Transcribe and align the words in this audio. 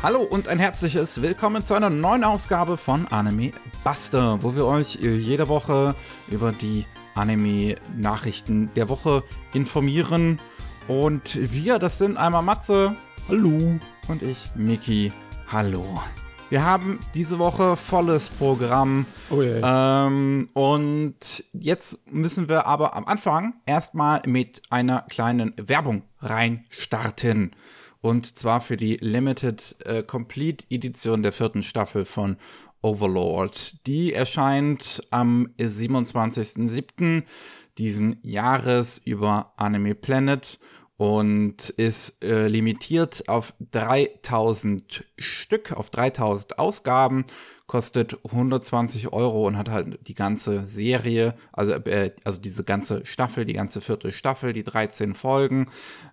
Hallo 0.00 0.20
und 0.22 0.46
ein 0.46 0.60
herzliches 0.60 1.22
Willkommen 1.22 1.64
zu 1.64 1.74
einer 1.74 1.90
neuen 1.90 2.22
Ausgabe 2.22 2.76
von 2.76 3.08
Anime 3.08 3.50
Buster, 3.82 4.40
wo 4.44 4.54
wir 4.54 4.64
euch 4.64 4.94
jede 4.94 5.48
Woche 5.48 5.96
über 6.30 6.52
die 6.52 6.86
Anime-Nachrichten 7.16 8.70
der 8.76 8.88
Woche 8.88 9.24
informieren. 9.52 10.38
Und 10.86 11.36
wir, 11.52 11.80
das 11.80 11.98
sind 11.98 12.16
einmal 12.16 12.42
Matze. 12.42 12.94
Hallo. 13.28 13.80
Und 14.06 14.22
ich, 14.22 14.48
Miki. 14.54 15.12
Hallo. 15.50 16.00
Wir 16.48 16.64
haben 16.64 17.00
diese 17.14 17.40
Woche 17.40 17.76
volles 17.76 18.30
Programm. 18.30 19.04
Oh 19.30 19.42
yeah. 19.42 20.06
ähm, 20.06 20.48
und 20.52 21.44
jetzt 21.52 22.10
müssen 22.12 22.48
wir 22.48 22.66
aber 22.66 22.94
am 22.94 23.04
Anfang 23.04 23.54
erstmal 23.66 24.22
mit 24.26 24.62
einer 24.70 25.02
kleinen 25.10 25.54
Werbung 25.56 26.04
reinstarten. 26.20 27.50
Und 28.00 28.38
zwar 28.38 28.60
für 28.60 28.76
die 28.76 28.96
Limited 28.96 29.76
äh, 29.84 30.02
Complete 30.02 30.64
Edition 30.70 31.22
der 31.22 31.32
vierten 31.32 31.62
Staffel 31.62 32.04
von 32.04 32.36
Overlord. 32.80 33.86
Die 33.86 34.12
erscheint 34.12 35.02
am 35.10 35.48
27.07. 35.58 37.24
diesen 37.76 38.18
Jahres 38.22 38.98
über 38.98 39.52
Anime 39.56 39.94
Planet 39.94 40.60
und 40.96 41.70
ist 41.70 42.22
äh, 42.24 42.48
limitiert 42.48 43.28
auf 43.28 43.54
3000 43.70 45.04
Stück, 45.16 45.72
auf 45.72 45.90
3000 45.90 46.58
Ausgaben, 46.58 47.24
kostet 47.68 48.18
120 48.24 49.12
Euro 49.12 49.46
und 49.46 49.58
hat 49.58 49.68
halt 49.68 50.08
die 50.08 50.14
ganze 50.14 50.66
Serie, 50.66 51.34
also, 51.52 51.74
äh, 51.74 52.12
also 52.24 52.40
diese 52.40 52.64
ganze 52.64 53.04
Staffel, 53.04 53.44
die 53.44 53.52
ganze 53.52 53.82
vierte 53.82 54.10
Staffel, 54.10 54.54
die 54.54 54.64
13 54.64 55.14
Folgen, 55.14 55.66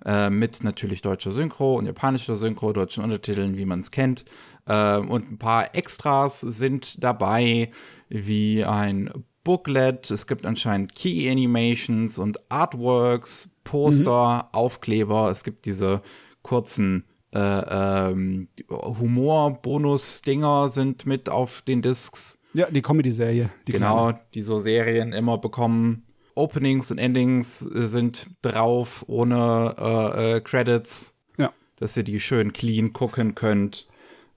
äh, 0.05 0.29
mit 0.29 0.65
natürlich 0.65 1.01
deutscher 1.01 1.31
Synchro 1.31 1.75
und 1.75 1.85
japanischer 1.85 2.35
Synchro, 2.35 2.73
deutschen 2.73 3.05
Untertiteln, 3.05 3.57
wie 3.57 3.65
man 3.65 3.79
es 3.79 3.89
kennt. 3.89 4.25
Äh, 4.67 4.97
und 4.97 5.31
ein 5.31 5.37
paar 5.37 5.73
Extras 5.73 6.41
sind 6.41 7.01
dabei, 7.01 7.71
wie 8.09 8.65
ein 8.65 9.09
Booklet, 9.45 10.11
es 10.11 10.27
gibt 10.27 10.45
anscheinend 10.45 10.93
Key 10.93 11.29
Animations 11.29 12.17
und 12.17 12.39
Artworks, 12.51 13.49
Poster, 13.63 14.49
mhm. 14.51 14.59
Aufkleber, 14.59 15.29
es 15.29 15.45
gibt 15.45 15.65
diese 15.65 16.01
kurzen 16.41 17.05
äh, 17.35 18.11
ähm, 18.11 18.47
Humor-Bonus-Dinger 18.69 20.69
sind 20.69 21.05
mit 21.05 21.27
auf 21.27 21.61
den 21.61 21.81
Discs. 21.81 22.39
Ja, 22.53 22.71
die 22.71 22.81
Comedy-Serie. 22.81 23.49
Genau, 23.65 24.11
kleine. 24.11 24.21
die 24.33 24.41
so 24.41 24.59
Serien 24.59 25.11
immer 25.11 25.37
bekommen. 25.37 26.05
Openings 26.35 26.91
und 26.91 26.97
Endings 26.97 27.59
sind 27.59 28.29
drauf, 28.41 29.03
ohne 29.07 29.75
äh, 29.77 30.37
äh, 30.37 30.41
Credits. 30.41 31.15
Ja. 31.37 31.51
Dass 31.77 31.97
ihr 31.97 32.03
die 32.03 32.21
schön 32.21 32.53
clean 32.53 32.93
gucken 32.93 33.35
könnt. 33.35 33.87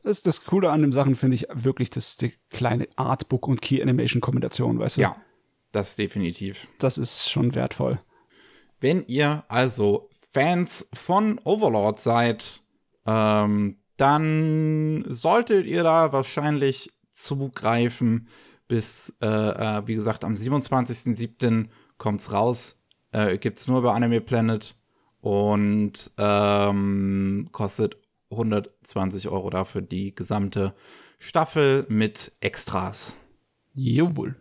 Das 0.03 0.13
ist 0.13 0.27
das 0.27 0.45
Coole 0.45 0.71
an 0.71 0.83
den 0.83 0.93
Sachen, 0.93 1.15
finde 1.15 1.37
ich 1.37 1.47
wirklich, 1.53 1.91
das 1.91 2.17
die 2.17 2.33
kleine 2.51 2.89
Artbook 2.97 3.47
und 3.47 3.63
Key 3.63 3.81
Animation 3.81 4.21
Kombination, 4.21 4.79
weißt 4.79 4.97
du? 4.97 5.03
Ja, 5.03 5.17
das 5.71 5.97
definitiv. 5.97 6.69
Das 6.79 6.99
ist 6.99 7.31
schon 7.31 7.55
wertvoll. 7.55 8.01
Wenn 8.81 9.05
ihr 9.07 9.45
also 9.49 10.09
Fans 10.33 10.89
von 10.93 11.41
Overlord 11.45 12.01
seid, 12.01 12.63
ähm, 13.09 13.79
dann 13.97 15.05
solltet 15.09 15.67
ihr 15.67 15.83
da 15.83 16.13
wahrscheinlich 16.13 16.93
zugreifen. 17.11 18.29
Bis, 18.69 19.17
äh, 19.23 19.27
äh, 19.27 19.87
wie 19.87 19.95
gesagt, 19.95 20.25
am 20.25 20.35
27.07. 20.35 21.69
kommt's 21.97 22.33
raus. 22.33 22.79
Äh, 23.13 23.39
gibt's 23.39 23.67
nur 23.67 23.81
bei 23.81 23.93
Anime 23.93 24.21
Planet 24.21 24.77
und 25.21 26.11
ähm, 26.19 27.49
kostet 27.51 27.97
120 28.31 29.29
Euro 29.29 29.49
dafür 29.49 29.81
die 29.81 30.15
gesamte 30.15 30.75
Staffel 31.19 31.87
mit 31.89 32.33
Extras. 32.41 33.17
Jawohl. 33.75 34.37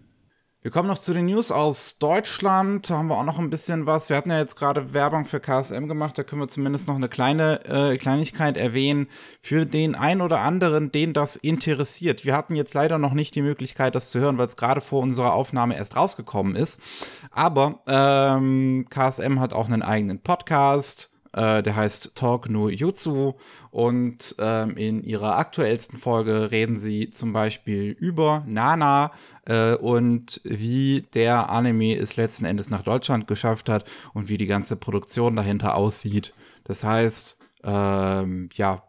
Wir 0.63 0.71
kommen 0.71 0.87
noch 0.87 0.97
zu 0.97 1.13
den 1.13 1.27
News 1.27 1.51
aus 1.51 1.99
Deutschland. 1.99 2.89
Da 2.89 2.97
haben 2.97 3.09
wir 3.09 3.17
auch 3.17 3.23
noch 3.23 3.37
ein 3.37 3.51
bisschen 3.51 3.85
was. 3.85 4.09
Wir 4.09 4.17
hatten 4.17 4.31
ja 4.31 4.39
jetzt 4.39 4.55
gerade 4.55 4.91
Werbung 4.91 5.25
für 5.25 5.39
KSM 5.39 5.87
gemacht. 5.87 6.17
Da 6.17 6.23
können 6.23 6.41
wir 6.41 6.47
zumindest 6.47 6.87
noch 6.87 6.95
eine 6.95 7.09
kleine 7.09 7.63
äh, 7.65 7.97
Kleinigkeit 7.97 8.57
erwähnen 8.57 9.07
für 9.39 9.65
den 9.65 9.93
ein 9.93 10.19
oder 10.19 10.39
anderen, 10.39 10.91
den 10.91 11.13
das 11.13 11.35
interessiert. 11.35 12.25
Wir 12.25 12.35
hatten 12.35 12.55
jetzt 12.55 12.73
leider 12.73 12.97
noch 12.97 13.13
nicht 13.13 13.35
die 13.35 13.43
Möglichkeit, 13.43 13.93
das 13.93 14.09
zu 14.09 14.19
hören, 14.19 14.39
weil 14.39 14.47
es 14.47 14.57
gerade 14.57 14.81
vor 14.81 15.03
unserer 15.03 15.35
Aufnahme 15.35 15.77
erst 15.77 15.95
rausgekommen 15.95 16.55
ist. 16.55 16.81
Aber 17.29 17.83
ähm, 17.85 18.87
KSM 18.89 19.39
hat 19.39 19.53
auch 19.53 19.67
einen 19.67 19.83
eigenen 19.83 20.23
Podcast 20.23 21.11
äh, 21.37 21.61
der 21.61 21.75
heißt 21.75 22.15
Talk 22.15 22.49
no 22.49 22.67
Jutsu. 22.67 23.33
Und 23.69 24.35
ähm, 24.39 24.75
in 24.75 25.03
ihrer 25.03 25.37
aktuellsten 25.37 25.99
Folge 25.99 26.51
reden 26.51 26.79
sie 26.79 27.11
zum 27.11 27.31
Beispiel 27.31 27.91
über 27.91 28.43
Nana 28.47 29.11
äh, 29.45 29.75
und 29.75 30.41
wie 30.43 31.05
der 31.13 31.51
Anime 31.51 31.95
es 31.95 32.15
letzten 32.15 32.45
Endes 32.45 32.71
nach 32.71 32.81
Deutschland 32.81 33.27
geschafft 33.27 33.69
hat 33.69 33.85
und 34.13 34.29
wie 34.29 34.37
die 34.37 34.47
ganze 34.47 34.75
Produktion 34.75 35.35
dahinter 35.35 35.75
aussieht. 35.75 36.33
Das 36.63 36.83
heißt, 36.83 37.37
ähm, 37.63 38.49
ja, 38.53 38.86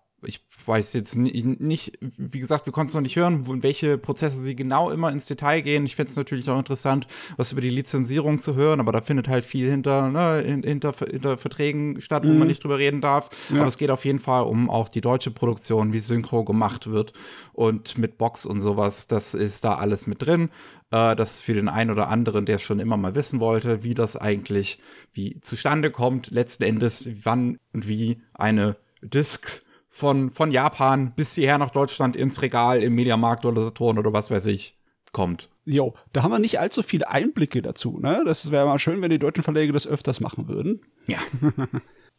weiß 0.68 0.92
jetzt 0.92 1.16
nicht, 1.16 1.98
wie 2.00 2.38
gesagt, 2.38 2.66
wir 2.66 2.72
konnten 2.72 2.88
es 2.88 2.94
noch 2.94 3.00
nicht 3.00 3.16
hören, 3.16 3.46
wo, 3.46 3.62
welche 3.62 3.98
Prozesse 3.98 4.40
sie 4.40 4.54
genau 4.54 4.90
immer 4.90 5.10
ins 5.10 5.26
Detail 5.26 5.62
gehen. 5.62 5.86
Ich 5.86 5.96
fände 5.96 6.10
es 6.10 6.16
natürlich 6.16 6.48
auch 6.50 6.58
interessant, 6.58 7.06
was 7.36 7.52
über 7.52 7.60
die 7.60 7.70
Lizenzierung 7.70 8.40
zu 8.40 8.54
hören, 8.54 8.80
aber 8.80 8.92
da 8.92 9.00
findet 9.00 9.28
halt 9.28 9.44
viel 9.44 9.70
hinter, 9.70 10.10
ne, 10.10 10.42
hinter, 10.62 10.92
hinter 11.10 11.38
Verträgen 11.38 12.00
statt, 12.00 12.24
wo 12.24 12.28
mhm. 12.28 12.40
man 12.40 12.48
nicht 12.48 12.62
drüber 12.62 12.78
reden 12.78 13.00
darf. 13.00 13.30
Ja. 13.50 13.60
Aber 13.60 13.68
es 13.68 13.78
geht 13.78 13.90
auf 13.90 14.04
jeden 14.04 14.18
Fall 14.18 14.44
um 14.44 14.70
auch 14.70 14.88
die 14.88 15.00
deutsche 15.00 15.30
Produktion, 15.30 15.92
wie 15.92 15.98
Synchro 15.98 16.44
gemacht 16.44 16.90
wird 16.90 17.12
und 17.52 17.98
mit 17.98 18.18
Box 18.18 18.46
und 18.46 18.60
sowas. 18.60 19.08
Das 19.08 19.34
ist 19.34 19.64
da 19.64 19.74
alles 19.74 20.06
mit 20.06 20.22
drin. 20.22 20.50
Äh, 20.90 21.16
das 21.16 21.40
für 21.40 21.54
den 21.54 21.68
einen 21.68 21.90
oder 21.90 22.08
anderen, 22.08 22.46
der 22.46 22.58
schon 22.58 22.80
immer 22.80 22.96
mal 22.96 23.14
wissen 23.14 23.40
wollte, 23.40 23.82
wie 23.82 23.94
das 23.94 24.16
eigentlich, 24.16 24.78
wie 25.12 25.40
zustande 25.40 25.90
kommt, 25.90 26.30
letzten 26.30 26.64
Endes, 26.64 27.10
wann 27.24 27.58
und 27.72 27.88
wie 27.88 28.20
eine 28.34 28.76
Disc 29.02 29.62
von, 29.98 30.30
von 30.30 30.52
Japan 30.52 31.12
bis 31.16 31.34
hierher 31.34 31.58
nach 31.58 31.70
Deutschland 31.70 32.14
ins 32.14 32.40
Regal 32.40 32.84
im 32.84 32.94
Mediamarkt 32.94 33.44
oder 33.44 33.62
Saturn 33.62 33.98
oder 33.98 34.12
was 34.12 34.30
weiß 34.30 34.46
ich 34.46 34.78
kommt. 35.12 35.48
Jo, 35.64 35.94
da 36.12 36.22
haben 36.22 36.30
wir 36.30 36.38
nicht 36.38 36.60
allzu 36.60 36.84
viele 36.84 37.08
Einblicke 37.08 37.62
dazu. 37.62 37.98
Ne? 38.00 38.22
Das 38.24 38.52
wäre 38.52 38.66
mal 38.66 38.78
schön, 38.78 39.02
wenn 39.02 39.10
die 39.10 39.18
deutschen 39.18 39.42
Verlage 39.42 39.72
das 39.72 39.88
öfters 39.88 40.20
machen 40.20 40.46
würden. 40.46 40.82
Ja. 41.08 41.18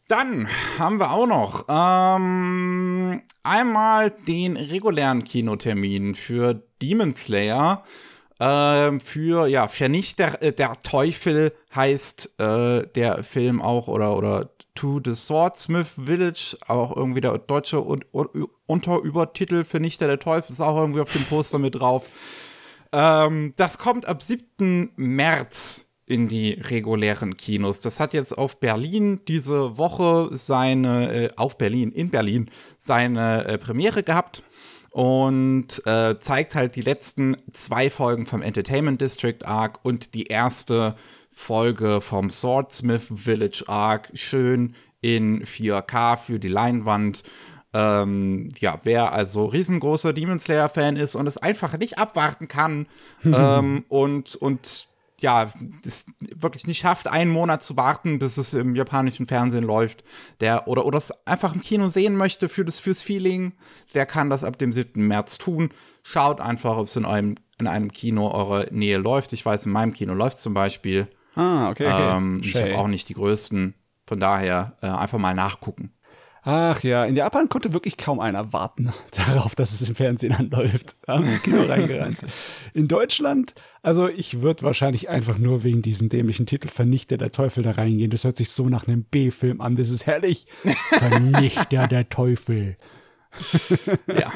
Dann 0.08 0.48
haben 0.78 0.98
wir 0.98 1.12
auch 1.12 1.26
noch 1.26 1.64
ähm, 1.68 3.22
einmal 3.44 4.10
den 4.10 4.56
regulären 4.56 5.24
Kinotermin 5.24 6.14
für 6.14 6.62
Demon 6.82 7.14
Slayer. 7.14 7.84
Äh, 8.40 8.98
für 9.00 9.46
ja 9.46 9.68
Vernichter 9.68 10.42
äh, 10.42 10.52
der 10.52 10.74
Teufel 10.82 11.52
heißt 11.74 12.40
äh, 12.40 12.82
der 12.94 13.22
Film 13.22 13.62
auch 13.62 13.88
oder 13.88 14.16
oder 14.16 14.50
to 14.74 15.00
the 15.04 15.14
Swordsmith 15.14 15.92
Village, 15.96 16.56
auch 16.66 16.96
irgendwie 16.96 17.20
der 17.20 17.38
deutsche 17.38 17.84
Un 17.84 18.04
Un 18.12 18.48
Unterübertitel 18.66 19.64
Vernichter 19.64 20.06
der 20.06 20.18
Teufel 20.18 20.52
ist 20.52 20.60
auch 20.60 20.76
irgendwie 20.76 21.00
auf 21.00 21.12
dem 21.12 21.24
Poster 21.24 21.58
mit 21.58 21.74
drauf. 21.80 22.08
Ähm, 22.92 23.54
das 23.56 23.78
kommt 23.78 24.06
ab 24.06 24.22
7. 24.22 24.92
März 24.96 25.86
in 26.06 26.26
die 26.26 26.52
regulären 26.52 27.36
Kinos. 27.36 27.80
Das 27.80 28.00
hat 28.00 28.14
jetzt 28.14 28.36
auf 28.36 28.58
Berlin 28.58 29.20
diese 29.28 29.78
Woche 29.78 30.30
seine, 30.32 31.12
äh, 31.12 31.30
auf 31.36 31.56
Berlin, 31.56 31.92
in 31.92 32.10
Berlin, 32.10 32.50
seine 32.78 33.44
äh, 33.44 33.58
Premiere 33.58 34.02
gehabt 34.02 34.42
und 34.90 35.86
äh, 35.86 36.18
zeigt 36.18 36.56
halt 36.56 36.74
die 36.74 36.80
letzten 36.80 37.36
zwei 37.52 37.90
Folgen 37.90 38.26
vom 38.26 38.42
Entertainment 38.42 39.00
District 39.00 39.44
Arc 39.44 39.78
und 39.84 40.14
die 40.14 40.24
erste 40.24 40.96
Folge 41.40 42.00
vom 42.00 42.30
Swordsmith 42.30 43.10
Village 43.14 43.64
Arc 43.66 44.10
schön 44.12 44.74
in 45.00 45.42
4K 45.42 46.18
für 46.18 46.38
die 46.38 46.48
Leinwand. 46.48 47.24
Ähm, 47.72 48.48
ja, 48.58 48.78
wer 48.84 49.12
also 49.12 49.46
riesengroßer 49.46 50.12
Demon 50.12 50.38
Slayer 50.38 50.68
Fan 50.68 50.96
ist 50.96 51.14
und 51.14 51.26
es 51.26 51.38
einfach 51.38 51.78
nicht 51.78 51.98
abwarten 51.98 52.46
kann 52.46 52.86
ähm, 53.24 53.84
und 53.88 54.36
und 54.36 54.88
ja, 55.20 55.50
es 55.84 56.06
wirklich 56.34 56.66
nicht 56.66 56.78
schafft, 56.78 57.08
einen 57.08 57.30
Monat 57.30 57.62
zu 57.62 57.76
warten, 57.76 58.18
bis 58.18 58.36
es 58.36 58.54
im 58.54 58.74
japanischen 58.74 59.26
Fernsehen 59.26 59.64
läuft, 59.64 60.04
der 60.40 60.68
oder 60.68 60.84
oder 60.84 60.98
es 60.98 61.12
einfach 61.26 61.54
im 61.54 61.62
Kino 61.62 61.88
sehen 61.88 62.16
möchte 62.16 62.48
für 62.48 62.64
das 62.64 62.78
fürs 62.78 63.02
Feeling, 63.02 63.52
der 63.94 64.06
kann 64.06 64.30
das 64.30 64.44
ab 64.44 64.58
dem 64.58 64.72
7. 64.72 65.06
März 65.06 65.38
tun. 65.38 65.70
Schaut 66.02 66.40
einfach, 66.40 66.76
ob 66.76 66.86
es 66.86 66.96
in 66.96 67.06
einem 67.06 67.36
in 67.58 67.66
einem 67.66 67.92
Kino 67.92 68.30
eurer 68.30 68.66
Nähe 68.70 68.98
läuft. 68.98 69.32
Ich 69.32 69.44
weiß, 69.44 69.66
in 69.66 69.72
meinem 69.72 69.94
Kino 69.94 70.14
läuft 70.14 70.38
zum 70.38 70.54
Beispiel. 70.54 71.08
Ah, 71.40 71.70
okay, 71.70 71.86
okay. 71.86 72.16
Ähm, 72.16 72.40
ich 72.44 72.54
habe 72.54 72.76
auch 72.76 72.86
nicht 72.86 73.08
die 73.08 73.14
größten. 73.14 73.74
Von 74.06 74.20
daher 74.20 74.76
äh, 74.82 74.88
einfach 74.88 75.18
mal 75.18 75.34
nachgucken. 75.34 75.92
Ach 76.42 76.82
ja, 76.82 77.04
in 77.04 77.16
Japan 77.16 77.48
konnte 77.48 77.72
wirklich 77.72 77.96
kaum 77.96 78.18
einer 78.18 78.52
warten 78.52 78.92
darauf, 79.12 79.54
dass 79.54 79.72
es 79.80 79.88
im 79.88 79.94
Fernsehen 79.94 80.32
anläuft. 80.32 80.96
Da 81.06 81.14
haben 81.14 81.24
ins 81.24 81.42
Kino 81.42 81.62
reingerannt. 81.62 82.18
In 82.74 82.88
Deutschland, 82.88 83.54
also 83.82 84.08
ich 84.08 84.42
würde 84.42 84.62
wahrscheinlich 84.62 85.08
einfach 85.08 85.38
nur 85.38 85.64
wegen 85.64 85.80
diesem 85.82 86.08
dämlichen 86.08 86.46
Titel 86.46 86.68
Vernichter 86.68 87.16
der 87.16 87.30
Teufel 87.30 87.62
da 87.62 87.72
reingehen. 87.72 88.10
Das 88.10 88.24
hört 88.24 88.36
sich 88.36 88.50
so 88.50 88.68
nach 88.68 88.86
einem 88.86 89.04
B-Film 89.04 89.60
an. 89.60 89.76
Das 89.76 89.90
ist 89.90 90.06
herrlich. 90.06 90.46
Vernichter 90.90 91.88
der 91.88 92.08
Teufel. 92.08 92.76
ja. 94.08 94.30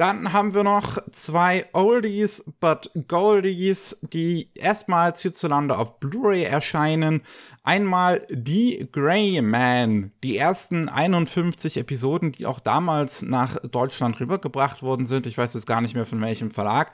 Dann 0.00 0.32
haben 0.32 0.54
wir 0.54 0.64
noch 0.64 0.96
zwei 1.12 1.66
Oldies 1.74 2.50
but 2.58 2.90
Goldies, 3.06 4.00
die 4.14 4.48
erstmals 4.54 5.20
hierzulande 5.20 5.76
auf 5.76 6.00
Blu-ray 6.00 6.42
erscheinen. 6.42 7.20
Einmal 7.64 8.26
die 8.30 8.88
Grey 8.90 9.42
Man, 9.42 10.12
die 10.22 10.38
ersten 10.38 10.88
51 10.88 11.76
Episoden, 11.76 12.32
die 12.32 12.46
auch 12.46 12.60
damals 12.60 13.20
nach 13.20 13.58
Deutschland 13.58 14.18
rübergebracht 14.18 14.82
worden 14.82 15.04
sind. 15.04 15.26
Ich 15.26 15.36
weiß 15.36 15.52
jetzt 15.52 15.66
gar 15.66 15.82
nicht 15.82 15.94
mehr 15.94 16.06
von 16.06 16.22
welchem 16.22 16.50
Verlag. 16.50 16.92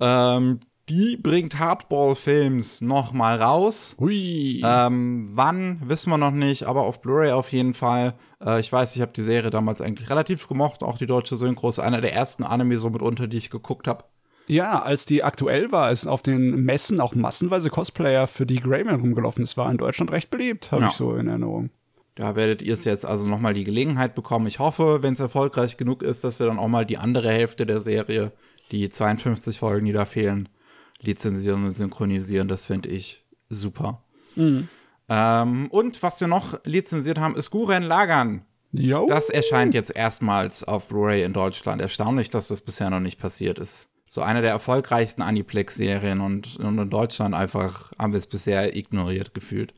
Ähm, 0.00 0.60
die 0.88 1.16
bringt 1.16 1.58
Hardball 1.58 2.14
Films 2.14 2.80
noch 2.80 3.12
mal 3.12 3.40
raus. 3.40 3.96
Hui. 4.00 4.62
Ähm, 4.64 5.28
wann, 5.32 5.80
wissen 5.84 6.10
wir 6.10 6.18
noch 6.18 6.30
nicht, 6.30 6.64
aber 6.64 6.82
auf 6.82 7.00
Blu-ray 7.00 7.32
auf 7.32 7.52
jeden 7.52 7.74
Fall. 7.74 8.14
Äh, 8.44 8.60
ich 8.60 8.72
weiß, 8.72 8.96
ich 8.96 9.02
habe 9.02 9.12
die 9.14 9.22
Serie 9.22 9.50
damals 9.50 9.80
eigentlich 9.80 10.10
relativ 10.10 10.48
gemocht, 10.48 10.82
auch 10.82 10.98
die 10.98 11.06
deutsche 11.06 11.36
Synchro 11.36 11.68
ist 11.68 11.78
einer 11.78 12.00
der 12.00 12.14
ersten 12.14 12.42
Anime 12.44 12.78
so 12.78 12.90
mitunter, 12.90 13.26
die 13.26 13.36
ich 13.38 13.50
geguckt 13.50 13.86
habe. 13.86 14.04
Ja, 14.46 14.80
als 14.80 15.04
die 15.04 15.22
aktuell 15.22 15.72
war, 15.72 15.92
ist 15.92 16.06
auf 16.06 16.22
den 16.22 16.64
Messen 16.64 17.00
auch 17.00 17.14
massenweise 17.14 17.68
Cosplayer 17.68 18.26
für 18.26 18.46
die 18.46 18.60
Greyman 18.60 19.00
rumgelaufen. 19.00 19.44
Es 19.44 19.58
war 19.58 19.70
in 19.70 19.76
Deutschland 19.76 20.10
recht 20.10 20.30
beliebt, 20.30 20.72
habe 20.72 20.82
Ja. 20.82 20.88
ich 20.88 20.94
so 20.94 21.14
in 21.16 21.28
Erinnerung. 21.28 21.68
Da 22.14 22.34
werdet 22.34 22.62
ihr 22.62 22.72
es 22.74 22.84
jetzt 22.84 23.04
also 23.04 23.26
noch 23.28 23.40
mal 23.40 23.52
die 23.54 23.62
Gelegenheit 23.64 24.14
bekommen. 24.14 24.46
Ich 24.46 24.58
hoffe, 24.58 25.02
wenn 25.02 25.12
es 25.12 25.20
erfolgreich 25.20 25.76
genug 25.76 26.02
ist, 26.02 26.24
dass 26.24 26.40
wir 26.40 26.46
dann 26.46 26.58
auch 26.58 26.66
mal 26.66 26.86
die 26.86 26.96
andere 26.98 27.30
Hälfte 27.30 27.66
der 27.66 27.80
Serie, 27.80 28.32
die 28.72 28.88
52 28.88 29.58
Folgen, 29.58 29.84
die 29.86 29.92
da 29.92 30.04
fehlen, 30.06 30.48
lizenzieren 31.00 31.64
und 31.64 31.76
synchronisieren. 31.76 32.48
Das 32.48 32.66
finde 32.66 32.88
ich 32.88 33.24
super. 33.48 34.02
Ähm, 35.08 35.68
und 35.70 36.02
was 36.02 36.20
wir 36.20 36.28
noch 36.28 36.60
lizenziert 36.64 37.18
haben, 37.18 37.36
ist 37.36 37.50
Guren 37.50 37.82
Lagan. 37.82 38.44
Jo. 38.72 39.06
Das 39.08 39.30
erscheint 39.30 39.72
jetzt 39.72 39.94
erstmals 39.94 40.62
auf 40.64 40.88
Blu-ray 40.88 41.22
in 41.22 41.32
Deutschland. 41.32 41.80
Erstaunlich, 41.80 42.28
dass 42.28 42.48
das 42.48 42.60
bisher 42.60 42.90
noch 42.90 43.00
nicht 43.00 43.18
passiert 43.18 43.58
ist. 43.58 43.88
So 44.06 44.22
eine 44.22 44.42
der 44.42 44.50
erfolgreichsten 44.50 45.22
Aniplex-Serien 45.22 46.20
und, 46.20 46.56
und 46.56 46.78
in 46.78 46.90
Deutschland 46.90 47.34
einfach 47.34 47.92
haben 47.98 48.12
wir 48.12 48.18
es 48.18 48.26
bisher 48.26 48.76
ignoriert 48.76 49.34
gefühlt. 49.34 49.74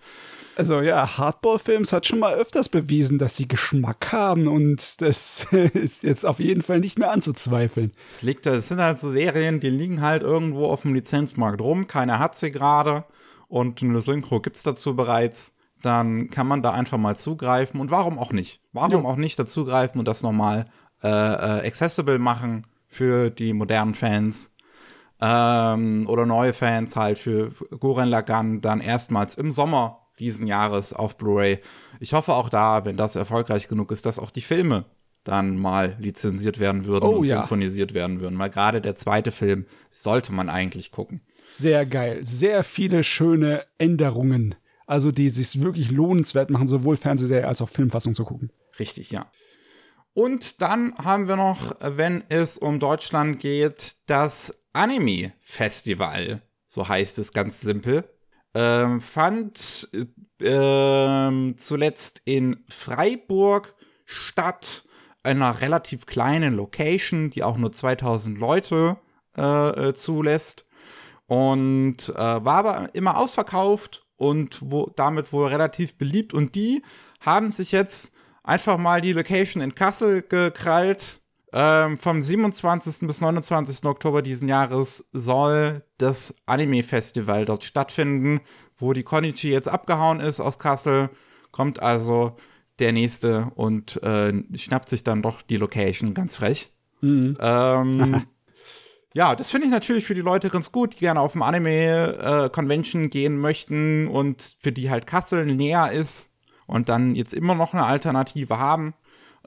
Also 0.61 0.83
ja, 0.83 1.17
Hardball-Films 1.17 1.91
hat 1.91 2.07
schon 2.07 2.19
mal 2.19 2.35
öfters 2.35 2.69
bewiesen, 2.69 3.17
dass 3.17 3.35
sie 3.35 3.49
Geschmack 3.49 4.12
haben 4.12 4.47
und 4.47 5.01
das 5.01 5.47
ist 5.73 6.03
jetzt 6.03 6.27
auf 6.27 6.39
jeden 6.39 6.61
Fall 6.61 6.81
nicht 6.81 6.99
mehr 6.99 7.11
anzuzweifeln. 7.11 7.93
Es 8.11 8.21
liegt, 8.21 8.45
es 8.45 8.69
sind 8.69 8.79
halt 8.79 8.99
so 8.99 9.11
Serien, 9.11 9.61
die 9.61 9.71
liegen 9.71 10.03
halt 10.03 10.23
irgendwo 10.23 10.67
auf 10.67 10.83
dem 10.83 10.93
Lizenzmarkt 10.93 11.62
rum. 11.62 11.87
Keiner 11.87 12.19
hat 12.19 12.37
sie 12.37 12.51
gerade 12.51 13.07
und 13.49 13.83
eine 13.83 14.03
Synchro 14.03 14.41
gibt's 14.41 14.62
dazu 14.62 14.95
bereits. 14.95 15.57
Dann 15.81 16.29
kann 16.29 16.47
man 16.47 16.62
da 16.62 16.73
einfach 16.73 16.99
mal 16.99 17.17
zugreifen 17.17 17.81
und 17.81 17.91
warum 17.91 18.19
auch 18.19 18.33
nicht? 18.33 18.61
Warum 18.75 19.07
auch 19.07 19.17
nicht 19.17 19.39
dazugreifen 19.39 19.99
und 19.99 20.07
das 20.07 20.23
nochmal 20.23 20.67
äh, 21.03 21.09
äh, 21.09 21.67
accessible 21.67 22.19
machen 22.19 22.67
für 22.87 23.31
die 23.31 23.55
modernen 23.55 23.95
Fans 23.95 24.55
ähm, 25.23 26.07
oder 26.07 26.27
neue 26.27 26.53
Fans 26.53 26.97
halt 26.97 27.17
für 27.17 27.49
Guren 27.79 28.11
Lagann 28.11 28.61
dann 28.61 28.83
erstmals 28.83 29.37
im 29.37 29.53
Sommer 29.53 30.00
diesen 30.21 30.47
Jahres 30.47 30.93
auf 30.93 31.17
Blu-ray. 31.17 31.59
Ich 31.99 32.13
hoffe 32.13 32.35
auch 32.35 32.49
da, 32.49 32.85
wenn 32.85 32.97
das 32.97 33.17
erfolgreich 33.17 33.67
genug 33.67 33.91
ist, 33.91 34.07
dass 34.07 34.19
auch 34.19 34.31
die 34.31 34.43
Filme 34.43 34.85
dann 35.25 35.57
mal 35.57 35.97
lizenziert 35.99 36.59
werden 36.59 36.85
würden 36.85 37.05
Oh 37.05 37.17
und 37.17 37.25
ja. 37.27 37.41
synchronisiert 37.41 37.95
werden 37.95 38.21
würden. 38.21 38.39
Weil 38.39 38.51
gerade 38.51 38.81
der 38.81 38.95
zweite 38.95 39.33
Film 39.33 39.67
sollte 39.91 40.33
man 40.33 40.49
eigentlich 40.49 40.93
gucken. 40.93 41.21
Sehr 41.49 41.85
geil. 41.85 42.21
Sehr 42.23 42.63
viele 42.65 43.03
schöne 43.03 43.65
Änderungen. 43.79 44.55
Also 44.87 45.13
die 45.13 45.31
sich 45.31 45.61
wirklich 45.63 45.91
lohnenswert 45.91 46.51
machen, 46.51 46.67
sowohl 46.67 46.97
Fernsehserie 46.97 47.47
als 47.47 47.63
auch 47.63 47.69
Filmfassung 47.69 48.15
zu 48.15 48.25
gucken. 48.25 48.51
Richtig, 48.79 49.11
ja. 49.11 49.31
Und 50.15 50.61
dann 50.63 50.95
haben 50.97 51.29
wir 51.29 51.37
noch, 51.37 51.77
wenn 51.81 52.25
es 52.29 52.59
um 52.59 52.81
Deutschland 52.81 53.39
geht, 53.39 53.97
das 54.07 54.55
Anime 54.73 55.33
Festival, 55.41 56.43
so 56.67 56.89
heißt 56.89 57.19
es 57.19 57.33
ganz 57.33 57.61
simpel, 57.61 58.05
ähm, 58.55 59.00
fand 59.00 59.88
äh, 60.41 61.55
zuletzt 61.56 62.23
in 62.25 62.64
Freiburg 62.69 63.75
statt, 64.05 64.85
einer 65.23 65.61
relativ 65.61 66.06
kleinen 66.06 66.55
Location, 66.55 67.31
die 67.31 67.43
auch 67.43 67.58
nur 67.58 67.73
2000 67.73 68.38
Leute 68.38 68.97
äh, 69.37 69.88
äh, 69.88 69.94
zulässt 69.94 70.67
und 71.26 72.08
äh, 72.08 72.17
war 72.17 72.47
aber 72.47 72.91
immer 72.94 73.17
ausverkauft 73.19 74.05
und 74.17 74.58
wo, 74.62 74.91
damit 74.97 75.32
wohl 75.32 75.47
relativ 75.47 75.97
beliebt. 75.97 76.35
Und 76.35 76.55
die 76.55 76.82
haben 77.20 77.52
sich 77.52 77.70
jetzt 77.70 78.14
einfach 78.43 78.79
mal 78.79 79.00
die 79.00 79.12
Location 79.12 79.62
in 79.62 79.75
Kassel 79.75 80.23
gekrallt. 80.23 81.20
Ähm, 81.52 81.97
vom 81.97 82.23
27. 82.23 83.06
bis 83.06 83.20
29. 83.20 83.85
Oktober 83.85 84.23
diesen 84.23 84.49
Jahres 84.49 85.05
soll 85.12 85.82
das 85.99 86.35
Anime-Festival 86.47 87.44
dort 87.44 87.64
stattfinden, 87.64 88.41
wo 88.76 88.93
die 88.93 89.02
Konichi 89.02 89.50
jetzt 89.50 89.69
abgehauen 89.69 90.20
ist 90.20 90.41
aus 90.41 90.58
Kassel. 90.58 91.11
Kommt 91.50 91.82
also 91.82 92.37
der 92.79 92.93
nächste 92.93 93.50
und 93.56 94.02
äh, 94.02 94.32
schnappt 94.56 94.88
sich 94.88 95.02
dann 95.02 95.23
doch 95.23 95.43
die 95.43 95.56
Location 95.56 96.14
ganz 96.14 96.37
frech. 96.37 96.73
Ähm, 97.41 98.26
ja, 99.14 99.35
das 99.35 99.50
finde 99.50 99.67
ich 99.67 99.73
natürlich 99.73 100.05
für 100.05 100.14
die 100.14 100.20
Leute 100.20 100.50
ganz 100.50 100.70
gut, 100.70 100.94
die 100.94 101.00
gerne 101.00 101.20
auf 101.20 101.32
dem 101.32 101.43
Anime-Convention 101.43 103.11
gehen 103.11 103.38
möchten 103.38 104.06
und 104.06 104.56
für 104.61 104.73
die 104.73 104.88
halt 104.88 105.06
Kassel 105.06 105.47
näher 105.47 105.91
ist 105.91 106.31
und 106.67 106.88
dann 106.88 107.17
jetzt 107.17 107.35
immer 107.35 107.56
noch 107.56 107.75
eine 107.75 107.85
Alternative 107.85 108.58
haben. 108.58 108.94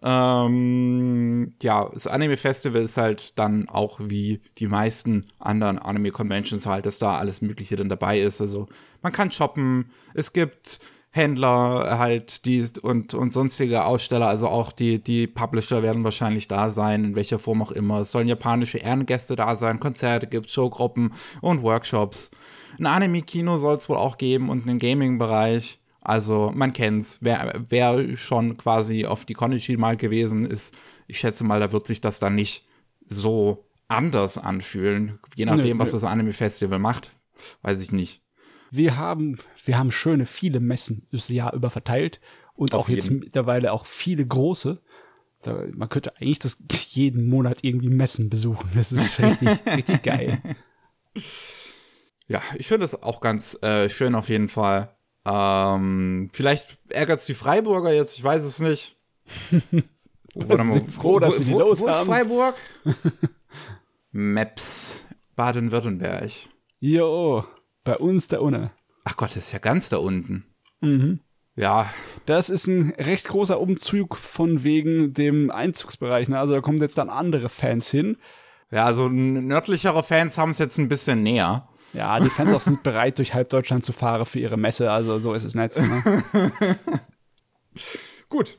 Ähm, 0.06 1.54
ja, 1.62 1.90
das 1.94 2.08
Anime-Festival 2.08 2.82
ist 2.82 2.98
halt 2.98 3.40
dann 3.40 3.70
auch 3.70 4.02
wie 4.04 4.42
die 4.58 4.68
meisten 4.68 5.28
anderen 5.40 5.80
Anime-Conventions 5.80 6.66
halt, 6.66 6.86
dass 6.86 7.00
da 7.00 7.18
alles 7.18 7.42
Mögliche 7.42 7.78
dann 7.78 7.88
dabei 7.88 8.20
ist. 8.20 8.42
Also 8.42 8.68
man 9.02 9.14
kann 9.14 9.32
shoppen, 9.32 9.92
es 10.14 10.34
gibt 10.34 10.82
Händler 11.12 12.00
halt 12.00 12.46
die 12.46 12.66
und, 12.82 13.14
und 13.14 13.32
sonstige 13.32 13.86
Aussteller, 13.86 14.28
also 14.28 14.48
auch 14.50 14.72
die, 14.72 15.02
die 15.02 15.28
Publisher 15.28 15.84
werden 15.84 16.04
wahrscheinlich 16.04 16.48
da 16.48 16.70
sein, 16.70 17.06
in 17.06 17.16
welcher 17.16 17.40
Form 17.40 17.62
auch 17.62 17.72
immer. 17.72 18.00
Es 18.00 18.12
sollen 18.12 18.28
japanische 18.28 18.80
Ehrengäste 18.80 19.36
da 19.36 19.56
sein, 19.56 19.80
Konzerte 19.80 20.28
gibt, 20.28 20.50
Showgruppen 20.50 21.14
und 21.40 21.62
Workshops. 21.62 22.32
Ein 22.80 22.88
Anime-Kino 22.88 23.58
soll 23.58 23.78
es 23.78 23.88
wohl 23.88 23.98
auch 23.98 24.18
geben 24.18 24.50
und 24.50 24.68
einen 24.68 24.80
Gaming-Bereich. 24.80 25.80
Also 26.06 26.52
man 26.54 26.74
kennt's. 26.74 27.20
Wer, 27.22 27.64
wer 27.70 28.18
schon 28.18 28.58
quasi 28.58 29.06
auf 29.06 29.24
die 29.24 29.34
Konichi 29.34 29.78
mal 29.78 29.96
gewesen 29.96 30.46
ist, 30.46 30.76
ich 31.08 31.20
schätze 31.20 31.46
mal, 31.46 31.60
da 31.62 31.72
wird 31.72 31.88
sich 31.88 32.02
das 32.02 32.20
dann 32.20 32.36
nicht 32.36 32.68
so 33.08 33.66
anders 33.88 34.38
anfühlen. 34.38 35.20
Je 35.36 35.46
nachdem, 35.46 35.78
Nö, 35.78 35.84
was 35.84 35.94
nö. 35.94 36.00
das 36.00 36.04
Anime-Festival 36.04 36.80
macht, 36.80 37.12
weiß 37.62 37.82
ich 37.82 37.92
nicht. 37.92 38.22
Wir 38.70 38.98
haben, 38.98 39.38
wir 39.64 39.78
haben 39.78 39.92
schöne, 39.92 40.26
viele 40.26 40.60
Messen 40.60 41.08
das 41.12 41.30
Jahr 41.30 41.54
über 41.54 41.70
verteilt 41.70 42.20
und 42.56 42.74
Auf 42.74 42.86
auch 42.86 42.90
jetzt 42.90 43.06
jeden. 43.06 43.20
mittlerweile 43.20 43.72
auch 43.72 43.86
viele 43.86 44.26
große. 44.26 44.82
Da, 45.42 45.64
man 45.74 45.90
könnte 45.90 46.18
eigentlich 46.18 46.40
das 46.40 46.58
jeden 46.90 47.30
Monat 47.30 47.60
irgendwie 47.64 47.90
Messen 47.90 48.30
besuchen. 48.30 48.70
Das 48.76 48.92
ist 48.92 49.20
richtig, 49.22 49.50
richtig 49.68 50.04
geil. 50.04 50.42
Ja, 52.28 52.42
ich 52.56 52.68
finde 52.68 52.84
das 52.86 53.04
auch 53.04 53.22
ganz 53.22 53.62
äh, 53.62 53.90
schön 53.90 54.16
auf 54.16 54.28
jeden 54.30 54.50
Fall. 54.50 54.96
Ähm, 55.26 56.30
vielleicht 56.34 56.78
ärgert 56.90 57.20
es 57.20 57.26
die 57.26 57.34
Freiburger 57.34 57.94
jetzt, 57.94 58.18
ich 58.18 58.24
weiß 58.24 58.44
es 58.44 58.60
nicht. 58.60 58.96
Warte 60.36 60.64
sind 60.64 60.92
froh, 60.92 61.20
dass 61.20 61.38
sie 61.38 61.46
die 61.46 61.54
wo, 61.54 61.60
los 61.60 61.80
wo 61.80 61.86
ist 61.88 61.94
haben. 61.94 62.08
Freiburg? 62.10 62.56
Maps, 64.12 65.06
Baden-Württemberg. 65.36 66.32
Jo, 66.80 67.46
bei 67.84 67.98
uns 67.98 68.28
da 68.28 68.40
unten. 68.40 68.70
Ach 69.06 69.18
Gott, 69.18 69.30
das 69.32 69.38
ist 69.48 69.52
ja 69.52 69.60
ganz 69.60 69.90
da 69.90 69.98
unten. 69.98 70.46
Mhm. 70.82 71.20
Ja, 71.56 71.94
Das 72.26 72.50
ist 72.50 72.66
ein 72.68 72.94
recht 72.98 73.28
großer 73.28 73.60
Umzug 73.60 74.18
von 74.18 74.64
wegen 74.64 75.14
dem 75.14 75.52
Einzugsbereich. 75.52 76.28
Ne? 76.28 76.40
Also 76.40 76.54
da 76.54 76.62
kommen 76.62 76.82
jetzt 76.82 76.98
dann 76.98 77.10
andere 77.10 77.48
Fans 77.48 77.90
hin. 77.92 78.18
ja, 78.72 78.86
also 78.86 79.08
nördlichere 79.08 80.04
Fans 80.04 80.38
haben 80.38 80.50
es 80.52 80.58
jetzt 80.58 80.78
ein 80.80 80.90
bisschen 80.90 81.22
näher. 81.22 81.70
Ja, 81.94 82.20
die 82.20 82.30
Fans 82.30 82.52
auch 82.54 82.62
sind 82.62 82.84
bereit, 82.84 83.20
durch 83.20 83.34
halb 83.34 83.50
Deutschland 83.50 83.86
zu 83.86 83.94
fahren 83.94 84.26
für 84.26 84.40
ihre 84.40 84.58
Messe. 84.58 84.92
Also 84.92 85.20
so 85.20 85.34
ist 85.34 85.44
es 85.44 85.56
nicht. 85.56 85.78
Ne? 85.78 86.26
Gut. 88.30 88.58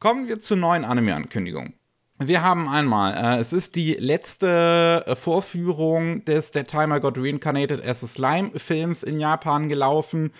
Kommen 0.00 0.28
wir 0.28 0.38
zur 0.38 0.56
neuen 0.56 0.84
Anime-Ankündigung. 0.84 1.74
Wir 2.20 2.42
haben 2.42 2.68
einmal, 2.68 3.14
äh, 3.14 3.40
es 3.40 3.52
ist 3.52 3.76
die 3.76 3.94
letzte 3.94 5.04
äh, 5.06 5.14
Vorführung 5.14 6.24
des 6.24 6.50
The 6.52 6.64
Time 6.64 6.96
I 6.96 7.00
Got 7.00 7.16
Reincarnated 7.16 7.84
as 7.84 8.02
a 8.02 8.08
Slime 8.08 8.50
Films 8.56 9.04
in 9.04 9.20
Japan 9.20 9.68
gelaufen 9.68 10.32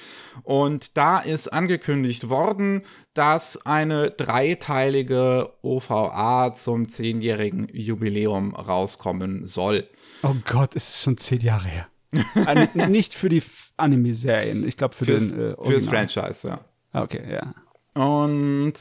und 0.43 0.97
da 0.97 1.21
ist 1.21 1.47
angekündigt 1.53 2.29
worden, 2.29 2.83
dass 3.15 3.65
eine 3.65 4.11
dreiteilige 4.11 5.53
OVA 5.63 6.53
zum 6.53 6.89
zehnjährigen 6.89 7.69
Jubiläum 7.73 8.57
rauskommen 8.57 9.47
soll. 9.47 9.89
Oh 10.25 10.35
Gott, 10.47 10.75
es 10.75 10.89
ist 10.89 11.03
schon 11.03 11.17
zehn 11.17 11.43
Jahre 11.43 11.69
her. 11.69 11.87
Äh, 12.13 12.89
nicht 12.89 13.15
für 13.15 13.29
die 13.29 13.43
Anime-Serien, 13.77 14.67
ich 14.67 14.77
glaube 14.77 14.95
für 14.95 15.05
Fürs, 15.05 15.31
den 15.31 15.53
äh, 15.53 15.65
fürs. 15.65 15.87
Franchise, 15.87 16.49
ja. 16.49 16.61
Ah, 16.93 17.03
Okay, 17.03 17.23
ja. 17.31 17.55
Und 17.95 18.75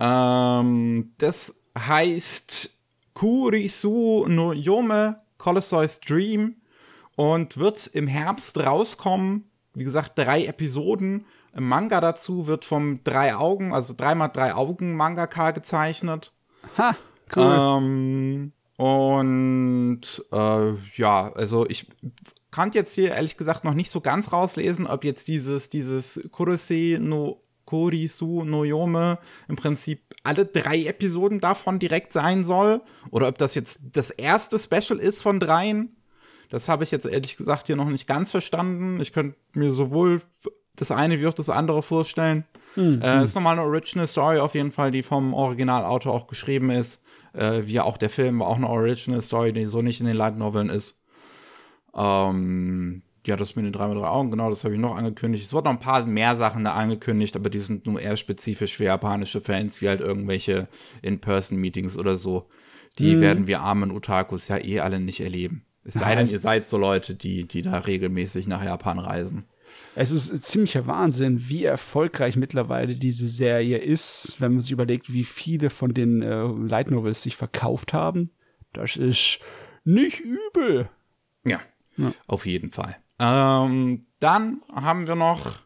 ähm, 0.00 1.12
das 1.18 1.60
heißt 1.78 2.78
Kurisu 3.14 4.26
no 4.28 4.52
Yome 4.52 5.20
Colosseus 5.38 6.00
Dream 6.00 6.56
und 7.16 7.58
wird 7.58 7.86
im 7.88 8.06
Herbst 8.06 8.58
rauskommen. 8.58 9.50
Wie 9.74 9.84
gesagt, 9.84 10.18
drei 10.18 10.46
Episoden. 10.46 11.26
Im 11.54 11.68
Manga 11.68 12.00
dazu 12.00 12.46
wird 12.46 12.64
vom 12.64 13.02
drei 13.04 13.34
Augen, 13.34 13.72
also 13.72 13.94
dreimal 13.96 14.30
drei 14.32 14.54
Augen 14.54 14.94
Mangaka 14.96 15.50
gezeichnet. 15.52 16.32
Ha, 16.76 16.96
cool. 17.34 17.78
Ähm, 17.82 18.52
und 18.76 20.00
äh, 20.32 20.72
ja, 20.96 21.32
also 21.32 21.66
ich 21.68 21.86
kann 22.50 22.70
jetzt 22.72 22.94
hier 22.94 23.10
ehrlich 23.10 23.36
gesagt 23.36 23.64
noch 23.64 23.74
nicht 23.74 23.90
so 23.90 24.00
ganz 24.00 24.32
rauslesen, 24.32 24.86
ob 24.86 25.04
jetzt 25.04 25.28
dieses, 25.28 25.70
dieses 25.70 26.20
Kurose 26.30 26.98
no 27.00 27.42
Korisu 27.68 28.44
no 28.44 28.64
Yome 28.64 29.18
im 29.46 29.56
Prinzip 29.56 30.00
alle 30.24 30.46
drei 30.46 30.86
Episoden 30.86 31.38
davon 31.38 31.78
direkt 31.78 32.14
sein 32.14 32.42
soll. 32.42 32.80
Oder 33.10 33.28
ob 33.28 33.36
das 33.36 33.54
jetzt 33.54 33.80
das 33.92 34.10
erste 34.10 34.58
Special 34.58 34.98
ist 34.98 35.22
von 35.22 35.38
dreien. 35.38 35.94
Das 36.48 36.70
habe 36.70 36.82
ich 36.82 36.90
jetzt 36.90 37.04
ehrlich 37.04 37.36
gesagt 37.36 37.66
hier 37.66 37.76
noch 37.76 37.90
nicht 37.90 38.06
ganz 38.06 38.30
verstanden. 38.30 39.00
Ich 39.02 39.12
könnte 39.12 39.36
mir 39.52 39.70
sowohl 39.70 40.22
das 40.76 40.90
eine 40.90 41.20
wie 41.20 41.26
auch 41.26 41.34
das 41.34 41.50
andere 41.50 41.82
vorstellen. 41.82 42.44
Mhm. 42.74 43.02
Äh, 43.02 43.24
ist 43.24 43.34
nochmal 43.34 43.58
eine 43.58 43.68
Original 43.68 44.06
Story 44.06 44.38
auf 44.38 44.54
jeden 44.54 44.72
Fall, 44.72 44.90
die 44.90 45.02
vom 45.02 45.34
Originalautor 45.34 46.14
auch 46.14 46.26
geschrieben 46.26 46.70
ist. 46.70 47.02
Äh, 47.34 47.66
wie 47.66 47.80
auch 47.80 47.98
der 47.98 48.08
Film 48.08 48.40
auch 48.40 48.56
eine 48.56 48.68
Original 48.68 49.20
Story, 49.20 49.52
die 49.52 49.64
so 49.66 49.82
nicht 49.82 50.00
in 50.00 50.06
den 50.06 50.16
Light 50.16 50.38
Noveln 50.38 50.70
ist. 50.70 51.04
Ähm, 51.98 53.02
ja, 53.26 53.36
das 53.36 53.56
mit 53.56 53.64
den 53.64 53.72
drei 53.72 53.88
mit 53.88 53.98
drei 53.98 54.06
Augen, 54.06 54.30
genau, 54.30 54.48
das 54.48 54.64
habe 54.64 54.74
ich 54.74 54.80
noch 54.80 54.96
angekündigt. 54.96 55.44
Es 55.44 55.52
wurden 55.52 55.64
noch 55.66 55.72
ein 55.72 55.80
paar 55.80 56.06
mehr 56.06 56.36
Sachen 56.36 56.64
da 56.64 56.72
angekündigt, 56.72 57.36
aber 57.36 57.50
die 57.50 57.58
sind 57.58 57.86
nur 57.86 58.00
eher 58.00 58.16
spezifisch 58.16 58.76
für 58.76 58.84
japanische 58.84 59.40
Fans, 59.40 59.82
wie 59.82 59.88
halt 59.88 60.00
irgendwelche 60.00 60.68
In-Person-Meetings 61.02 61.98
oder 61.98 62.16
so. 62.16 62.48
Die 62.98 63.16
mhm. 63.16 63.20
werden 63.20 63.46
wir 63.46 63.60
armen 63.60 63.90
Otakus 63.90 64.48
ja 64.48 64.58
eh 64.58 64.80
alle 64.80 65.00
nicht 65.00 65.20
erleben. 65.20 65.64
Es 65.84 65.94
sei 65.94 66.14
denn, 66.14 66.26
ihr 66.26 66.40
seid 66.40 66.66
so 66.66 66.76
Leute, 66.76 67.14
die, 67.14 67.46
die 67.46 67.62
da 67.62 67.78
regelmäßig 67.78 68.46
nach 68.46 68.62
Japan 68.64 68.98
reisen. 68.98 69.44
Es 69.94 70.10
ist 70.10 70.42
ziemlicher 70.44 70.86
Wahnsinn, 70.86 71.48
wie 71.48 71.64
erfolgreich 71.64 72.36
mittlerweile 72.36 72.94
diese 72.94 73.28
Serie 73.28 73.78
ist, 73.78 74.36
wenn 74.38 74.52
man 74.52 74.60
sich 74.60 74.72
überlegt, 74.72 75.12
wie 75.12 75.24
viele 75.24 75.70
von 75.70 75.92
den 75.92 76.22
äh, 76.22 76.44
Light 76.44 76.90
Novels 76.90 77.22
sich 77.22 77.36
verkauft 77.36 77.92
haben. 77.92 78.30
Das 78.72 78.96
ist 78.96 79.40
nicht 79.84 80.20
übel. 80.20 80.88
Ja, 81.44 81.60
ja. 81.98 82.12
auf 82.26 82.46
jeden 82.46 82.70
Fall. 82.70 82.96
Ähm, 83.18 84.00
dann 84.20 84.62
haben 84.74 85.06
wir 85.06 85.14
noch 85.14 85.60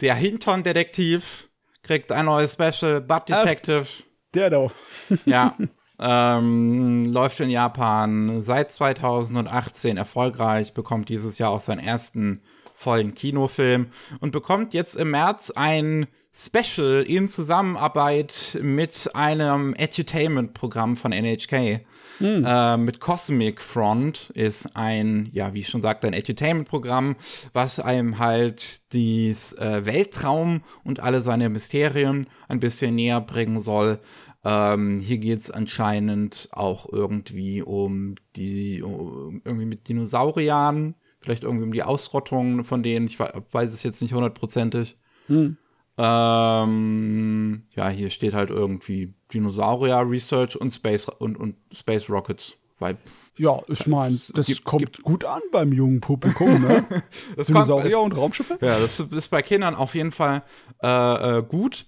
der 0.00 0.14
Hintern-Detektiv 0.14 1.48
kriegt 1.86 2.12
ein 2.12 2.26
neues 2.26 2.52
Special, 2.52 3.00
Bud 3.00 3.28
Detective. 3.28 3.86
Ach, 3.88 4.04
der 4.34 4.50
da. 4.50 4.70
ja. 5.24 5.56
Ähm, 5.98 7.06
läuft 7.06 7.40
in 7.40 7.48
Japan 7.48 8.42
seit 8.42 8.70
2018 8.70 9.96
erfolgreich, 9.96 10.74
bekommt 10.74 11.08
dieses 11.08 11.38
Jahr 11.38 11.52
auch 11.52 11.60
seinen 11.60 11.78
ersten 11.78 12.42
vollen 12.74 13.14
Kinofilm 13.14 13.86
und 14.20 14.32
bekommt 14.32 14.74
jetzt 14.74 14.96
im 14.96 15.12
März 15.12 15.52
ein 15.52 16.06
Special 16.34 17.02
in 17.08 17.28
Zusammenarbeit 17.28 18.58
mit 18.60 19.10
einem 19.14 19.74
Edutainment-Programm 19.74 20.96
von 20.96 21.12
NHK. 21.12 21.86
Hm. 22.18 22.44
Äh, 22.46 22.76
mit 22.76 23.00
Cosmic 23.00 23.60
Front 23.60 24.30
ist 24.34 24.76
ein, 24.76 25.28
ja, 25.32 25.52
wie 25.54 25.60
ich 25.60 25.68
schon 25.68 25.82
sagte, 25.82 26.06
ein 26.06 26.14
Edutainment-Programm, 26.14 27.16
was 27.52 27.80
einem 27.80 28.18
halt 28.18 28.92
dies 28.92 29.52
äh, 29.54 29.84
Weltraum 29.84 30.62
und 30.84 31.00
alle 31.00 31.20
seine 31.20 31.48
Mysterien 31.48 32.26
ein 32.48 32.60
bisschen 32.60 32.94
näher 32.94 33.20
bringen 33.20 33.60
soll. 33.60 34.00
Ähm, 34.44 35.00
hier 35.00 35.18
geht 35.18 35.40
es 35.40 35.50
anscheinend 35.50 36.48
auch 36.52 36.90
irgendwie 36.90 37.62
um 37.62 38.14
die, 38.36 38.82
um, 38.82 39.42
irgendwie 39.44 39.66
mit 39.66 39.88
Dinosauriern, 39.88 40.94
vielleicht 41.20 41.42
irgendwie 41.42 41.64
um 41.64 41.72
die 41.72 41.82
Ausrottung 41.82 42.62
von 42.64 42.82
denen, 42.82 43.06
ich 43.06 43.18
weiß 43.18 43.72
es 43.72 43.82
jetzt 43.82 44.00
nicht 44.00 44.14
hundertprozentig. 44.14 44.96
Hm. 45.26 45.56
Ähm, 45.98 47.62
ja, 47.74 47.88
hier 47.88 48.10
steht 48.10 48.34
halt 48.34 48.50
irgendwie 48.50 49.14
Dinosaurier 49.32 50.08
Research 50.08 50.56
und 50.60 50.72
Space 50.72 51.08
und, 51.08 51.36
und 51.36 51.56
Space 51.72 52.08
Rockets. 52.08 52.54
Weil, 52.78 52.96
ja, 53.36 53.60
ich 53.68 53.86
meine, 53.86 54.18
das 54.34 54.46
gibt, 54.46 54.64
kommt 54.64 54.80
gibt, 54.80 55.02
gut 55.02 55.24
an 55.24 55.40
beim 55.50 55.72
jungen 55.72 56.00
Publikum, 56.00 56.60
ne? 56.60 56.84
das 57.36 57.46
Dinosaurier 57.46 57.96
kommt, 57.96 58.12
und 58.12 58.18
Raumschiffe? 58.18 58.58
Ja, 58.60 58.78
das 58.78 59.00
ist 59.00 59.28
bei 59.28 59.42
Kindern 59.42 59.74
auf 59.74 59.94
jeden 59.94 60.12
Fall 60.12 60.42
äh, 60.82 61.38
äh, 61.38 61.42
gut. 61.42 61.86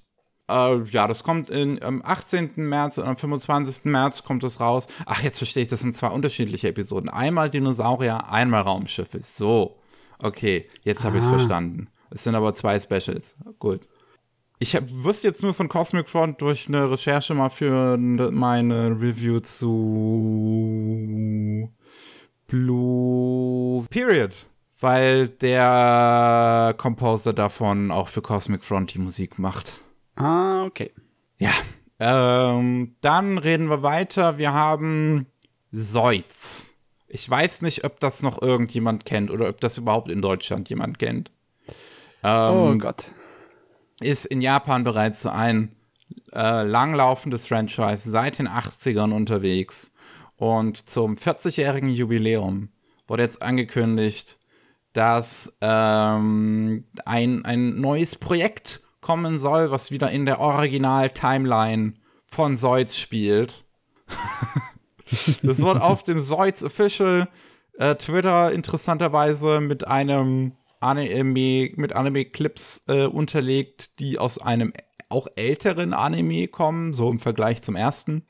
Äh, 0.51 0.83
ja, 0.85 1.07
das 1.07 1.23
kommt 1.23 1.51
in, 1.51 1.83
am 1.83 2.03
18. 2.03 2.53
März 2.57 2.99
und 2.99 3.05
am 3.05 3.17
25. 3.17 3.85
März 3.85 4.25
kommt 4.25 4.45
es 4.45 4.61
raus. 4.61 4.87
Ach, 5.05 5.23
jetzt 5.23 5.39
verstehe 5.39 5.63
ich, 5.63 5.69
das 5.69 5.81
sind 5.81 5.95
zwei 5.95 6.09
unterschiedliche 6.09 6.69
Episoden. 6.69 7.11
Einmal 7.11 7.51
Dinosaurier, 7.51 8.31
einmal 8.31 8.63
Raumschiffe. 8.63 9.21
So. 9.23 9.79
Okay, 10.21 10.67
jetzt 10.83 11.05
habe 11.05 11.19
ich 11.19 11.23
es 11.23 11.29
ah. 11.29 11.33
verstanden. 11.33 11.89
Es 12.11 12.25
sind 12.25 12.35
aber 12.35 12.55
zwei 12.55 12.81
Specials. 12.81 13.37
Gut. 13.59 13.89
Ich 14.61 14.75
hab, 14.75 14.85
wusste 14.91 15.29
jetzt 15.29 15.43
nur 15.43 15.55
von 15.55 15.69
Cosmic 15.69 16.09
Front 16.09 16.41
durch 16.41 16.67
eine 16.67 16.91
Recherche 16.91 17.33
mal 17.35 17.51
für 17.51 17.97
meine 17.97 18.91
Review 18.91 19.39
zu 19.39 20.91
Blue 22.49 23.87
Period, 23.89 24.47
weil 24.81 25.29
der 25.29 26.75
Composer 26.77 27.33
davon 27.33 27.93
auch 27.93 28.09
für 28.09 28.21
Cosmic 28.21 28.65
Front 28.65 28.95
die 28.95 28.99
Musik 28.99 29.39
macht. 29.39 29.81
Ah, 30.17 30.65
okay. 30.65 30.91
Ja. 31.39 31.53
Ähm, 32.01 32.97
dann 33.01 33.39
reden 33.39 33.71
wir 33.71 33.85
weiter. 33.85 34.39
Wir 34.39 34.53
haben 34.55 35.27
Seutz. 35.71 36.75
Ich 37.07 37.31
weiß 37.31 37.63
nicht, 37.63 37.85
ob 37.85 38.01
das 38.01 38.25
noch 38.25 38.43
irgendjemand 38.43 39.05
kennt 39.05 39.31
oder 39.31 39.49
ob 39.49 39.61
das 39.61 39.79
überhaupt 39.79 40.11
in 40.11 40.21
Deutschland 40.21 40.69
jemand 40.69 40.99
kennt. 40.99 41.31
Ähm, 42.25 42.55
oh 42.55 42.75
Gott 42.77 43.13
ist 44.01 44.27
in 44.27 44.41
Japan 44.41 44.85
bereits 44.85 45.23
so 45.23 45.31
ein 45.31 45.75
äh, 46.33 46.63
langlaufendes 46.65 47.47
Franchise 47.47 48.11
seit 48.11 48.39
den 48.39 48.49
80ern 48.49 49.13
unterwegs. 49.13 49.93
Und 50.37 50.89
zum 50.89 51.17
40-jährigen 51.17 51.91
Jubiläum 51.91 52.69
wurde 53.07 53.25
jetzt 53.25 53.43
angekündigt, 53.43 54.39
dass 54.93 55.57
ähm, 55.61 56.85
ein, 57.05 57.45
ein 57.45 57.81
neues 57.81 58.17
Projekt 58.17 58.83
kommen 59.01 59.39
soll, 59.39 59.71
was 59.71 59.91
wieder 59.91 60.11
in 60.11 60.27
der 60.27 60.41
Original-Timeline 60.41 61.95
von 62.27 62.57
Zoids 62.57 62.99
spielt. 62.99 63.65
das 65.43 65.61
wird 65.61 65.81
auf 65.81 66.03
dem 66.03 66.23
Zoids 66.23 66.63
Official 66.63 67.29
äh, 67.79 67.95
Twitter 67.95 68.53
interessanterweise 68.53 69.61
mit 69.61 69.87
einem 69.87 70.53
Anime, 70.81 71.71
mit 71.77 71.93
Anime-Clips 71.93 72.85
äh, 72.89 73.07
unterlegt, 73.07 73.99
die 74.01 74.19
aus 74.19 74.39
einem 74.39 74.73
auch 75.09 75.27
älteren 75.37 75.93
Anime 75.93 76.49
kommen, 76.49 76.93
so 76.93 77.11
im 77.11 77.19
Vergleich 77.19 77.63
zum 77.63 77.77
ersten. 77.77 78.27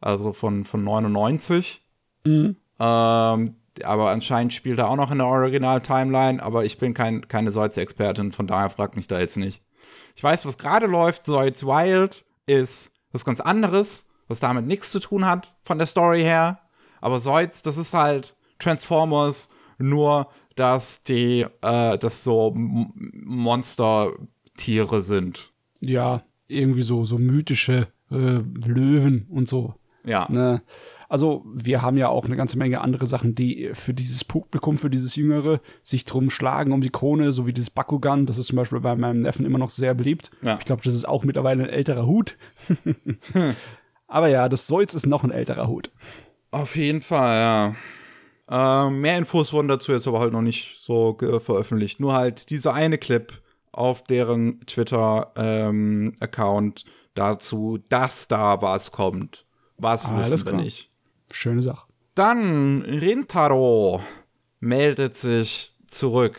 Also 0.00 0.32
von, 0.32 0.64
von 0.64 0.84
99. 0.84 1.82
Mhm. 2.24 2.56
Ähm, 2.78 3.56
aber 3.84 4.10
anscheinend 4.10 4.52
spielt 4.52 4.78
er 4.78 4.88
auch 4.88 4.96
noch 4.96 5.10
in 5.10 5.18
der 5.18 5.26
Original-Timeline, 5.26 6.42
aber 6.42 6.64
ich 6.64 6.78
bin 6.78 6.94
kein, 6.94 7.28
keine 7.28 7.52
Soiz-Expertin, 7.52 8.32
von 8.32 8.46
daher 8.46 8.70
fragt 8.70 8.96
mich 8.96 9.06
da 9.06 9.18
jetzt 9.18 9.36
nicht. 9.36 9.62
Ich 10.14 10.22
weiß, 10.22 10.46
was 10.46 10.58
gerade 10.58 10.86
läuft, 10.86 11.26
Soiz 11.26 11.62
Wild 11.62 12.24
ist 12.46 12.92
was 13.12 13.24
ganz 13.24 13.40
anderes, 13.40 14.06
was 14.28 14.40
damit 14.40 14.66
nichts 14.66 14.90
zu 14.90 15.00
tun 15.00 15.26
hat 15.26 15.54
von 15.62 15.78
der 15.78 15.86
Story 15.86 16.22
her. 16.22 16.60
Aber 17.00 17.20
Soiz, 17.20 17.62
das 17.62 17.76
ist 17.76 17.94
halt 17.94 18.36
Transformers, 18.58 19.48
nur 19.78 20.28
dass 20.56 21.04
die, 21.04 21.46
äh, 21.62 21.98
das 21.98 22.24
so 22.24 22.52
Monstertiere 22.54 25.02
sind. 25.02 25.50
Ja, 25.80 26.22
irgendwie 26.48 26.82
so, 26.82 27.04
so 27.04 27.18
mythische 27.18 27.88
äh, 28.10 28.40
Löwen 28.66 29.26
und 29.28 29.48
so. 29.48 29.74
Ja. 30.04 30.26
Ne? 30.30 30.60
Also, 31.08 31.44
wir 31.52 31.82
haben 31.82 31.96
ja 31.96 32.08
auch 32.08 32.24
eine 32.24 32.36
ganze 32.36 32.58
Menge 32.58 32.80
andere 32.80 33.06
Sachen, 33.06 33.34
die 33.34 33.70
für 33.74 33.94
dieses 33.94 34.24
Publikum, 34.24 34.78
für 34.78 34.90
dieses 34.90 35.14
Jüngere, 35.14 35.60
sich 35.82 36.04
drum 36.04 36.30
schlagen 36.30 36.72
um 36.72 36.80
die 36.80 36.90
Krone, 36.90 37.30
so 37.30 37.46
wie 37.46 37.52
dieses 37.52 37.70
Bakugan. 37.70 38.26
Das 38.26 38.38
ist 38.38 38.46
zum 38.46 38.56
Beispiel 38.56 38.80
bei 38.80 38.96
meinem 38.96 39.20
Neffen 39.20 39.46
immer 39.46 39.58
noch 39.58 39.70
sehr 39.70 39.94
beliebt. 39.94 40.32
Ja. 40.42 40.56
Ich 40.58 40.64
glaube, 40.64 40.82
das 40.82 40.94
ist 40.94 41.06
auch 41.06 41.22
mittlerweile 41.22 41.64
ein 41.64 41.70
älterer 41.70 42.06
Hut. 42.06 42.36
hm. 43.32 43.34
Aber 44.08 44.28
ja, 44.28 44.48
das 44.48 44.68
Solz 44.68 44.94
ist 44.94 45.06
noch 45.06 45.24
ein 45.24 45.32
älterer 45.32 45.68
Hut. 45.68 45.90
Auf 46.52 46.76
jeden 46.76 47.02
Fall, 47.02 47.40
ja. 47.40 47.74
Äh, 48.48 48.90
mehr 48.90 49.18
Infos 49.18 49.52
wurden 49.52 49.66
dazu 49.68 49.92
jetzt 49.92 50.06
aber 50.06 50.20
halt 50.20 50.32
noch 50.32 50.42
nicht 50.42 50.78
so 50.80 51.18
veröffentlicht. 51.44 51.98
Nur 52.00 52.14
halt 52.14 52.50
dieser 52.50 52.74
eine 52.74 52.98
Clip 52.98 53.32
auf 53.72 54.04
deren 54.04 54.60
Twitter-Account 54.66 56.84
ähm, 56.86 56.92
dazu, 57.14 57.78
dass 57.88 58.28
da 58.28 58.62
was 58.62 58.92
kommt. 58.92 59.44
Was 59.78 60.06
ah, 60.06 60.18
wissen 60.18 60.46
wir 60.46 60.52
nicht. 60.52 60.90
Schöne 61.30 61.62
Sache. 61.62 61.86
Dann 62.14 62.82
Rintaro 62.82 64.00
meldet 64.60 65.16
sich 65.16 65.74
zurück 65.86 66.38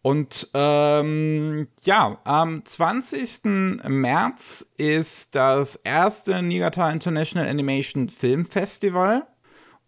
Und 0.00 0.50
ähm, 0.54 1.68
ja, 1.82 2.18
am 2.24 2.64
20. 2.64 3.44
März 3.88 4.66
ist 4.76 5.34
das 5.34 5.76
erste 5.76 6.42
Niigata 6.42 6.90
International 6.90 7.48
Animation 7.48 8.08
Film 8.08 8.46
Festival. 8.46 9.26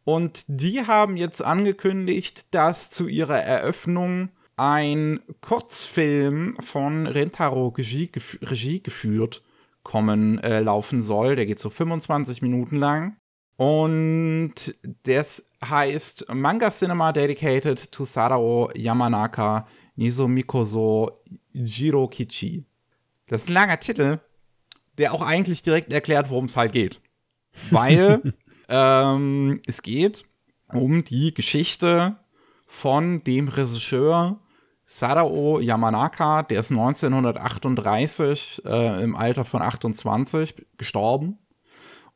Und 0.08 0.44
die 0.48 0.86
haben 0.86 1.18
jetzt 1.18 1.44
angekündigt, 1.44 2.46
dass 2.54 2.88
zu 2.88 3.08
ihrer 3.08 3.42
Eröffnung 3.42 4.30
ein 4.56 5.20
Kurzfilm 5.42 6.56
von 6.60 7.06
Rentaro 7.06 7.68
Regie, 7.68 8.10
Regie 8.40 8.82
geführt 8.82 9.42
kommen 9.82 10.38
äh, 10.38 10.60
laufen 10.60 11.02
soll. 11.02 11.36
Der 11.36 11.44
geht 11.44 11.58
so 11.58 11.68
25 11.68 12.40
Minuten 12.40 12.76
lang. 12.76 13.18
Und 13.58 14.74
das 15.02 15.44
heißt 15.62 16.32
Manga 16.32 16.70
Cinema 16.70 17.12
Dedicated 17.12 17.92
to 17.92 18.06
Sadao 18.06 18.70
Yamanaka 18.74 19.68
Niso 19.96 20.26
Mikoso 20.26 21.20
Jirokichi. 21.52 22.64
Das 23.26 23.42
ist 23.42 23.50
ein 23.50 23.52
langer 23.52 23.78
Titel, 23.78 24.20
der 24.96 25.12
auch 25.12 25.20
eigentlich 25.20 25.60
direkt 25.60 25.92
erklärt, 25.92 26.30
worum 26.30 26.46
es 26.46 26.56
halt 26.56 26.72
geht. 26.72 26.98
Weil 27.70 28.22
ähm, 28.68 29.60
es 29.66 29.82
geht 29.82 30.24
um 30.72 31.04
die 31.04 31.32
Geschichte 31.34 32.16
von 32.66 33.24
dem 33.24 33.48
Regisseur 33.48 34.38
Sadao 34.84 35.60
Yamanaka, 35.60 36.42
der 36.44 36.60
ist 36.60 36.70
1938 36.70 38.62
äh, 38.64 39.04
im 39.04 39.16
Alter 39.16 39.44
von 39.44 39.60
28 39.60 40.66
gestorben 40.78 41.38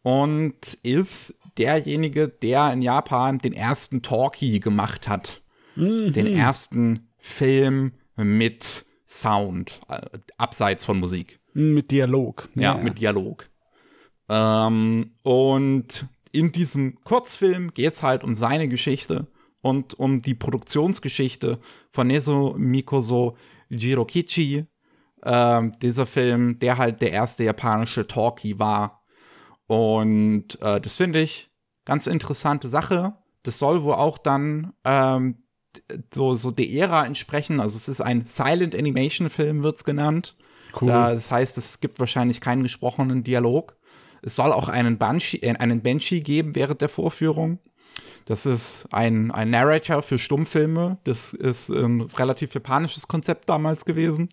und 0.02 0.78
ist 0.82 1.38
derjenige, 1.58 2.28
der 2.28 2.72
in 2.72 2.80
Japan 2.80 3.38
den 3.38 3.52
ersten 3.52 4.00
Talkie 4.00 4.60
gemacht 4.60 5.06
hat. 5.06 5.42
Mhm. 5.76 6.12
Den 6.12 6.26
ersten 6.26 7.08
Film 7.18 7.92
mit 8.16 8.86
Sound, 9.06 9.82
äh, 9.88 10.00
abseits 10.38 10.86
von 10.86 10.98
Musik. 10.98 11.40
Mit 11.52 11.90
Dialog. 11.90 12.48
Ja, 12.54 12.74
ja. 12.74 12.82
mit 12.82 12.98
Dialog. 13.00 13.50
Ähm, 14.30 15.12
und 15.22 16.06
in 16.32 16.50
diesem 16.50 17.02
Kurzfilm 17.04 17.72
geht 17.74 17.92
es 17.94 18.02
halt 18.02 18.24
um 18.24 18.36
seine 18.36 18.66
Geschichte 18.68 19.26
und 19.60 19.94
um 19.94 20.22
die 20.22 20.34
Produktionsgeschichte 20.34 21.58
von 21.90 22.06
Neso 22.08 22.54
Mikoso 22.58 23.36
Jirokichi. 23.68 24.66
Ähm, 25.24 25.72
dieser 25.80 26.06
Film, 26.06 26.58
der 26.58 26.78
halt 26.78 27.00
der 27.00 27.12
erste 27.12 27.44
japanische 27.44 28.08
Talkie 28.08 28.58
war. 28.58 29.04
Und 29.68 30.60
äh, 30.60 30.80
das 30.80 30.96
finde 30.96 31.20
ich 31.20 31.50
ganz 31.84 32.08
interessante 32.08 32.68
Sache. 32.68 33.14
Das 33.44 33.58
soll 33.58 33.84
wohl 33.84 33.94
auch 33.94 34.18
dann 34.18 34.72
ähm, 34.84 35.44
so, 36.12 36.34
so 36.34 36.50
der 36.50 36.68
Ära 36.68 37.06
entsprechen. 37.06 37.60
Also 37.60 37.76
es 37.76 37.88
ist 37.88 38.00
ein 38.00 38.26
Silent 38.26 38.74
Animation 38.74 39.30
Film, 39.30 39.62
wird 39.62 39.76
es 39.76 39.84
genannt. 39.84 40.36
Cool. 40.80 40.88
Das 40.88 41.30
heißt, 41.30 41.56
es 41.58 41.80
gibt 41.80 42.00
wahrscheinlich 42.00 42.40
keinen 42.40 42.62
gesprochenen 42.62 43.22
Dialog. 43.22 43.76
Es 44.22 44.36
soll 44.36 44.52
auch 44.52 44.68
einen 44.68 44.98
Banshee, 44.98 45.38
äh, 45.38 45.56
einen 45.56 45.82
Banshee 45.82 46.20
geben 46.20 46.54
während 46.54 46.80
der 46.80 46.88
Vorführung. 46.88 47.58
Das 48.24 48.46
ist 48.46 48.86
ein, 48.92 49.30
ein 49.30 49.50
Narrator 49.50 50.02
für 50.02 50.18
Stummfilme. 50.18 50.98
Das 51.04 51.32
ist 51.32 51.70
ein 51.70 52.02
relativ 52.02 52.54
japanisches 52.54 53.08
Konzept 53.08 53.48
damals 53.48 53.84
gewesen. 53.84 54.28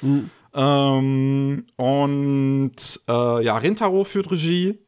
Mhm. 0.00 0.30
Ähm, 0.54 1.66
und 1.76 3.00
äh, 3.08 3.44
ja, 3.44 3.56
Rintaro 3.58 4.04
führt 4.04 4.30
Regie, 4.30 4.78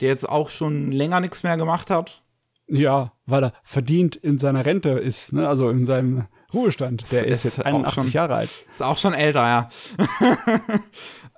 der 0.00 0.08
jetzt 0.08 0.28
auch 0.28 0.50
schon 0.50 0.92
länger 0.92 1.20
nichts 1.20 1.42
mehr 1.42 1.56
gemacht 1.56 1.90
hat. 1.90 2.22
Ja, 2.66 3.12
weil 3.26 3.44
er 3.44 3.52
verdient 3.62 4.16
in 4.16 4.38
seiner 4.38 4.64
Rente 4.64 4.90
ist, 4.90 5.32
ne? 5.32 5.48
also 5.48 5.68
in 5.70 5.84
seinem 5.84 6.26
Ruhestand. 6.52 7.10
Der 7.12 7.26
ist, 7.26 7.44
ist, 7.44 7.56
jetzt 7.56 7.66
81 7.66 8.02
schon, 8.02 8.12
Jahre 8.12 8.36
alt. 8.36 8.50
Ist 8.68 8.82
auch 8.82 8.96
schon 8.96 9.12
älter, 9.12 9.42
ja. 9.42 9.68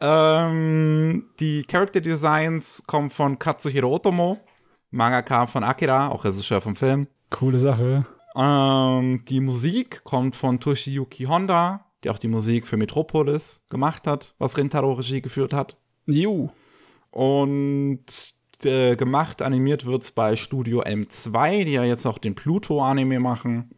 ähm, 0.00 1.30
die 1.40 1.62
Character 1.64 2.00
Designs 2.00 2.82
kommen 2.86 3.10
von 3.10 3.38
Katsuhiro 3.38 3.94
Otomo. 3.94 4.38
Mangaka 4.90 5.46
von 5.46 5.64
Akira, 5.64 6.08
auch 6.08 6.24
Regisseur 6.24 6.60
vom 6.60 6.76
Film. 6.76 7.08
Coole 7.30 7.58
Sache. 7.58 8.06
Ähm, 8.36 9.24
die 9.28 9.40
Musik 9.40 10.04
kommt 10.04 10.36
von 10.36 10.60
Toshiyuki 10.60 11.24
Honda, 11.24 11.86
der 12.04 12.12
auch 12.12 12.18
die 12.18 12.28
Musik 12.28 12.66
für 12.66 12.76
Metropolis 12.76 13.62
gemacht 13.70 14.06
hat, 14.06 14.34
was 14.38 14.56
Rintaro 14.56 14.92
Regie 14.92 15.22
geführt 15.22 15.52
hat. 15.52 15.76
Ju. 16.06 16.50
Und 17.10 18.04
äh, 18.62 18.96
gemacht, 18.96 19.42
animiert 19.42 19.86
wird 19.86 20.02
es 20.02 20.12
bei 20.12 20.36
Studio 20.36 20.82
M2, 20.82 21.64
die 21.64 21.72
ja 21.72 21.84
jetzt 21.84 22.06
auch 22.06 22.18
den 22.18 22.34
Pluto-Anime 22.34 23.20
machen 23.20 23.70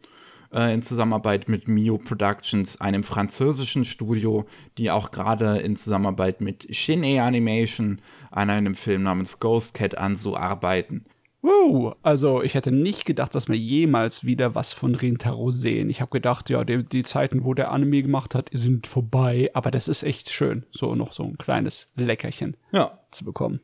äh, 0.53 0.73
in 0.73 0.81
Zusammenarbeit 0.81 1.49
mit 1.49 1.67
Mio 1.67 1.97
Productions, 1.97 2.79
einem 2.81 3.03
französischen 3.03 3.85
Studio, 3.85 4.45
die 4.77 4.91
auch 4.91 5.11
gerade 5.11 5.59
in 5.59 5.75
Zusammenarbeit 5.75 6.41
mit 6.41 6.75
Shin-E 6.75 7.19
Animation 7.19 8.01
an 8.31 8.49
einem 8.49 8.75
Film 8.75 9.03
namens 9.03 9.39
Ghost 9.39 9.73
Cat 9.73 9.97
Anzu 9.97 10.35
arbeiten. 10.35 11.03
Wow, 11.41 11.95
also 12.03 12.41
ich 12.43 12.53
hätte 12.53 12.71
nicht 12.71 13.05
gedacht, 13.05 13.33
dass 13.33 13.47
wir 13.47 13.55
jemals 13.55 14.25
wieder 14.25 14.55
was 14.55 14.73
von 14.73 14.93
Rintaro 14.93 15.51
sehen. 15.51 15.89
Ich 15.89 16.01
habe 16.01 16.11
gedacht, 16.11 16.49
ja, 16.49 16.65
die, 16.65 16.83
die, 16.83 17.03
Zeiten, 17.03 17.45
wo 17.45 17.53
der 17.53 17.71
Anime 17.71 18.01
gemacht 18.01 18.35
hat, 18.35 18.49
sind 18.51 18.87
vorbei. 18.87 19.49
Aber 19.53 19.71
das 19.71 19.87
ist 19.87 20.03
echt 20.03 20.31
schön, 20.31 20.65
so 20.71 20.95
noch 20.95 21.13
so 21.13 21.23
ein 21.23 21.37
kleines 21.37 21.91
Leckerchen 21.95 22.57
ja. 22.73 22.99
zu 23.11 23.23
bekommen. 23.23 23.61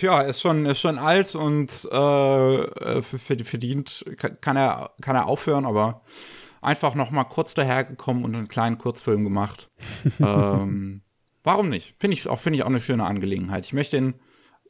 Ja, 0.00 0.20
ist 0.22 0.40
schon, 0.40 0.66
ist 0.66 0.80
schon 0.80 0.98
alt 0.98 1.34
und 1.34 1.70
äh, 1.90 3.02
verdient, 3.02 4.04
kann 4.40 4.56
er, 4.56 4.90
kann 5.00 5.16
er 5.16 5.26
aufhören, 5.26 5.64
aber 5.64 6.02
einfach 6.60 6.94
noch 6.94 7.10
mal 7.10 7.24
kurz 7.24 7.54
dahergekommen 7.54 8.24
und 8.24 8.34
einen 8.34 8.48
kleinen 8.48 8.78
Kurzfilm 8.78 9.24
gemacht. 9.24 9.70
ähm, 10.20 11.02
warum 11.42 11.68
nicht? 11.68 11.96
Finde 11.98 12.14
ich, 12.14 12.28
auch, 12.28 12.38
find 12.38 12.56
ich 12.56 12.62
auch 12.62 12.68
eine 12.68 12.80
schöne 12.80 13.04
Angelegenheit. 13.04 13.64
Ich 13.64 13.72
möchte 13.72 13.96
ihn 13.96 14.14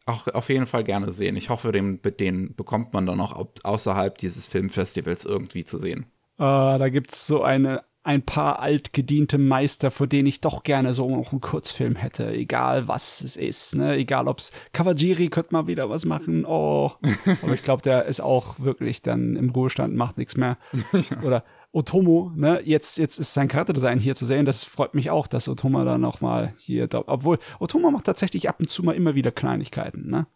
auch 0.06 0.26
auf 0.28 0.48
jeden 0.48 0.66
Fall 0.66 0.84
gerne 0.84 1.12
sehen. 1.12 1.36
Ich 1.36 1.50
hoffe, 1.50 1.72
den, 1.72 2.00
den 2.02 2.54
bekommt 2.54 2.92
man 2.92 3.06
dann 3.06 3.20
auch 3.20 3.46
außerhalb 3.62 4.16
dieses 4.18 4.46
Filmfestivals 4.46 5.24
irgendwie 5.24 5.64
zu 5.64 5.78
sehen. 5.78 6.06
Äh, 6.38 6.78
da 6.78 6.88
gibt 6.88 7.12
es 7.12 7.26
so 7.26 7.42
eine 7.42 7.82
ein 8.08 8.22
paar 8.22 8.60
altgediente 8.60 9.36
Meister, 9.36 9.90
vor 9.90 10.06
denen 10.06 10.26
ich 10.26 10.40
doch 10.40 10.62
gerne 10.62 10.94
so 10.94 11.14
noch 11.14 11.30
einen 11.30 11.42
Kurzfilm 11.42 11.94
hätte, 11.94 12.32
egal 12.32 12.88
was 12.88 13.20
es 13.20 13.36
ist, 13.36 13.76
ne? 13.76 13.96
Egal 13.96 14.28
ob's 14.28 14.50
Kawajiri 14.72 15.28
könnte 15.28 15.52
mal 15.52 15.66
wieder 15.66 15.90
was 15.90 16.06
machen, 16.06 16.46
oh. 16.46 16.92
Aber 17.42 17.52
ich 17.52 17.62
glaube, 17.62 17.82
der 17.82 18.06
ist 18.06 18.20
auch 18.20 18.60
wirklich 18.60 19.02
dann 19.02 19.36
im 19.36 19.50
Ruhestand, 19.50 19.94
macht 19.94 20.16
nichts 20.16 20.38
mehr. 20.38 20.56
Oder 21.22 21.44
Otomo, 21.70 22.32
ne? 22.34 22.62
Jetzt, 22.64 22.96
jetzt 22.96 23.18
ist 23.18 23.34
sein 23.34 23.46
Charakterdesign 23.46 23.98
hier 23.98 24.14
zu 24.14 24.24
sehen. 24.24 24.46
Das 24.46 24.64
freut 24.64 24.94
mich 24.94 25.10
auch, 25.10 25.26
dass 25.26 25.46
Otomo 25.46 25.84
da 25.84 25.98
noch 25.98 26.22
mal 26.22 26.54
hier, 26.56 26.88
obwohl 26.94 27.38
Otomo 27.60 27.90
macht 27.90 28.06
tatsächlich 28.06 28.48
ab 28.48 28.56
und 28.58 28.70
zu 28.70 28.82
mal 28.84 28.96
immer 28.96 29.16
wieder 29.16 29.32
Kleinigkeiten, 29.32 30.08
ne? 30.08 30.26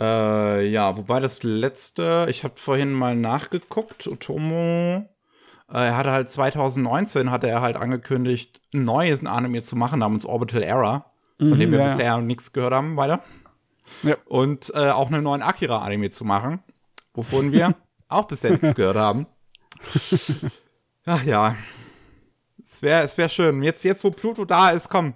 Äh, 0.00 0.66
ja, 0.66 0.96
wobei 0.96 1.20
das 1.20 1.44
letzte, 1.44 2.26
ich 2.28 2.42
habe 2.42 2.54
vorhin 2.56 2.92
mal 2.92 3.14
nachgeguckt, 3.14 4.08
Otomo 4.08 5.06
er 5.78 5.96
hatte 5.96 6.10
halt 6.10 6.30
2019 6.30 7.30
hatte 7.30 7.48
er 7.48 7.60
halt 7.60 7.76
angekündigt, 7.76 8.60
ein 8.74 8.84
neues 8.84 9.24
Anime 9.24 9.62
zu 9.62 9.76
machen 9.76 10.00
namens 10.00 10.26
Orbital 10.26 10.62
Era, 10.62 11.12
von 11.38 11.50
mhm, 11.50 11.58
dem 11.58 11.70
wir 11.70 11.78
ja, 11.78 11.84
bisher 11.84 12.18
nichts 12.18 12.52
gehört 12.52 12.74
haben, 12.74 12.96
weiter. 12.96 13.22
Ja. 14.02 14.16
Und 14.26 14.72
äh, 14.74 14.90
auch 14.90 15.08
einen 15.08 15.22
neuen 15.22 15.42
Akira-Anime 15.42 16.10
zu 16.10 16.24
machen, 16.24 16.60
wovon 17.14 17.52
wir 17.52 17.74
auch 18.08 18.24
bisher 18.24 18.52
nichts 18.52 18.74
gehört 18.74 18.96
haben. 18.96 19.26
Ach 21.06 21.24
ja. 21.24 21.56
Es 22.62 22.82
wäre 22.82 23.02
es 23.04 23.18
wär 23.18 23.28
schön. 23.28 23.62
Jetzt, 23.62 23.82
jetzt, 23.84 24.04
wo 24.04 24.10
Pluto 24.10 24.44
da 24.44 24.70
ist, 24.70 24.88
komm, 24.88 25.14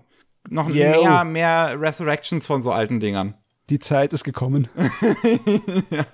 noch 0.49 0.69
yeah. 0.69 1.25
mehr, 1.25 1.25
mehr 1.25 1.81
Resurrections 1.81 2.47
von 2.47 2.63
so 2.63 2.73
alten 2.73 3.01
Dingern. 3.01 3.35
Die 3.71 3.79
Zeit 3.79 4.13
ist 4.13 4.25
gekommen. 4.25 4.69
ja. 5.91 6.05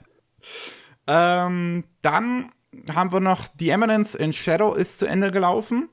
ähm, 1.46 1.84
dann 2.02 2.52
haben 2.94 3.12
wir 3.12 3.20
noch 3.20 3.48
The 3.58 3.70
Eminence 3.70 4.14
in 4.14 4.32
Shadow 4.32 4.74
ist 4.74 4.98
zu 4.98 5.06
Ende 5.06 5.30
gelaufen. 5.30 5.88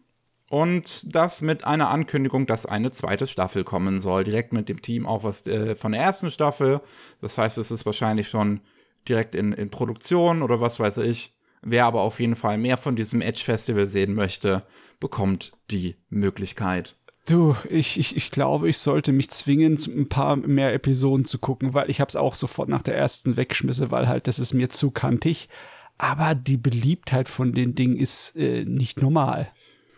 Und 0.49 1.13
das 1.13 1.41
mit 1.41 1.65
einer 1.65 1.89
Ankündigung, 1.89 2.45
dass 2.45 2.65
eine 2.65 2.91
zweite 2.91 3.27
Staffel 3.27 3.65
kommen 3.65 3.99
soll. 3.99 4.23
Direkt 4.23 4.53
mit 4.53 4.69
dem 4.69 4.81
Team 4.81 5.05
auch 5.05 5.23
was 5.23 5.45
äh, 5.45 5.75
von 5.75 5.91
der 5.91 6.01
ersten 6.01 6.31
Staffel. 6.31 6.79
Das 7.19 7.37
heißt, 7.37 7.57
es 7.57 7.69
ist 7.69 7.85
wahrscheinlich 7.85 8.29
schon 8.29 8.61
direkt 9.09 9.35
in, 9.35 9.51
in 9.51 9.69
Produktion 9.69 10.41
oder 10.41 10.61
was 10.61 10.79
weiß 10.79 10.99
ich. 10.99 11.33
Wer 11.61 11.85
aber 11.85 12.01
auf 12.01 12.19
jeden 12.19 12.35
Fall 12.37 12.57
mehr 12.57 12.77
von 12.77 12.95
diesem 12.95 13.19
Edge 13.19 13.41
Festival 13.43 13.87
sehen 13.87 14.13
möchte, 14.13 14.63
bekommt 14.99 15.51
die 15.69 15.97
Möglichkeit. 16.09 16.95
Du, 17.27 17.57
ich, 17.69 17.99
ich, 17.99 18.15
ich 18.15 18.31
glaube, 18.31 18.69
ich 18.69 18.77
sollte 18.77 19.11
mich 19.11 19.29
zwingen, 19.31 19.77
ein 19.87 20.07
paar 20.07 20.37
mehr 20.37 20.73
Episoden 20.73 21.25
zu 21.25 21.39
gucken, 21.39 21.73
weil 21.73 21.89
ich 21.89 21.99
habe 21.99 22.07
es 22.07 22.15
auch 22.15 22.35
sofort 22.35 22.69
nach 22.69 22.83
der 22.83 22.95
ersten 22.95 23.35
weggeschmissen, 23.35 23.91
weil 23.91 24.07
halt 24.07 24.27
das 24.27 24.39
ist 24.39 24.53
mir 24.53 24.69
zu 24.69 24.91
kantig 24.91 25.49
aber 25.97 26.35
die 26.35 26.57
Beliebtheit 26.57 27.29
von 27.29 27.53
den 27.53 27.75
Dingen 27.75 27.97
ist 27.97 28.35
äh, 28.35 28.65
nicht 28.65 29.01
normal. 29.01 29.51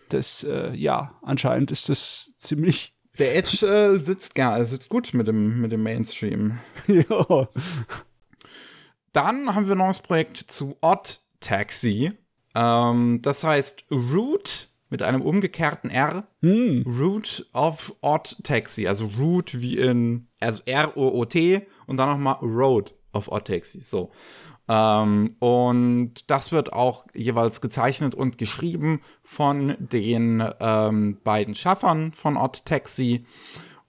Das, 0.09 0.43
äh, 0.43 0.73
ja, 0.73 1.15
anscheinend 1.21 1.71
ist 1.71 1.89
das 1.89 2.35
ziemlich. 2.37 2.95
Der 3.17 3.35
Edge 3.35 3.65
äh, 3.67 3.97
sitzt 3.97 4.33
gerne, 4.33 4.65
sitzt 4.65 4.89
gut 4.89 5.13
mit 5.13 5.27
dem, 5.27 5.61
mit 5.61 5.71
dem 5.71 5.83
Mainstream. 5.83 6.59
ja. 6.87 7.47
Dann 9.11 9.53
haben 9.53 9.67
wir 9.67 9.75
noch 9.75 9.87
das 9.87 10.01
Projekt 10.01 10.37
zu 10.37 10.77
Odd 10.81 11.19
Taxi. 11.39 12.11
Ähm, 12.55 13.19
das 13.21 13.43
heißt 13.43 13.85
Root 13.91 14.69
mit 14.89 15.03
einem 15.03 15.21
umgekehrten 15.21 15.89
R. 15.89 16.27
Hm. 16.41 16.83
Root 16.87 17.47
of 17.53 17.95
Odd 18.01 18.37
Taxi. 18.43 18.87
Also 18.87 19.11
Root 19.17 19.59
wie 19.61 19.77
in, 19.77 20.27
also 20.39 20.63
R-O-O-T 20.65 21.67
und 21.85 21.97
dann 21.97 22.09
nochmal 22.09 22.37
Road 22.41 22.95
of 23.13 23.31
Odd 23.31 23.45
Taxi. 23.45 23.81
So. 23.81 24.11
Ähm, 24.69 25.35
und 25.39 26.29
das 26.29 26.51
wird 26.51 26.71
auch 26.73 27.07
jeweils 27.15 27.59
gezeichnet 27.59 28.13
und 28.13 28.37
geschrieben 28.37 29.01
von 29.23 29.75
den 29.79 30.47
ähm, 30.59 31.17
beiden 31.23 31.55
Schaffern 31.55 32.13
von 32.13 32.37
Odd 32.37 32.63
Taxi. 32.65 33.25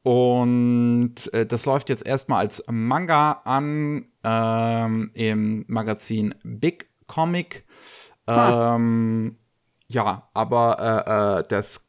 Und 0.03 1.33
äh, 1.35 1.45
das 1.45 1.67
läuft 1.67 1.91
jetzt 1.91 2.07
erstmal 2.07 2.41
als 2.41 2.65
Manga 2.67 3.43
an 3.45 4.07
ähm, 4.25 5.11
im 5.13 5.67
Magazin 5.69 6.35
Big 6.43 6.89
Comic. 7.07 7.67
Ähm, 8.27 9.37
ja, 9.89 10.29
aber 10.33 10.79
äh, 10.79 11.41
äh, 11.41 11.45
das 11.49 11.85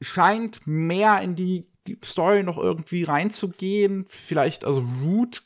scheint 0.00 0.66
mehr 0.66 1.20
in 1.22 1.34
die 1.34 1.66
Story 2.04 2.42
noch 2.42 2.58
irgendwie 2.58 3.04
reinzugehen. 3.04 4.06
Vielleicht, 4.08 4.64
also 4.64 4.84
Root 5.02 5.42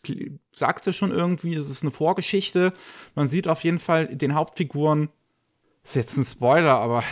sagte 0.54 0.92
schon 0.92 1.10
irgendwie, 1.10 1.54
es 1.54 1.70
ist 1.70 1.82
eine 1.82 1.90
Vorgeschichte. 1.90 2.72
Man 3.14 3.28
sieht 3.28 3.48
auf 3.48 3.64
jeden 3.64 3.78
Fall 3.78 4.06
den 4.08 4.34
Hauptfiguren, 4.34 5.08
ist 5.84 5.96
jetzt 5.96 6.16
ein 6.16 6.24
Spoiler, 6.24 6.78
aber 6.78 7.02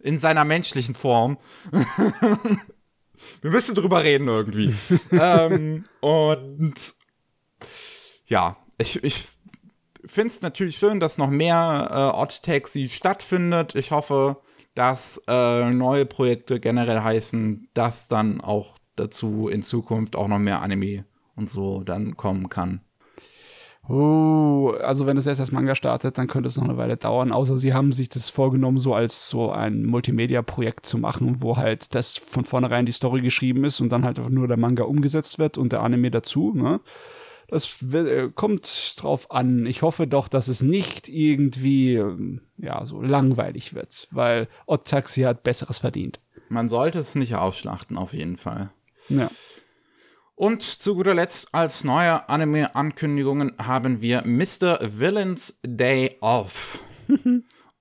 in 0.00 0.18
seiner 0.18 0.44
menschlichen 0.44 0.94
Form. 0.94 1.38
Wir 3.40 3.50
müssen 3.50 3.74
drüber 3.74 4.04
reden 4.04 4.28
irgendwie. 4.28 4.74
ähm, 5.10 5.84
und 6.00 6.94
ja, 8.26 8.56
ich, 8.78 9.02
ich 9.02 9.24
finde 10.04 10.28
es 10.28 10.42
natürlich 10.42 10.76
schön, 10.76 11.00
dass 11.00 11.18
noch 11.18 11.30
mehr 11.30 11.88
äh, 11.90 12.16
Odd 12.16 12.42
Taxi 12.42 12.90
stattfindet. 12.90 13.74
Ich 13.74 13.90
hoffe, 13.90 14.36
dass 14.78 15.20
äh, 15.26 15.70
neue 15.70 16.06
Projekte 16.06 16.60
generell 16.60 17.00
heißen, 17.00 17.68
dass 17.74 18.06
dann 18.06 18.40
auch 18.40 18.78
dazu 18.94 19.48
in 19.48 19.64
Zukunft 19.64 20.14
auch 20.14 20.28
noch 20.28 20.38
mehr 20.38 20.62
Anime 20.62 21.04
und 21.34 21.50
so 21.50 21.82
dann 21.82 22.16
kommen 22.16 22.48
kann. 22.48 22.80
Oh, 23.88 24.72
also 24.80 25.06
wenn 25.06 25.16
es 25.16 25.26
erst 25.26 25.40
als 25.40 25.50
Manga 25.50 25.74
startet, 25.74 26.16
dann 26.16 26.28
könnte 26.28 26.46
es 26.46 26.56
noch 26.56 26.64
eine 26.64 26.76
Weile 26.76 26.96
dauern, 26.96 27.32
außer 27.32 27.58
sie 27.58 27.74
haben 27.74 27.90
sich 27.90 28.08
das 28.08 28.30
vorgenommen, 28.30 28.78
so 28.78 28.94
als 28.94 29.28
so 29.28 29.50
ein 29.50 29.84
Multimedia-Projekt 29.84 30.86
zu 30.86 30.98
machen, 30.98 31.42
wo 31.42 31.56
halt 31.56 31.96
das 31.96 32.16
von 32.16 32.44
vornherein 32.44 32.86
die 32.86 32.92
Story 32.92 33.20
geschrieben 33.20 33.64
ist 33.64 33.80
und 33.80 33.90
dann 33.90 34.04
halt 34.04 34.30
nur 34.30 34.46
der 34.46 34.58
Manga 34.58 34.84
umgesetzt 34.84 35.40
wird 35.40 35.58
und 35.58 35.72
der 35.72 35.82
Anime 35.82 36.12
dazu, 36.12 36.52
ne? 36.54 36.78
Das 37.48 37.82
äh, 37.92 38.30
kommt 38.34 38.94
drauf 38.98 39.30
an. 39.30 39.64
Ich 39.64 39.82
hoffe 39.82 40.06
doch, 40.06 40.28
dass 40.28 40.48
es 40.48 40.62
nicht 40.62 41.08
irgendwie, 41.08 41.94
ähm, 41.94 42.42
ja, 42.58 42.84
so 42.84 43.00
langweilig 43.00 43.74
wird, 43.74 44.06
weil 44.10 44.48
Odd 44.66 44.84
Taxi 44.84 45.22
hat 45.22 45.42
Besseres 45.42 45.78
verdient. 45.78 46.20
Man 46.50 46.68
sollte 46.68 46.98
es 46.98 47.14
nicht 47.14 47.34
ausschlachten, 47.34 47.96
auf 47.96 48.12
jeden 48.12 48.36
Fall. 48.36 48.70
Ja. 49.08 49.30
Und 50.34 50.62
zu 50.62 50.94
guter 50.94 51.14
Letzt 51.14 51.52
als 51.52 51.82
neue 51.84 52.28
Anime-Ankündigungen 52.28 53.54
haben 53.58 54.02
wir 54.02 54.22
Mr. 54.24 54.78
Villains 54.82 55.58
Day 55.64 56.16
Off. 56.20 56.78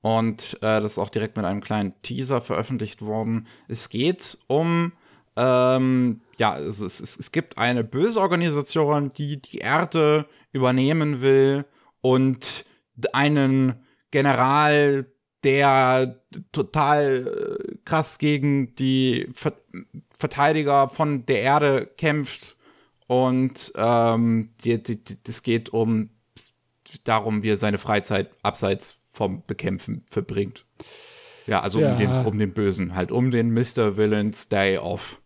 Und 0.01 0.53
äh, 0.61 0.79
das 0.81 0.93
ist 0.93 0.97
auch 0.99 1.09
direkt 1.09 1.35
mit 1.35 1.45
einem 1.45 1.61
kleinen 1.61 1.93
Teaser 2.01 2.39
veröffentlicht 2.39 3.01
worden. 3.01 3.47
Es 3.67 3.89
geht 3.89 4.37
um, 4.47 4.93
ähm, 5.37 6.21
ja, 6.37 6.57
es, 6.57 6.81
es, 6.81 6.99
es 6.99 7.31
gibt 7.31 7.57
eine 7.59 7.83
böse 7.83 8.19
Organisation, 8.19 9.13
die 9.13 9.39
die 9.39 9.59
Erde 9.59 10.25
übernehmen 10.51 11.21
will 11.21 11.65
und 12.01 12.65
einen 13.13 13.85
General, 14.09 15.05
der 15.43 16.19
total 16.51 17.59
äh, 17.59 17.75
krass 17.85 18.17
gegen 18.17 18.73
die 18.75 19.29
Ver 19.33 19.53
Verteidiger 20.11 20.89
von 20.89 21.27
der 21.27 21.41
Erde 21.41 21.85
kämpft. 21.95 22.57
Und 23.05 23.71
ähm, 23.75 24.49
die, 24.63 24.81
die, 24.81 24.99
das 25.21 25.43
geht 25.43 25.69
um 25.69 26.09
darum, 27.03 27.43
wie 27.43 27.51
er 27.51 27.57
seine 27.57 27.77
Freizeit 27.77 28.31
abseits 28.41 28.97
vom 29.11 29.43
Bekämpfen 29.47 30.03
verbringt. 30.09 30.65
Ja, 31.45 31.61
also 31.61 31.79
ja. 31.79 31.91
Um, 31.91 31.97
den, 31.97 32.25
um 32.25 32.39
den 32.39 32.53
Bösen, 32.53 32.95
halt 32.95 33.11
um 33.11 33.31
den 33.31 33.53
Mr. 33.53 33.95
Villains 33.95 34.49
Day 34.49 34.77
Off. 34.77 35.21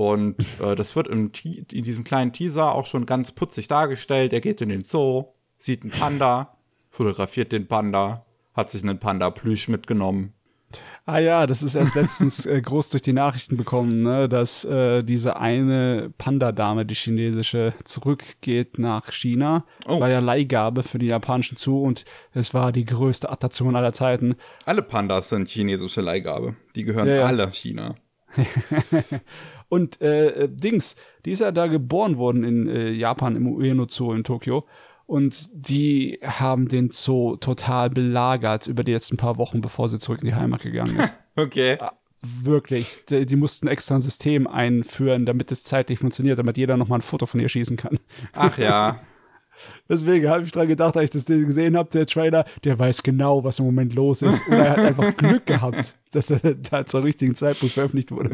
Und 0.00 0.46
äh, 0.62 0.74
das 0.76 0.96
wird 0.96 1.08
in 1.08 1.28
diesem 1.30 2.04
kleinen 2.04 2.32
Teaser 2.32 2.74
auch 2.74 2.86
schon 2.86 3.04
ganz 3.04 3.32
putzig 3.32 3.68
dargestellt. 3.68 4.32
Er 4.32 4.40
geht 4.40 4.62
in 4.62 4.70
den 4.70 4.82
Zoo, 4.82 5.26
sieht 5.58 5.82
einen 5.82 5.90
Panda, 5.90 6.56
fotografiert 6.88 7.52
den 7.52 7.68
Panda, 7.68 8.24
hat 8.54 8.70
sich 8.70 8.82
einen 8.82 8.98
Panda-Plüsch 8.98 9.68
mitgenommen. 9.68 10.32
Ah 11.04 11.18
ja, 11.18 11.46
das 11.46 11.62
ist 11.62 11.74
erst 11.74 11.96
letztens 11.96 12.46
äh, 12.46 12.62
groß 12.62 12.88
durch 12.88 13.02
die 13.02 13.12
Nachrichten 13.12 13.58
bekommen, 13.58 14.02
ne, 14.02 14.26
dass 14.26 14.64
äh, 14.64 15.02
diese 15.02 15.36
eine 15.36 16.10
Panda-Dame, 16.16 16.86
die 16.86 16.94
chinesische, 16.94 17.74
zurückgeht 17.84 18.78
nach 18.78 19.12
China. 19.12 19.66
Oh. 19.86 20.00
war 20.00 20.08
ja 20.08 20.20
Leihgabe 20.20 20.82
für 20.82 20.98
die 20.98 21.08
japanischen 21.08 21.58
Zoo 21.58 21.82
und 21.82 22.06
es 22.32 22.54
war 22.54 22.72
die 22.72 22.86
größte 22.86 23.28
Attraktion 23.28 23.76
aller 23.76 23.92
Zeiten. 23.92 24.36
Alle 24.64 24.80
Pandas 24.80 25.28
sind 25.28 25.48
chinesische 25.48 26.00
Leihgabe. 26.00 26.56
Die 26.74 26.84
gehören 26.84 27.06
ja, 27.06 27.16
ja. 27.16 27.24
alle 27.26 27.52
China. 27.52 27.96
und 29.70 30.00
äh, 30.02 30.48
Dings, 30.48 30.96
die 31.24 31.30
ist 31.30 31.38
ja 31.38 31.52
da 31.52 31.68
geboren 31.68 32.18
worden 32.18 32.44
in 32.44 32.68
äh, 32.68 32.90
Japan 32.90 33.36
im 33.36 33.46
Ueno 33.46 33.86
Zoo 33.88 34.12
in 34.12 34.24
Tokio. 34.24 34.66
Und 35.06 35.48
die 35.52 36.20
haben 36.22 36.68
den 36.68 36.90
Zoo 36.90 37.36
total 37.36 37.88
belagert 37.90 38.66
über 38.66 38.84
die 38.84 38.92
letzten 38.92 39.16
paar 39.16 39.38
Wochen, 39.38 39.60
bevor 39.60 39.88
sie 39.88 39.98
zurück 39.98 40.20
in 40.20 40.26
die 40.26 40.34
Heimat 40.34 40.62
gegangen 40.62 40.96
ist. 40.98 41.14
okay. 41.36 41.78
Ja, 41.80 41.92
wirklich. 42.20 43.04
Die, 43.08 43.26
die, 43.26 43.36
mussten 43.36 43.68
extra 43.68 43.96
ein 43.96 44.00
System 44.00 44.46
einführen, 44.46 45.24
damit 45.24 45.50
es 45.50 45.64
zeitlich 45.64 45.98
funktioniert, 45.98 46.38
damit 46.38 46.58
jeder 46.58 46.76
nochmal 46.76 46.98
ein 46.98 47.02
Foto 47.02 47.26
von 47.26 47.40
ihr 47.40 47.48
schießen 47.48 47.76
kann. 47.76 47.98
Ach 48.32 48.58
ja. 48.58 49.00
Deswegen 49.88 50.28
habe 50.28 50.44
ich 50.44 50.52
dran 50.52 50.68
gedacht, 50.68 50.96
als 50.96 51.14
ich 51.14 51.24
das 51.24 51.26
gesehen 51.26 51.76
habe, 51.76 51.90
der 51.90 52.06
Trailer, 52.06 52.44
der 52.64 52.78
weiß 52.78 53.02
genau, 53.02 53.44
was 53.44 53.58
im 53.58 53.66
Moment 53.66 53.94
los 53.94 54.22
ist. 54.22 54.46
Oder 54.48 54.58
er 54.58 54.70
hat 54.70 54.78
einfach 54.78 55.16
Glück 55.16 55.46
gehabt, 55.46 55.96
dass 56.12 56.30
er 56.30 56.54
da 56.54 56.86
zur 56.86 57.02
richtigen 57.02 57.34
Zeitpunkt 57.34 57.74
veröffentlicht 57.74 58.12
wurde. 58.12 58.30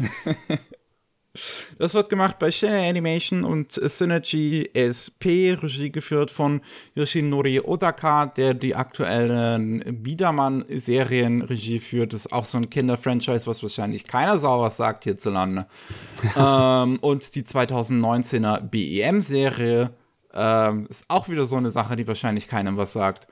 Das 1.77 1.93
wird 1.93 2.09
gemacht 2.09 2.39
bei 2.39 2.51
Shinra 2.51 2.87
Animation 2.87 3.43
und 3.43 3.73
Synergy 3.73 4.69
SP, 4.73 5.53
Regie 5.53 5.91
geführt 5.91 6.31
von 6.31 6.61
Yoshinori 6.95 7.59
Odaka, 7.61 8.27
der 8.27 8.53
die 8.53 8.75
aktuellen 8.75 10.03
Biedermann-Serien 10.03 11.41
Regie 11.41 11.79
führt. 11.79 12.13
Das 12.13 12.25
ist 12.25 12.33
auch 12.33 12.45
so 12.45 12.57
ein 12.57 12.69
Kinder-Franchise, 12.69 13.47
was 13.47 13.63
wahrscheinlich 13.63 14.05
keiner 14.05 14.39
Sau 14.39 14.61
was 14.61 14.77
sagt 14.77 15.03
hierzulande. 15.03 15.67
ähm, 16.35 16.97
und 16.99 17.35
die 17.35 17.43
2019er 17.43 18.61
BEM-Serie 18.61 19.91
ähm, 20.33 20.87
ist 20.89 21.05
auch 21.09 21.29
wieder 21.29 21.45
so 21.45 21.55
eine 21.55 21.71
Sache, 21.71 21.95
die 21.95 22.07
wahrscheinlich 22.07 22.47
keinem 22.47 22.77
was 22.77 22.93
sagt. 22.93 23.27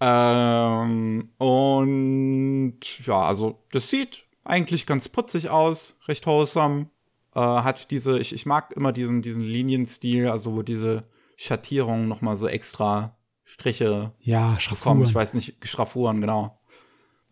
Ähm, 0.00 1.30
und 1.38 3.06
ja, 3.06 3.22
also 3.22 3.62
das 3.72 3.90
sieht 3.90 4.24
eigentlich 4.44 4.86
ganz 4.86 5.08
putzig 5.08 5.50
aus, 5.50 5.96
recht 6.06 6.26
wholesome 6.26 6.88
äh, 7.34 7.40
hat 7.40 7.90
diese, 7.90 8.18
ich, 8.18 8.34
ich 8.34 8.46
mag 8.46 8.72
immer 8.72 8.92
diesen, 8.92 9.22
diesen 9.22 9.42
Linienstil, 9.42 10.28
also 10.28 10.54
wo 10.54 10.62
diese 10.62 11.02
Schattierungen 11.36 12.08
nochmal 12.08 12.36
so 12.36 12.48
extra 12.48 13.16
Striche 13.44 14.12
ja, 14.20 14.58
Schraffuren. 14.58 15.02
Ich 15.02 15.14
weiß 15.14 15.34
nicht, 15.34 15.56
Schraffuren, 15.66 16.20
genau. 16.20 16.58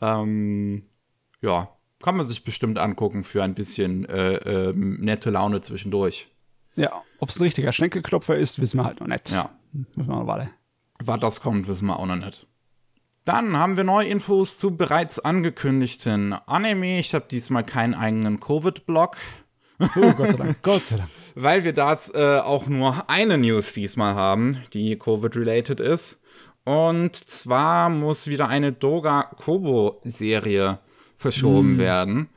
Ähm, 0.00 0.84
ja, 1.40 1.76
kann 2.02 2.16
man 2.16 2.26
sich 2.26 2.44
bestimmt 2.44 2.78
angucken 2.78 3.24
für 3.24 3.42
ein 3.42 3.54
bisschen 3.54 4.04
äh, 4.06 4.34
äh, 4.34 4.72
nette 4.74 5.30
Laune 5.30 5.60
zwischendurch. 5.60 6.28
Ja, 6.74 7.02
ob 7.18 7.28
es 7.28 7.38
ein 7.38 7.44
richtiger 7.44 7.72
Schenkelklopfer 7.72 8.36
ist, 8.36 8.60
wissen 8.60 8.78
wir 8.78 8.84
halt 8.84 9.00
noch 9.00 9.06
nicht. 9.06 9.30
Ja. 9.30 9.50
Müssen 9.72 10.10
wir 10.10 10.16
mal 10.16 10.26
warten. 10.26 10.50
Was 11.02 11.20
das 11.20 11.40
kommt, 11.40 11.68
wissen 11.68 11.86
wir 11.86 11.98
auch 11.98 12.06
noch 12.06 12.16
nicht. 12.16 12.46
Dann 13.24 13.56
haben 13.56 13.76
wir 13.76 13.84
neue 13.84 14.08
Infos 14.08 14.58
zu 14.58 14.76
bereits 14.76 15.20
angekündigten 15.20 16.32
Anime. 16.32 16.98
Ich 16.98 17.14
habe 17.14 17.26
diesmal 17.30 17.64
keinen 17.64 17.94
eigenen 17.94 18.40
Covid-Blog. 18.40 19.16
Oh, 19.96 20.12
Gott 20.16 20.30
sei 20.30 20.36
Dank, 20.36 20.62
Gott 20.62 20.86
sei 20.86 20.96
Dank. 20.96 21.10
Weil 21.34 21.64
wir 21.64 21.72
da 21.72 21.96
äh, 22.14 22.40
auch 22.40 22.66
nur 22.66 23.08
eine 23.08 23.38
News 23.38 23.72
diesmal 23.72 24.14
haben, 24.14 24.62
die 24.72 24.98
Covid-related 24.98 25.80
ist. 25.80 26.20
Und 26.64 27.16
zwar 27.16 27.88
muss 27.88 28.28
wieder 28.28 28.48
eine 28.48 28.72
Doga 28.72 29.22
Kobo-Serie 29.22 30.78
verschoben 31.16 31.76
mm. 31.76 31.78
werden. 31.78 32.28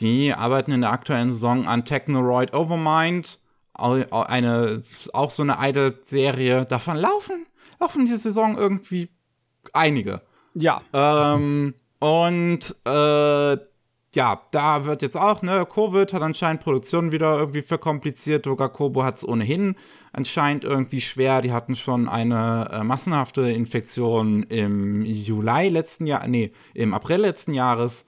Die 0.00 0.32
arbeiten 0.32 0.72
in 0.72 0.82
der 0.82 0.92
aktuellen 0.92 1.32
Saison 1.32 1.66
an 1.66 1.84
Technoroid 1.84 2.54
Overmind. 2.54 3.40
Eine, 3.74 4.82
auch 5.12 5.30
so 5.30 5.42
eine 5.42 5.58
Idol-Serie. 5.60 6.64
Davon 6.64 6.96
laufen, 6.96 7.46
laufen 7.78 8.04
diese 8.04 8.18
Saison 8.18 8.56
irgendwie 8.56 9.10
einige. 9.72 10.22
Ja. 10.54 10.80
Ähm, 10.92 11.74
und 11.98 12.76
äh, 12.84 13.56
ja, 14.16 14.40
da 14.50 14.86
wird 14.86 15.02
jetzt 15.02 15.16
auch, 15.16 15.42
ne, 15.42 15.66
Covid 15.70 16.12
hat 16.14 16.22
anscheinend 16.22 16.62
Produktion 16.62 17.12
wieder 17.12 17.38
irgendwie 17.38 17.60
verkompliziert. 17.60 18.46
Doga 18.46 18.68
Kobo 18.68 19.04
hat 19.04 19.18
es 19.18 19.28
ohnehin 19.28 19.76
anscheinend 20.12 20.64
irgendwie 20.64 21.02
schwer. 21.02 21.42
Die 21.42 21.52
hatten 21.52 21.74
schon 21.74 22.08
eine 22.08 22.68
äh, 22.72 22.82
massenhafte 22.82 23.42
Infektion 23.42 24.42
im 24.44 25.04
Juli 25.04 25.68
letzten 25.68 26.06
Jahr, 26.06 26.26
nee, 26.26 26.50
im 26.72 26.94
April 26.94 27.20
letzten 27.20 27.52
Jahres. 27.52 28.06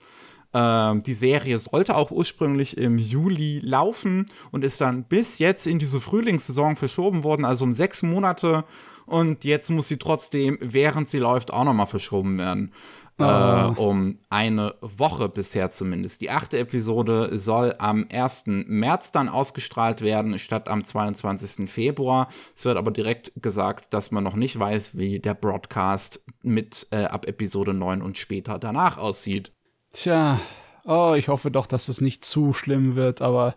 Ähm, 0.51 1.03
die 1.03 1.13
Serie 1.13 1.59
sollte 1.59 1.95
auch 1.95 2.09
ursprünglich 2.09 2.75
im 2.77 2.97
Juli 2.97 3.59
laufen 3.63 4.25
und 4.51 4.65
ist 4.65 4.81
dann 4.81 5.03
bis 5.03 5.37
jetzt 5.37 5.67
in 5.67 5.77
diese 5.77 6.01
Frühlingssaison 6.01 6.75
verschoben 6.75 7.23
worden, 7.23 7.45
also 7.45 7.65
um 7.65 7.73
sechs 7.73 8.01
Monate. 8.01 8.65
Und 9.05 9.43
jetzt 9.43 9.69
muss 9.69 9.87
sie 9.87 9.97
trotzdem, 9.97 10.57
während 10.61 11.07
sie 11.07 11.19
läuft, 11.19 11.51
auch 11.51 11.65
nochmal 11.65 11.87
verschoben 11.87 12.37
werden. 12.39 12.71
Oh. 13.19 13.23
Äh, 13.23 13.79
um 13.79 14.17
eine 14.29 14.75
Woche 14.81 15.27
bisher 15.27 15.69
zumindest. 15.71 16.21
Die 16.21 16.29
achte 16.29 16.57
Episode 16.57 17.37
soll 17.37 17.75
am 17.77 18.07
1. 18.09 18.45
März 18.47 19.11
dann 19.11 19.27
ausgestrahlt 19.27 20.01
werden, 20.01 20.39
statt 20.39 20.69
am 20.69 20.83
22. 20.83 21.69
Februar. 21.69 22.29
Es 22.55 22.63
wird 22.63 22.77
aber 22.77 22.91
direkt 22.91 23.33
gesagt, 23.41 23.93
dass 23.93 24.11
man 24.11 24.23
noch 24.23 24.35
nicht 24.35 24.57
weiß, 24.57 24.97
wie 24.97 25.19
der 25.19 25.33
Broadcast 25.33 26.23
mit 26.43 26.87
äh, 26.91 27.05
ab 27.05 27.27
Episode 27.27 27.73
9 27.73 28.01
und 28.01 28.17
später 28.17 28.57
danach 28.57 28.97
aussieht. 28.97 29.51
Tja, 29.91 30.39
oh, 30.85 31.13
ich 31.17 31.27
hoffe 31.27 31.51
doch, 31.51 31.67
dass 31.67 31.89
es 31.89 31.99
nicht 31.99 32.23
zu 32.23 32.53
schlimm 32.53 32.95
wird, 32.95 33.21
aber 33.21 33.55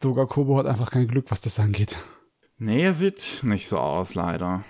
Doga 0.00 0.24
Kobo 0.24 0.56
hat 0.56 0.66
einfach 0.66 0.90
kein 0.90 1.08
Glück, 1.08 1.30
was 1.30 1.42
das 1.42 1.58
angeht. 1.58 1.98
Nee, 2.56 2.82
er 2.82 2.94
sieht 2.94 3.40
nicht 3.42 3.68
so 3.68 3.78
aus, 3.78 4.14
leider. 4.14 4.64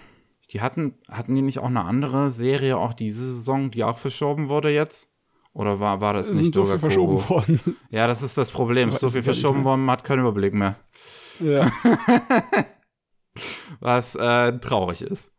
Die 0.50 0.60
hatten, 0.60 0.94
hatten 1.10 1.34
die 1.34 1.42
nicht 1.42 1.58
auch 1.58 1.66
eine 1.66 1.84
andere 1.84 2.30
Serie, 2.30 2.78
auch 2.78 2.94
diese 2.94 3.34
Saison, 3.34 3.70
die 3.70 3.84
auch 3.84 3.98
verschoben 3.98 4.48
wurde 4.48 4.70
jetzt? 4.70 5.10
Oder 5.52 5.80
war, 5.80 6.00
war 6.00 6.14
das 6.14 6.28
es 6.28 6.34
nicht 6.34 6.54
sind 6.54 6.54
so 6.54 6.64
viel 6.64 6.78
verschoben 6.78 7.28
worden? 7.28 7.76
Ja, 7.90 8.06
das 8.06 8.22
ist 8.22 8.38
das 8.38 8.50
Problem. 8.50 8.90
so 8.92 9.10
viel 9.10 9.22
verschoben 9.22 9.64
worden, 9.64 9.84
man 9.84 9.94
hat 9.94 10.04
keinen 10.04 10.20
Überblick 10.20 10.54
mehr. 10.54 10.76
Ja. 11.40 11.70
Was 13.80 14.14
äh, 14.14 14.58
traurig 14.58 15.02
ist. 15.02 15.34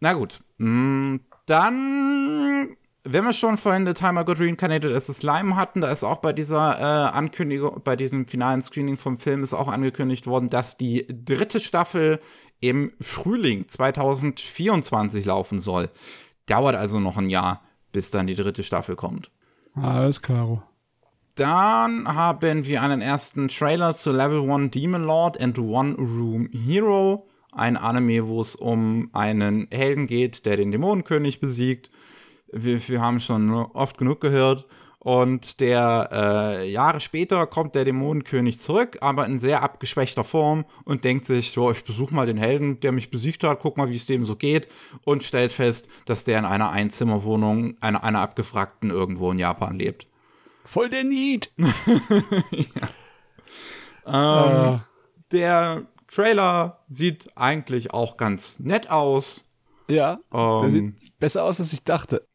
Na 0.00 0.12
gut. 0.12 0.40
Mm, 0.58 1.16
dann 1.46 2.76
wenn 3.04 3.24
wir 3.24 3.32
schon 3.32 3.56
vorhin 3.56 3.86
The 3.86 3.94
Timer 3.94 4.24
Got 4.24 4.40
Reincarnated 4.40 4.94
as 4.94 5.08
a 5.08 5.14
Slime 5.14 5.56
hatten, 5.56 5.80
da 5.80 5.90
ist 5.90 6.04
auch 6.04 6.18
bei 6.18 6.32
dieser 6.32 6.78
äh, 6.78 7.16
Ankündigung, 7.16 7.80
bei 7.82 7.96
diesem 7.96 8.26
finalen 8.26 8.60
Screening 8.60 8.98
vom 8.98 9.16
Film 9.16 9.42
ist 9.42 9.54
auch 9.54 9.68
angekündigt 9.68 10.26
worden, 10.26 10.50
dass 10.50 10.76
die 10.76 11.06
dritte 11.08 11.60
Staffel 11.60 12.20
im 12.60 12.92
Frühling 13.00 13.68
2024 13.68 15.24
laufen 15.24 15.58
soll. 15.58 15.88
Dauert 16.46 16.76
also 16.76 17.00
noch 17.00 17.16
ein 17.16 17.28
Jahr, 17.28 17.62
bis 17.92 18.10
dann 18.10 18.26
die 18.26 18.34
dritte 18.34 18.62
Staffel 18.62 18.96
kommt. 18.96 19.30
Alles 19.74 20.20
klar. 20.22 20.66
Dann 21.34 22.06
haben 22.06 22.66
wir 22.66 22.82
einen 22.82 23.00
ersten 23.00 23.48
Trailer 23.48 23.94
zu 23.94 24.12
Level 24.12 24.50
1 24.50 24.72
Demon 24.72 25.04
Lord 25.04 25.40
and 25.40 25.58
One 25.58 25.94
Room 25.94 26.48
Hero. 26.52 27.26
Ein 27.52 27.76
Anime, 27.76 28.26
wo 28.28 28.40
es 28.40 28.54
um 28.56 29.10
einen 29.12 29.66
Helden 29.70 30.06
geht, 30.06 30.44
der 30.44 30.56
den 30.56 30.70
Dämonenkönig 30.70 31.40
besiegt 31.40 31.90
wir, 32.52 32.88
wir 32.88 33.00
haben 33.00 33.20
schon 33.20 33.52
oft 33.52 33.98
genug 33.98 34.20
gehört. 34.20 34.66
Und 35.02 35.60
der 35.60 36.10
äh, 36.12 36.70
Jahre 36.70 37.00
später 37.00 37.46
kommt 37.46 37.74
der 37.74 37.86
Dämonenkönig 37.86 38.60
zurück, 38.60 38.98
aber 39.00 39.24
in 39.24 39.40
sehr 39.40 39.62
abgeschwächter 39.62 40.24
Form 40.24 40.66
und 40.84 41.04
denkt 41.04 41.24
sich, 41.24 41.52
so, 41.52 41.70
ich 41.70 41.84
besuche 41.84 42.14
mal 42.14 42.26
den 42.26 42.36
Helden, 42.36 42.80
der 42.80 42.92
mich 42.92 43.10
besiegt 43.10 43.42
hat, 43.42 43.60
guck 43.60 43.78
mal, 43.78 43.88
wie 43.88 43.96
es 43.96 44.04
dem 44.04 44.26
so 44.26 44.36
geht 44.36 44.68
und 45.04 45.24
stellt 45.24 45.54
fest, 45.54 45.88
dass 46.04 46.24
der 46.24 46.38
in 46.38 46.44
einer 46.44 46.70
Einzimmerwohnung 46.70 47.78
einer, 47.80 48.04
einer 48.04 48.20
abgefragten 48.20 48.90
irgendwo 48.90 49.32
in 49.32 49.38
Japan 49.38 49.78
lebt. 49.78 50.06
Voll 50.66 50.90
der 50.90 51.04
Need! 51.04 51.50
ja. 54.04 54.74
ähm, 54.74 54.74
uh. 54.74 54.80
Der 55.32 55.82
Trailer 56.08 56.84
sieht 56.90 57.34
eigentlich 57.36 57.94
auch 57.94 58.18
ganz 58.18 58.58
nett 58.58 58.90
aus. 58.90 59.48
Ja, 59.88 60.18
ähm, 60.30 60.60
der 60.60 60.70
sieht 60.70 61.18
besser 61.18 61.44
aus, 61.44 61.58
als 61.58 61.72
ich 61.72 61.84
dachte 61.84 62.26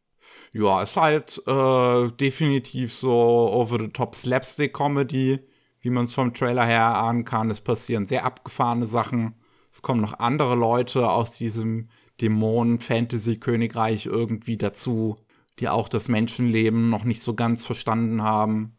ja, 0.58 0.82
ist 0.82 0.96
halt 0.96 1.42
äh, 1.48 2.08
definitiv 2.12 2.94
so 2.94 3.12
over-the-top 3.12 4.16
Slapstick-Comedy, 4.16 5.40
wie 5.82 5.90
man 5.90 6.06
es 6.06 6.14
vom 6.14 6.34
Trailer 6.34 6.66
her 6.66 6.80
erahnen 6.80 7.26
kann. 7.26 7.52
Es 7.52 7.60
passieren 7.60 8.06
sehr 8.06 8.24
abgefahrene 8.24 8.88
Sachen. 8.88 9.36
Es 9.70 9.82
kommen 9.82 10.00
noch 10.00 10.20
andere 10.20 10.56
Leute 10.56 11.10
aus 11.10 11.32
diesem 11.32 11.90
Dämonen-Fantasy-Königreich 12.22 14.06
irgendwie 14.06 14.56
dazu, 14.56 15.18
die 15.60 15.68
auch 15.68 15.90
das 15.90 16.08
Menschenleben 16.08 16.90
noch 16.90 17.04
nicht 17.04 17.22
so 17.22 17.34
ganz 17.34 17.66
verstanden 17.66 18.24
haben. 18.24 18.78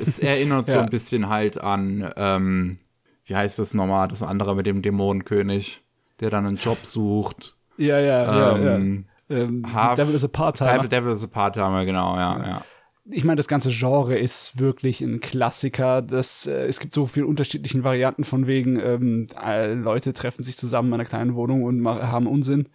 Es 0.00 0.18
erinnert 0.18 0.68
ja. 0.68 0.74
so 0.74 0.80
ein 0.80 0.88
bisschen 0.88 1.28
halt 1.28 1.60
an, 1.60 2.10
ähm, 2.16 2.78
wie 3.26 3.36
heißt 3.36 3.58
das 3.58 3.74
nochmal, 3.74 4.08
das 4.08 4.22
andere 4.22 4.56
mit 4.56 4.64
dem 4.64 4.80
Dämonenkönig, 4.80 5.82
der 6.20 6.30
dann 6.30 6.46
einen 6.46 6.56
Job 6.56 6.86
sucht. 6.86 7.58
Ja, 7.76 8.00
ja, 8.00 8.54
ähm, 8.54 8.64
ja, 8.64 8.78
ja. 8.78 9.11
Ähm, 9.32 9.66
Devil 9.96 10.14
is 10.14 10.24
a 10.24 10.28
Part-Timer. 10.28 10.72
Devil, 10.72 10.88
Devil 10.88 11.12
is 11.12 11.24
a 11.24 11.28
Part-Timer, 11.28 11.84
genau, 11.84 12.16
ja, 12.16 12.38
ja. 12.38 12.46
ja. 12.46 12.64
Ich 13.04 13.24
meine, 13.24 13.36
das 13.36 13.48
ganze 13.48 13.70
Genre 13.70 14.16
ist 14.16 14.60
wirklich 14.60 15.00
ein 15.00 15.20
Klassiker. 15.20 16.02
Das, 16.02 16.46
äh, 16.46 16.66
es 16.66 16.78
gibt 16.78 16.94
so 16.94 17.06
viele 17.06 17.26
unterschiedliche 17.26 17.82
Varianten 17.82 18.22
von 18.22 18.46
wegen, 18.46 18.78
ähm, 18.78 19.26
Leute 19.82 20.12
treffen 20.12 20.44
sich 20.44 20.56
zusammen 20.56 20.88
in 20.88 20.94
einer 20.94 21.04
kleinen 21.04 21.34
Wohnung 21.34 21.64
und 21.64 21.84
haben 21.86 22.28
Unsinn. 22.28 22.68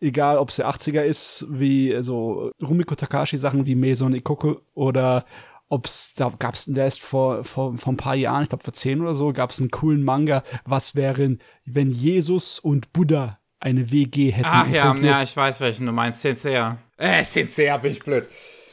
Egal, 0.00 0.38
ob 0.38 0.48
es 0.48 0.56
der 0.56 0.70
80er 0.70 1.02
ist, 1.02 1.46
wie 1.50 1.94
so 2.00 2.52
Rumiko 2.62 2.94
Takashi 2.94 3.36
Sachen 3.36 3.66
wie 3.66 3.74
Meson 3.74 4.14
Ikoku 4.14 4.56
oder 4.72 5.26
ob's 5.68 6.14
da 6.14 6.32
gab's 6.38 6.66
erst 6.66 7.02
vor, 7.02 7.44
vor, 7.44 7.76
vor 7.76 7.92
ein 7.92 7.98
paar 7.98 8.16
Jahren, 8.16 8.42
ich 8.42 8.48
glaube 8.48 8.64
vor 8.64 8.72
zehn 8.72 9.02
oder 9.02 9.14
so, 9.14 9.32
gab 9.32 9.50
es 9.50 9.60
einen 9.60 9.70
coolen 9.70 10.02
Manga, 10.02 10.42
was 10.64 10.96
wären, 10.96 11.38
wenn 11.66 11.90
Jesus 11.90 12.58
und 12.58 12.94
Buddha 12.94 13.39
eine 13.60 13.90
WG 13.90 14.30
hätten. 14.30 14.48
Ach 14.48 14.68
ja, 14.68 14.94
ja, 14.96 15.22
ich 15.22 15.36
weiß, 15.36 15.60
welchen 15.60 15.86
du 15.86 15.92
meinst. 15.92 16.22
Sensei. 16.22 16.76
Äh, 16.96 17.24
Sensei, 17.24 17.76
bin 17.78 17.92
ich 17.92 18.02
blöd. 18.02 18.26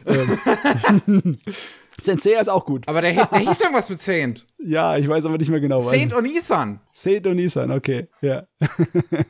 Ähm. 0.05 1.37
Sensei 2.01 2.39
ist 2.39 2.47
auch 2.47 2.63
gut. 2.63 2.87
Aber 2.87 3.01
der, 3.01 3.25
der 3.25 3.39
hieß 3.39 3.61
irgendwas 3.61 3.89
mit 3.89 4.01
Saint. 4.01 4.45
Ja, 4.59 4.97
ich 4.97 5.07
weiß 5.07 5.25
aber 5.25 5.37
nicht 5.37 5.49
mehr 5.49 5.59
genau. 5.59 5.79
Saint 5.79 6.13
und 6.13 6.25
Isan. 6.25 6.79
Saint 6.91 7.25
und 7.25 7.39
Isan, 7.39 7.71
okay, 7.71 8.07
ja. 8.21 8.43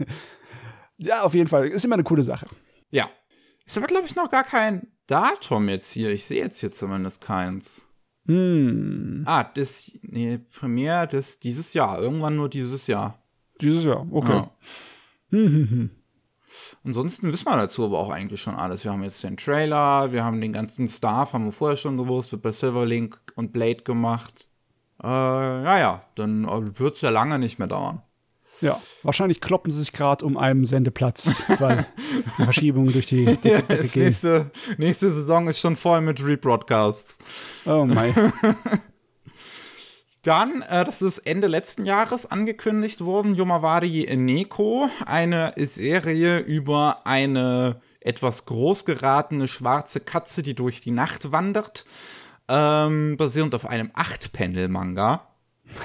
ja, 0.97 1.21
auf 1.21 1.33
jeden 1.33 1.47
Fall. 1.47 1.67
Ist 1.67 1.85
immer 1.85 1.95
eine 1.95 2.03
coole 2.03 2.23
Sache. 2.23 2.45
Ja. 2.91 3.09
Ist 3.65 3.77
aber, 3.77 3.87
glaube 3.87 4.05
ich, 4.05 4.15
noch 4.15 4.29
gar 4.29 4.43
kein 4.43 4.87
Datum 5.07 5.69
jetzt 5.69 5.91
hier. 5.91 6.09
Ich 6.11 6.25
sehe 6.25 6.43
jetzt 6.43 6.59
hier 6.59 6.71
zumindest 6.71 7.21
keins. 7.21 7.81
Hm. 8.25 9.23
Ah, 9.25 9.45
das, 9.45 9.91
nee, 10.01 10.37
Premiere 10.37 11.07
das 11.07 11.39
dieses 11.39 11.73
Jahr. 11.73 12.01
Irgendwann 12.01 12.35
nur 12.35 12.49
dieses 12.49 12.87
Jahr. 12.87 13.23
Dieses 13.61 13.85
Jahr, 13.85 14.05
okay. 14.11 14.33
Ja. 14.33 14.51
Ansonsten 16.83 17.31
wissen 17.31 17.45
wir 17.45 17.57
dazu 17.57 17.85
aber 17.85 17.99
auch 17.99 18.09
eigentlich 18.09 18.41
schon 18.41 18.55
alles. 18.55 18.83
Wir 18.83 18.91
haben 18.91 19.03
jetzt 19.03 19.23
den 19.23 19.37
Trailer, 19.37 20.11
wir 20.11 20.23
haben 20.23 20.39
den 20.39 20.53
ganzen 20.53 20.87
Staff, 20.87 21.33
haben 21.33 21.45
wir 21.45 21.51
vorher 21.51 21.77
schon 21.77 21.97
gewusst, 21.97 22.31
wird 22.31 22.41
bei 22.41 22.51
Silverlink 22.51 23.19
und 23.35 23.51
Blade 23.51 23.83
gemacht. 23.83 24.47
Äh, 25.03 25.07
ja, 25.07 25.79
ja, 25.79 26.01
dann 26.15 26.45
äh, 26.45 26.79
wird 26.79 26.95
es 26.95 27.01
ja 27.01 27.09
lange 27.09 27.37
nicht 27.39 27.59
mehr 27.59 27.67
dauern. 27.67 28.01
Ja, 28.61 28.81
wahrscheinlich 29.03 29.39
kloppen 29.39 29.69
sie 29.69 29.79
sich 29.79 29.93
gerade 29.93 30.25
um 30.25 30.35
einen 30.35 30.65
Sendeplatz, 30.65 31.43
weil 31.59 31.85
Verschiebungen 32.37 32.91
durch 32.91 33.05
die 33.05 33.25
Decke 33.43 33.49
ja, 33.49 33.83
gehen. 33.83 34.05
Nächste, 34.05 34.51
nächste 34.77 35.13
Saison 35.13 35.47
ist 35.47 35.59
schon 35.59 35.75
voll 35.75 36.01
mit 36.01 36.25
Rebroadcasts. 36.25 37.19
Oh 37.65 37.85
mein. 37.85 38.15
Dann, 40.27 40.61
äh, 40.63 40.83
das 40.83 41.01
ist 41.01 41.19
Ende 41.19 41.47
letzten 41.47 41.85
Jahres 41.85 42.29
angekündigt 42.29 42.99
worden, 42.99 43.33
Yomawari 43.33 44.13
Neko, 44.13 44.89
eine 45.05 45.53
Serie 45.55 46.39
über 46.39 47.05
eine 47.05 47.79
etwas 48.01 48.45
groß 48.45 48.83
geratene 48.83 49.47
schwarze 49.47 50.01
Katze, 50.01 50.43
die 50.43 50.53
durch 50.53 50.81
die 50.81 50.91
Nacht 50.91 51.31
wandert, 51.31 51.85
ähm, 52.49 53.15
basierend 53.15 53.55
auf 53.55 53.65
einem 53.67 53.89
Acht-Panel-Manga. 53.93 55.25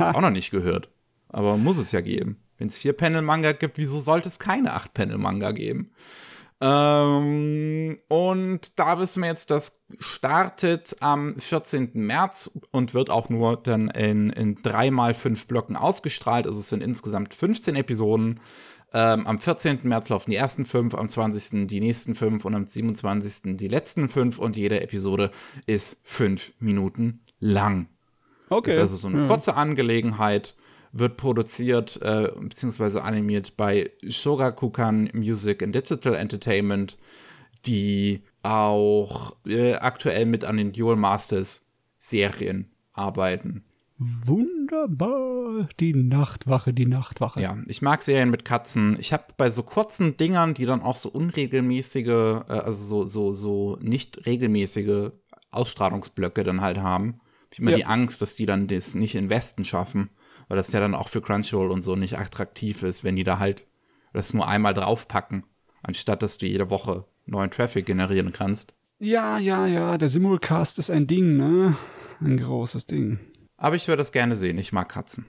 Auch 0.01 0.21
noch 0.21 0.31
nicht 0.31 0.51
gehört, 0.51 0.89
aber 1.29 1.57
muss 1.57 1.79
es 1.79 1.93
ja 1.93 2.01
geben. 2.01 2.43
Wenn 2.59 2.67
es 2.67 2.79
Vier-Panel-Manga 2.79 3.53
gibt, 3.53 3.79
wieso 3.79 4.01
sollte 4.01 4.27
es 4.27 4.41
keine 4.41 4.73
Acht-Panel-Manga 4.73 5.53
geben? 5.53 5.93
Ähm, 6.65 7.99
und 8.07 8.79
da 8.79 9.01
wissen 9.01 9.23
wir 9.23 9.31
jetzt, 9.31 9.51
das 9.51 9.83
startet 9.99 10.97
am 11.01 11.37
14. 11.37 11.91
März 11.95 12.53
und 12.71 12.95
wird 12.95 13.11
auch 13.11 13.29
nur 13.29 13.57
dann 13.57 13.89
in, 13.89 14.31
in 14.31 14.63
drei 14.63 14.93
mal 14.93 15.13
fünf 15.13 15.47
Blöcken 15.47 15.75
ausgestrahlt. 15.75 16.47
Also 16.47 16.61
es 16.61 16.69
sind 16.69 16.81
insgesamt 16.81 17.35
15 17.35 17.75
Episoden. 17.75 18.39
Ähm, 18.95 19.27
am 19.27 19.41
14. 19.41 19.81
März 19.83 20.09
laufen 20.09 20.31
die 20.31 20.37
ersten 20.37 20.65
fünf, 20.65 20.95
am 20.95 21.09
20. 21.09 21.67
die 21.67 21.81
nächsten 21.81 22.15
fünf 22.15 22.45
und 22.45 22.55
am 22.55 22.65
27. 22.67 23.57
die 23.57 23.69
letzten 23.69 24.09
fünf 24.09 24.39
und 24.39 24.57
jede 24.57 24.81
Episode 24.81 25.33
ist 25.67 25.99
fünf 26.05 26.53
Minuten 26.61 27.25
lang. 27.41 27.89
Okay. 28.51 28.69
Das 28.69 28.77
ist 28.77 28.83
also 28.83 28.97
so 28.97 29.09
eine 29.09 29.23
ja. 29.23 29.27
kurze 29.27 29.57
Angelegenheit 29.57 30.55
wird 30.93 31.17
produziert 31.17 32.01
äh, 32.03 32.31
bzw. 32.39 33.01
animiert 33.01 33.57
bei 33.57 33.91
Shogakukan 34.07 35.11
Music 35.15 35.63
and 35.63 35.75
Digital 35.75 36.15
Entertainment, 36.15 36.99
die 37.67 38.23
auch 38.43 39.37
äh, 39.47 39.75
aktuell 39.75 40.27
mit 40.27 40.45
an 40.45 40.57
den 40.57 40.73
Dual 40.73 40.97
Masters 40.97 41.67
Serien 41.99 42.71
arbeiten. 42.93 43.65
Wunderbar, 43.99 45.69
die 45.79 45.95
Nachtwache, 45.95 46.73
die 46.75 46.87
Nachtwache. 46.87 47.41
Ja, 47.41 47.57
ich 47.67 47.83
mag 47.83 48.03
Serien 48.03 48.31
mit 48.31 48.45
Katzen. 48.45 48.97
Ich 48.99 49.13
habe 49.13 49.25
bei 49.37 49.51
so 49.51 49.63
kurzen 49.63 50.17
Dingern, 50.17 50.55
die 50.55 50.67
dann 50.67 50.83
auch 50.83 50.97
so 50.97 51.09
unregelmäßige, 51.09 52.07
äh, 52.09 52.43
also 52.49 52.85
so, 52.85 53.05
so, 53.05 53.33
so 53.33 53.79
nicht 53.81 54.27
regelmäßige 54.27 55.11
Ausstrahlungsblöcke 55.53 56.43
dann 56.43 56.61
halt 56.61 56.79
haben. 56.79 57.21
Ich 57.51 57.59
habe 57.59 57.63
immer 57.63 57.71
Ja. 57.73 57.77
die 57.77 57.85
Angst, 57.87 58.23
dass 58.23 58.35
die 58.35 58.47
dann 58.47 58.67
das 58.67 58.95
nicht 58.95 59.15
in 59.15 59.31
Westen 59.31 59.65
schaffen, 59.65 60.11
weil 60.53 60.59
das 60.59 60.71
ja 60.71 60.81
dann 60.81 60.95
auch 60.95 61.09
für 61.09 61.23
Crunchyroll 61.23 61.71
und 61.71 61.81
so 61.81 61.97
nicht 61.97 62.19
attraktiv 62.19 62.83
ist, 62.83 63.05
wenn 63.05 63.17
die 63.17 63.25
da 63.25 63.39
halt 63.39 63.67
das 64.13 64.35
nur 64.35 64.47
einmal 64.47 64.75
draufpacken, 64.75 65.47
anstatt 65.83 66.23
dass 66.23 66.37
du 66.37 66.45
jede 66.45 66.69
Woche 66.69 67.07
neuen 67.25 67.51
Traffic 67.51 67.87
generieren 67.87 68.35
kannst. 68.35 68.75
Ja, 68.99 69.39
ja, 69.39 69.67
ja, 69.67 69.97
der 69.97 70.11
Simulcast 70.11 70.79
ist 70.79 70.91
ein 70.91 71.07
Ding, 71.07 71.39
ne? 71.39 71.75
Ein 72.21 72.37
großes 72.37 72.85
Ding. 72.85 73.19
Aber 73.57 73.77
ich 73.77 73.89
würde 73.89 74.03
das 74.03 74.13
gerne 74.13 74.37
sehen, 74.37 74.59
ich 74.59 74.73
mag 74.73 74.91
Katzen. 74.91 75.25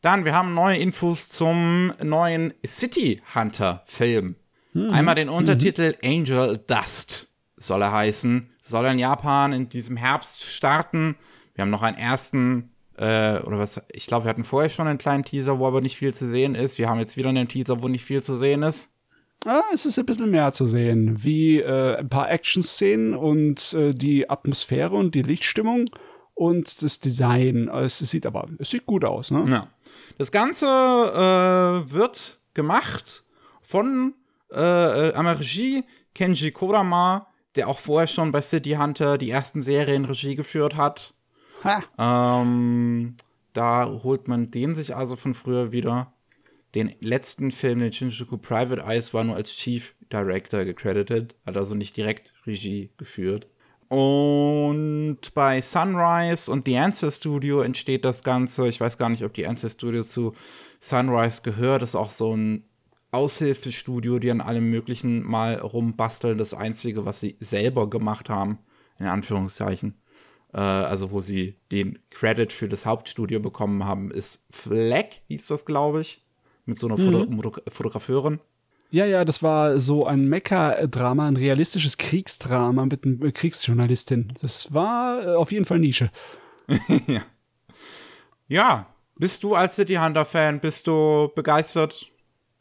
Dann, 0.00 0.24
wir 0.24 0.32
haben 0.32 0.54
neue 0.54 0.78
Infos 0.78 1.28
zum 1.28 1.92
neuen 2.00 2.54
City 2.64 3.20
Hunter 3.34 3.82
Film. 3.86 4.36
Einmal 4.76 5.16
den 5.16 5.28
Untertitel 5.28 5.96
Angel 6.04 6.62
Dust 6.68 7.34
soll 7.56 7.82
er 7.82 7.90
heißen. 7.90 8.48
Soll 8.62 8.84
er 8.84 8.92
in 8.92 9.00
Japan 9.00 9.52
in 9.52 9.68
diesem 9.68 9.96
Herbst 9.96 10.44
starten. 10.44 11.16
Wir 11.56 11.62
haben 11.62 11.70
noch 11.70 11.82
einen 11.82 11.98
ersten, 11.98 12.75
äh, 12.98 13.40
oder 13.42 13.58
was, 13.58 13.80
ich 13.92 14.06
glaube, 14.06 14.24
wir 14.24 14.30
hatten 14.30 14.44
vorher 14.44 14.70
schon 14.70 14.86
einen 14.86 14.98
kleinen 14.98 15.24
Teaser, 15.24 15.58
wo 15.58 15.66
aber 15.66 15.80
nicht 15.80 15.96
viel 15.96 16.14
zu 16.14 16.26
sehen 16.26 16.54
ist. 16.54 16.78
Wir 16.78 16.88
haben 16.88 16.98
jetzt 16.98 17.16
wieder 17.16 17.28
einen 17.28 17.48
Teaser, 17.48 17.82
wo 17.82 17.88
nicht 17.88 18.04
viel 18.04 18.22
zu 18.22 18.36
sehen 18.36 18.62
ist. 18.62 18.90
Ah, 19.44 19.62
es 19.72 19.86
ist 19.86 19.98
ein 19.98 20.06
bisschen 20.06 20.30
mehr 20.30 20.52
zu 20.52 20.66
sehen, 20.66 21.22
wie 21.22 21.60
äh, 21.60 21.96
ein 21.96 22.08
paar 22.08 22.30
Action-Szenen 22.30 23.14
und 23.14 23.74
äh, 23.74 23.92
die 23.92 24.28
Atmosphäre 24.28 24.96
und 24.96 25.14
die 25.14 25.22
Lichtstimmung 25.22 25.90
und 26.34 26.82
das 26.82 27.00
Design. 27.00 27.68
Es 27.68 27.98
sieht 27.98 28.26
aber, 28.26 28.48
es 28.58 28.70
sieht 28.70 28.86
gut 28.86 29.04
aus, 29.04 29.30
ne? 29.30 29.44
Ja. 29.48 29.68
Das 30.18 30.32
Ganze 30.32 30.66
äh, 30.66 31.92
wird 31.92 32.38
gemacht 32.54 33.24
von 33.60 34.14
äh, 34.52 35.08
äh, 35.08 35.14
am 35.14 35.26
Regie 35.26 35.84
Kenji 36.14 36.50
Kodama, 36.50 37.26
der 37.56 37.68
auch 37.68 37.78
vorher 37.78 38.06
schon 38.06 38.32
bei 38.32 38.40
City 38.40 38.72
Hunter 38.72 39.18
die 39.18 39.30
ersten 39.30 39.60
Serien 39.60 40.04
Regie 40.06 40.34
geführt 40.34 40.76
hat. 40.76 41.14
Ähm, 41.98 43.14
da 43.52 43.86
holt 44.02 44.28
man 44.28 44.50
den 44.50 44.74
sich 44.74 44.94
also 44.94 45.16
von 45.16 45.34
früher 45.34 45.72
wieder. 45.72 46.12
Den 46.74 46.94
letzten 47.00 47.50
Film, 47.50 47.78
den 47.78 47.92
Shinjuku 47.92 48.36
Private 48.36 48.82
Eyes, 48.82 49.14
war 49.14 49.24
nur 49.24 49.36
als 49.36 49.54
Chief 49.54 49.94
Director 50.12 50.64
gecredited, 50.64 51.34
hat 51.46 51.56
also 51.56 51.74
nicht 51.74 51.96
direkt 51.96 52.34
Regie 52.46 52.90
geführt. 52.96 53.46
Und 53.88 55.18
bei 55.34 55.60
Sunrise 55.60 56.50
und 56.50 56.66
The 56.66 56.76
Answer 56.76 57.10
Studio 57.10 57.60
entsteht 57.60 58.04
das 58.04 58.24
Ganze. 58.24 58.68
Ich 58.68 58.80
weiß 58.80 58.98
gar 58.98 59.08
nicht, 59.08 59.24
ob 59.24 59.32
die 59.32 59.46
Answer 59.46 59.70
Studio 59.70 60.02
zu 60.02 60.34
Sunrise 60.80 61.42
gehört. 61.42 61.82
Das 61.82 61.90
ist 61.90 61.94
auch 61.94 62.10
so 62.10 62.36
ein 62.36 62.64
Aushilfestudio, 63.12 64.18
die 64.18 64.30
an 64.30 64.40
allem 64.40 64.70
Möglichen 64.70 65.22
mal 65.22 65.54
rumbasteln. 65.54 66.36
Das 66.36 66.52
Einzige, 66.52 67.04
was 67.04 67.20
sie 67.20 67.36
selber 67.38 67.88
gemacht 67.88 68.28
haben, 68.28 68.58
in 68.98 69.06
Anführungszeichen, 69.06 69.94
also 70.60 71.10
wo 71.10 71.20
sie 71.20 71.56
den 71.70 71.98
Credit 72.10 72.52
für 72.52 72.68
das 72.68 72.86
Hauptstudio 72.86 73.40
bekommen 73.40 73.84
haben, 73.84 74.10
ist 74.10 74.46
Fleck, 74.50 75.22
hieß 75.28 75.46
das, 75.48 75.66
glaube 75.66 76.00
ich, 76.00 76.22
mit 76.64 76.78
so 76.78 76.86
einer 76.86 76.96
Foto 76.96 77.30
Foto 77.30 77.60
Fotografeurin. 77.68 78.40
Ja, 78.90 79.04
ja, 79.04 79.24
das 79.24 79.42
war 79.42 79.80
so 79.80 80.06
ein 80.06 80.28
Mecha-Drama, 80.28 81.26
ein 81.26 81.36
realistisches 81.36 81.96
Kriegsdrama 81.96 82.86
mit 82.86 83.04
einer 83.04 83.32
Kriegsjournalistin. 83.32 84.32
Das 84.40 84.72
war 84.72 85.26
äh, 85.26 85.34
auf 85.34 85.50
jeden 85.52 85.64
Fall 85.64 85.78
Nische. 85.78 86.10
Ja, 88.48 88.94
bist 89.16 89.42
du 89.42 89.56
als 89.56 89.74
City 89.74 89.94
Hunter 89.94 90.24
Fan, 90.24 90.60
bist 90.60 90.86
du 90.86 91.32
begeistert? 91.34 92.06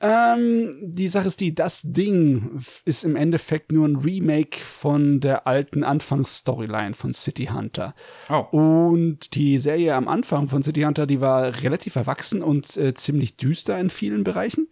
Ähm, 0.01 0.75
die 0.81 1.07
Sache 1.07 1.27
ist 1.27 1.39
die, 1.39 1.55
das 1.55 1.81
Ding 1.83 2.59
ist 2.83 3.05
im 3.05 3.15
Endeffekt 3.15 3.71
nur 3.71 3.87
ein 3.87 3.95
Remake 3.95 4.57
von 4.59 5.21
der 5.21 5.47
alten 5.47 5.83
Anfangsstoryline 5.83 6.93
von 6.93 7.13
City 7.13 7.45
Hunter. 7.53 7.95
Oh. 8.29 8.45
Und 8.51 9.35
die 9.35 9.57
Serie 9.57 9.95
am 9.95 10.07
Anfang 10.07 10.49
von 10.49 10.63
City 10.63 10.81
Hunter, 10.81 11.07
die 11.07 11.21
war 11.21 11.61
relativ 11.63 11.95
erwachsen 11.95 12.43
und 12.43 12.75
äh, 12.75 12.93
ziemlich 12.93 13.37
düster 13.37 13.79
in 13.79 13.89
vielen 13.89 14.23
Bereichen. 14.25 14.67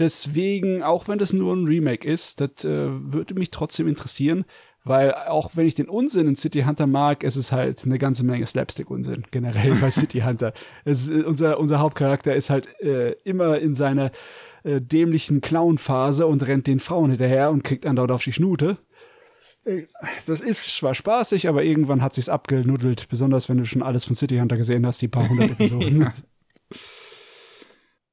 Deswegen, 0.00 0.82
auch 0.82 1.06
wenn 1.06 1.18
das 1.18 1.32
nur 1.32 1.54
ein 1.54 1.66
Remake 1.66 2.06
ist, 2.06 2.40
das 2.40 2.64
äh, 2.64 2.88
würde 2.90 3.34
mich 3.34 3.52
trotzdem 3.52 3.86
interessieren, 3.86 4.44
weil 4.82 5.14
auch 5.14 5.52
wenn 5.54 5.66
ich 5.66 5.74
den 5.74 5.88
Unsinn 5.88 6.26
in 6.26 6.36
City 6.36 6.62
Hunter 6.62 6.88
mag, 6.88 7.22
es 7.22 7.36
ist 7.36 7.52
halt 7.52 7.84
eine 7.84 7.98
ganze 7.98 8.24
Menge 8.24 8.44
Slapstick-Unsinn 8.44 9.24
generell 9.30 9.76
bei 9.76 9.90
City 9.92 10.20
Hunter. 10.20 10.52
Es, 10.84 11.08
ist, 11.08 11.24
unser, 11.24 11.60
unser 11.60 11.78
Hauptcharakter 11.78 12.34
ist 12.34 12.50
halt 12.50 12.68
äh, 12.80 13.12
immer 13.24 13.58
in 13.60 13.74
seiner 13.74 14.10
äh, 14.64 14.80
dämlichen 14.80 15.40
Clown-Phase 15.40 16.26
und 16.26 16.46
rennt 16.46 16.66
den 16.66 16.80
Frauen 16.80 17.10
hinterher 17.10 17.50
und 17.50 17.62
kriegt 17.62 17.86
andauernd 17.86 18.10
auf 18.10 18.24
die 18.24 18.32
Schnute. 18.32 18.78
Äh, 19.64 19.82
Das 20.26 20.40
ist 20.40 20.66
zwar 20.76 20.94
spaßig, 20.94 21.48
aber 21.48 21.62
irgendwann 21.64 22.02
hat 22.02 22.14
sich's 22.14 22.28
abgenuddelt, 22.28 23.08
besonders 23.08 23.48
wenn 23.48 23.58
du 23.58 23.64
schon 23.64 23.82
alles 23.82 24.04
von 24.04 24.16
City 24.16 24.38
Hunter 24.38 24.56
gesehen 24.56 24.86
hast, 24.86 25.00
die 25.02 25.08
paar 25.08 25.28
hundert 25.28 25.50
Episoden. 25.60 26.10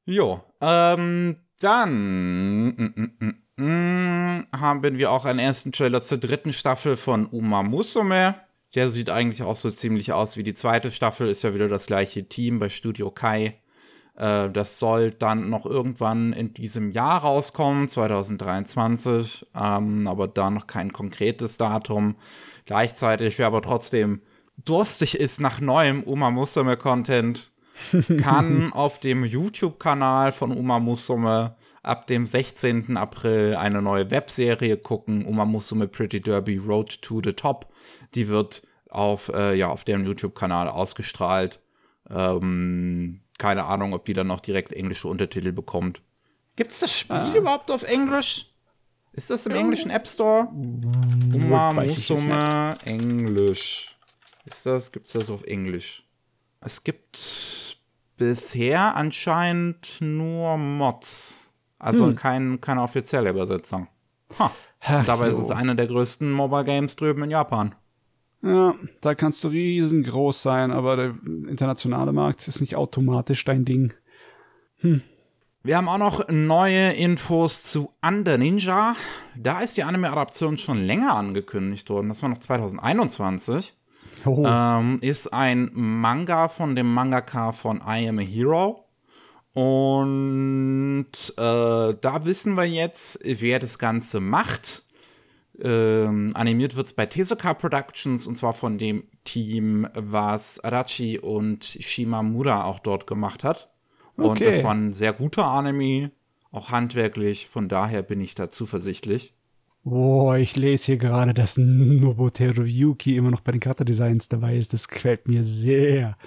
Jo, 0.06 0.44
ähm, 0.62 1.38
dann 1.60 2.66
mm, 2.66 2.92
mm, 2.96 3.12
mm, 3.58 3.64
mm, 3.64 4.48
haben 4.54 4.98
wir 4.98 5.12
auch 5.12 5.26
einen 5.26 5.40
ersten 5.40 5.72
Trailer 5.72 6.02
zur 6.02 6.18
dritten 6.18 6.54
Staffel 6.54 6.98
von 6.98 7.28
Uma 7.28 7.64
Musume. 7.64 8.36
Der 8.74 8.90
sieht 8.90 9.10
eigentlich 9.10 9.44
auch 9.44 9.58
so 9.58 9.70
ziemlich 9.70 10.14
aus 10.14 10.38
wie 10.38 10.44
die 10.44 10.54
zweite 10.54 10.92
Staffel, 10.92 11.30
ist 11.30 11.44
ja 11.44 11.54
wieder 11.54 11.68
das 11.68 11.88
gleiche 11.88 12.28
Team 12.28 12.60
bei 12.60 12.70
Studio 12.70 13.12
Kai. 13.12 13.61
Äh, 14.22 14.52
das 14.52 14.78
soll 14.78 15.10
dann 15.10 15.50
noch 15.50 15.66
irgendwann 15.66 16.32
in 16.32 16.54
diesem 16.54 16.92
Jahr 16.92 17.22
rauskommen, 17.22 17.88
2023, 17.88 19.48
ähm, 19.56 20.08
aber 20.08 20.28
da 20.28 20.52
noch 20.52 20.68
kein 20.68 20.94
konkretes 20.94 21.58
Datum. 21.58 22.16
Gleichzeitig, 22.66 23.40
wer 23.40 23.48
aber 23.48 23.64
trotzdem 23.64 24.22
durstig 24.64 25.20
ist 25.20 25.42
nach 25.42 25.60
neuem 25.60 26.04
Uma 26.04 26.30
Musume-Content, 26.30 27.52
kann 28.22 28.72
auf 28.74 29.00
dem 29.00 29.26
YouTube-Kanal 29.26 30.32
von 30.32 30.52
Uma 30.52 30.78
Musume 30.78 31.56
ab 31.82 32.06
dem 32.06 32.28
16. 32.28 32.96
April 32.98 33.56
eine 33.56 33.82
neue 33.82 34.12
Webserie 34.12 34.78
gucken, 34.78 35.26
Uma 35.26 35.46
Musume 35.46 35.88
Pretty 35.88 36.22
Derby 36.22 36.58
Road 36.58 37.02
to 37.02 37.22
the 37.24 37.34
Top. 37.34 37.74
Die 38.14 38.28
wird 38.28 38.62
auf, 38.88 39.30
äh, 39.34 39.56
ja, 39.56 39.70
auf 39.70 39.84
deren 39.84 40.06
YouTube-Kanal 40.06 40.68
ausgestrahlt. 40.68 41.60
Ähm, 42.08 43.22
keine 43.42 43.66
Ahnung, 43.66 43.94
ob 43.94 44.06
die 44.06 44.14
dann 44.14 44.28
noch 44.28 44.40
direkt 44.40 44.72
englische 44.72 45.08
Untertitel 45.08 45.52
bekommt. 45.52 46.04
Gibt's 46.56 46.80
das 46.80 46.96
Spiel 46.96 47.34
überhaupt 47.36 47.72
auf 47.72 47.82
Englisch? 47.82 48.54
Ist 49.14 49.32
das 49.32 49.48
im 49.48 49.54
englischen 49.54 49.90
App 49.90 50.08
Store? 50.08 50.48
Uma 51.34 51.84
ich 51.84 52.08
jetzt 52.08 52.10
Musume 52.12 52.76
Englisch. 52.86 53.98
Ist 54.46 54.68
das, 54.68 54.92
gibt's 54.92 55.14
das 55.14 55.28
auf 55.32 55.44
Englisch? 55.44 56.04
Es 56.60 56.84
gibt 56.84 57.78
bisher 58.16 58.96
anscheinend 58.96 59.98
nur 60.02 60.58
Mods. 60.58 61.40
Also 61.80 62.14
kein, 62.14 62.62
keine 62.62 62.84
offizielle 62.84 63.32
Übersetzung. 63.32 63.88
Ha. 64.38 64.52
Ach, 64.84 65.06
Dabei 65.08 65.30
ist 65.30 65.40
es 65.40 65.50
eine 65.50 65.76
der 65.76 65.88
größten 65.88 66.32
Mobile 66.32 66.64
Games 66.64 66.96
drüben 66.96 67.24
in 67.24 67.32
Japan. 67.32 67.74
Ja, 68.44 68.76
da 69.02 69.14
kannst 69.14 69.44
du 69.44 69.50
riesengroß 69.50 70.42
sein, 70.42 70.72
aber 70.72 70.96
der 70.96 71.16
internationale 71.48 72.12
Markt 72.12 72.48
ist 72.48 72.62
nicht 72.62 72.76
automatisch 72.76 73.46
dein 73.46 73.66
Ding. 73.66 73.94
Wir 75.64 75.78
haben 75.78 75.88
auch 75.88 76.00
noch 76.00 76.28
neue 76.28 76.94
Infos 76.94 77.64
zu 77.64 77.92
Under 78.02 78.40
Ninja. 78.40 78.96
Da 79.36 79.60
ist 79.60 79.78
die 79.78 79.84
Anime-Adaption 79.84 80.58
schon 80.58 80.84
länger 80.84 81.16
angekündigt 81.16 81.88
worden. 81.92 82.10
Das 82.10 82.24
war 82.24 82.30
noch 82.30 82.40
2021. 82.40 83.74
Oh. 84.26 84.44
ähm, 84.46 84.98
ist 85.02 85.34
ein 85.34 85.70
Manga 85.74 86.48
von 86.48 86.76
dem 86.76 86.92
Mangaka 86.92 87.52
von 87.52 87.78
I 87.78 88.08
Am 88.08 88.20
a 88.20 88.22
Hero. 88.22 88.86
Und 89.54 91.34
äh, 91.38 91.94
da 92.02 92.26
wissen 92.26 92.56
wir 92.56 92.66
jetzt, 92.66 93.20
wer 93.24 93.60
das 93.60 93.78
Ganze 93.78 94.20
macht. 94.20 94.84
Ähm, 95.64 96.32
animiert 96.34 96.76
wird 96.76 96.88
es 96.88 96.94
bei 96.94 97.06
Tezuka 97.06 97.54
Productions 97.54 98.26
und 98.26 98.36
zwar 98.36 98.54
von 98.54 98.78
dem 98.78 99.04
Team, 99.24 99.88
was 99.94 100.60
Arachi 100.64 101.20
und 101.20 101.64
Shimamura 101.66 102.64
auch 102.64 102.80
dort 102.80 103.06
gemacht 103.06 103.44
hat. 103.44 103.70
Und 104.16 104.26
Okay. 104.32 104.46
das 104.46 104.64
war 104.64 104.74
ein 104.74 104.94
sehr 104.94 105.14
guter 105.14 105.46
Anime, 105.46 106.12
auch 106.52 106.72
handwerklich. 106.72 107.48
Von 107.48 107.68
daher 107.70 108.02
bin 108.02 108.20
ich 108.22 108.34
da 108.36 108.50
zuversichtlich. 108.50 109.34
Boah, 109.84 110.38
ich 110.38 110.56
lese 110.56 110.86
hier 110.88 110.98
gerade, 110.98 111.34
dass 111.34 111.58
Nobuteru 111.58 112.64
Yuki 112.64 113.16
immer 113.16 113.32
noch 113.32 113.42
bei 113.42 113.52
den 113.52 113.62
Charakterdesigns 113.62 114.30
dabei 114.30 114.56
ist. 114.58 114.74
Das 114.74 114.88
gefällt 114.88 115.28
mir 115.28 115.44
sehr. 115.44 116.18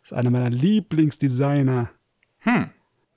Das 0.00 0.12
ist 0.12 0.16
einer 0.16 0.30
meiner 0.30 0.50
Lieblingsdesigner. 0.50 1.90
Hm. 2.40 2.70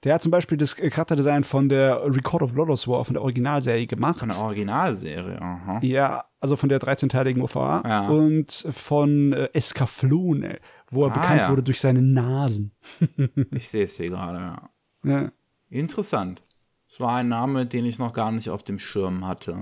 Der 0.03 0.15
hat 0.15 0.21
zum 0.21 0.31
Beispiel 0.31 0.57
das 0.57 0.75
Charakterdesign 0.75 1.43
von 1.43 1.69
der 1.69 2.01
Record 2.03 2.41
of 2.41 2.53
Lodos 2.55 2.87
War, 2.87 3.05
von 3.05 3.13
der 3.13 3.23
Originalserie 3.23 3.87
gemacht. 3.87 4.19
Von 4.19 4.29
der 4.29 4.37
Originalserie, 4.39 5.41
aha. 5.41 5.79
Ja, 5.81 6.25
also 6.41 6.55
von 6.57 6.67
der 6.69 6.79
13-teiligen 6.81 7.41
OVA 7.41 7.83
Ja. 7.87 8.07
und 8.09 8.51
von 8.71 9.31
äh, 9.33 9.49
Escaflowne, 9.53 10.59
wo 10.89 11.05
er 11.05 11.11
Ah, 11.11 11.13
bekannt 11.13 11.41
ja. 11.41 11.49
wurde 11.49 11.63
durch 11.63 11.79
seine 11.79 12.01
Nasen. 12.01 12.71
Ich 13.51 13.69
sehe 13.69 13.85
es 13.85 13.95
hier 13.95 14.09
gerade, 14.09 14.39
ja. 14.39 14.69
Ja. 15.05 15.31
Interessant. 15.69 16.41
Es 16.87 16.99
war 16.99 17.15
ein 17.15 17.29
Name, 17.29 17.65
den 17.65 17.85
ich 17.85 17.97
noch 17.97 18.13
gar 18.13 18.31
nicht 18.31 18.49
auf 18.49 18.63
dem 18.63 18.79
Schirm 18.79 19.25
hatte. 19.25 19.57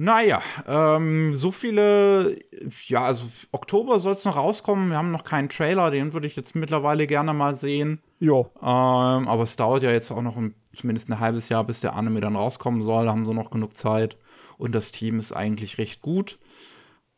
Naja, 0.00 0.40
ähm, 0.68 1.34
so 1.34 1.50
viele, 1.50 2.38
ja, 2.86 3.02
also 3.02 3.24
Oktober 3.50 3.98
soll 3.98 4.12
es 4.12 4.24
noch 4.24 4.36
rauskommen. 4.36 4.90
Wir 4.90 4.96
haben 4.96 5.10
noch 5.10 5.24
keinen 5.24 5.48
Trailer, 5.48 5.90
den 5.90 6.12
würde 6.12 6.28
ich 6.28 6.36
jetzt 6.36 6.54
mittlerweile 6.54 7.08
gerne 7.08 7.32
mal 7.34 7.56
sehen. 7.56 8.00
Ja. 8.20 8.42
Ähm, 8.62 9.26
aber 9.26 9.42
es 9.42 9.56
dauert 9.56 9.82
ja 9.82 9.90
jetzt 9.90 10.12
auch 10.12 10.22
noch 10.22 10.36
ein, 10.36 10.54
zumindest 10.72 11.10
ein 11.10 11.18
halbes 11.18 11.48
Jahr, 11.48 11.64
bis 11.64 11.80
der 11.80 11.96
Anime 11.96 12.20
dann 12.20 12.36
rauskommen 12.36 12.84
soll. 12.84 13.06
Da 13.06 13.10
haben 13.10 13.26
sie 13.26 13.34
noch 13.34 13.50
genug 13.50 13.76
Zeit. 13.76 14.16
Und 14.56 14.72
das 14.72 14.92
Team 14.92 15.18
ist 15.18 15.32
eigentlich 15.32 15.78
recht 15.78 16.00
gut. 16.00 16.38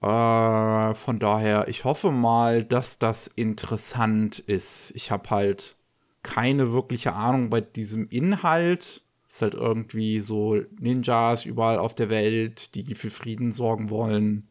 Äh, 0.00 0.94
von 0.94 1.18
daher, 1.18 1.68
ich 1.68 1.84
hoffe 1.84 2.10
mal, 2.10 2.64
dass 2.64 2.98
das 2.98 3.26
interessant 3.26 4.38
ist. 4.38 4.92
Ich 4.94 5.10
habe 5.10 5.28
halt 5.28 5.76
keine 6.22 6.72
wirkliche 6.72 7.12
Ahnung 7.12 7.50
bei 7.50 7.60
diesem 7.60 8.06
Inhalt. 8.06 9.02
Es 9.30 9.36
ist 9.36 9.42
halt 9.42 9.54
irgendwie 9.54 10.18
so 10.18 10.56
Ninjas 10.80 11.44
überall 11.44 11.78
auf 11.78 11.94
der 11.94 12.10
Welt, 12.10 12.74
die 12.74 12.96
für 12.96 13.10
Frieden 13.10 13.52
sorgen 13.52 13.88
wollen. 13.88 14.48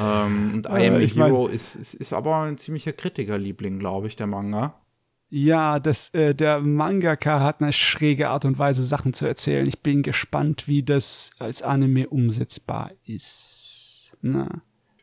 ähm, 0.00 0.52
und 0.54 0.66
I 0.66 0.68
Am 0.70 0.76
Äh, 0.78 0.86
a 0.88 0.90
mein- 0.92 1.08
Hero 1.08 1.46
ist, 1.48 1.76
ist, 1.76 1.92
ist 1.94 2.12
aber 2.14 2.36
ein 2.44 2.56
ziemlicher 2.56 2.92
Kritikerliebling, 2.94 3.78
glaube 3.78 4.06
ich, 4.06 4.16
der 4.16 4.26
Manga. 4.26 4.80
Ja, 5.28 5.78
das, 5.78 6.08
äh, 6.14 6.34
der 6.34 6.60
Mangaka 6.60 7.40
hat 7.40 7.60
eine 7.60 7.72
schräge 7.74 8.28
Art 8.30 8.46
und 8.46 8.58
Weise, 8.58 8.82
Sachen 8.82 9.12
zu 9.12 9.26
erzählen. 9.26 9.66
Ich 9.68 9.80
bin 9.80 10.02
gespannt, 10.02 10.66
wie 10.66 10.82
das 10.82 11.30
als 11.38 11.60
Anime 11.60 12.08
umsetzbar 12.08 12.92
ist. 13.04 14.16
Na. 14.22 14.48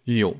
Jo. 0.04 0.36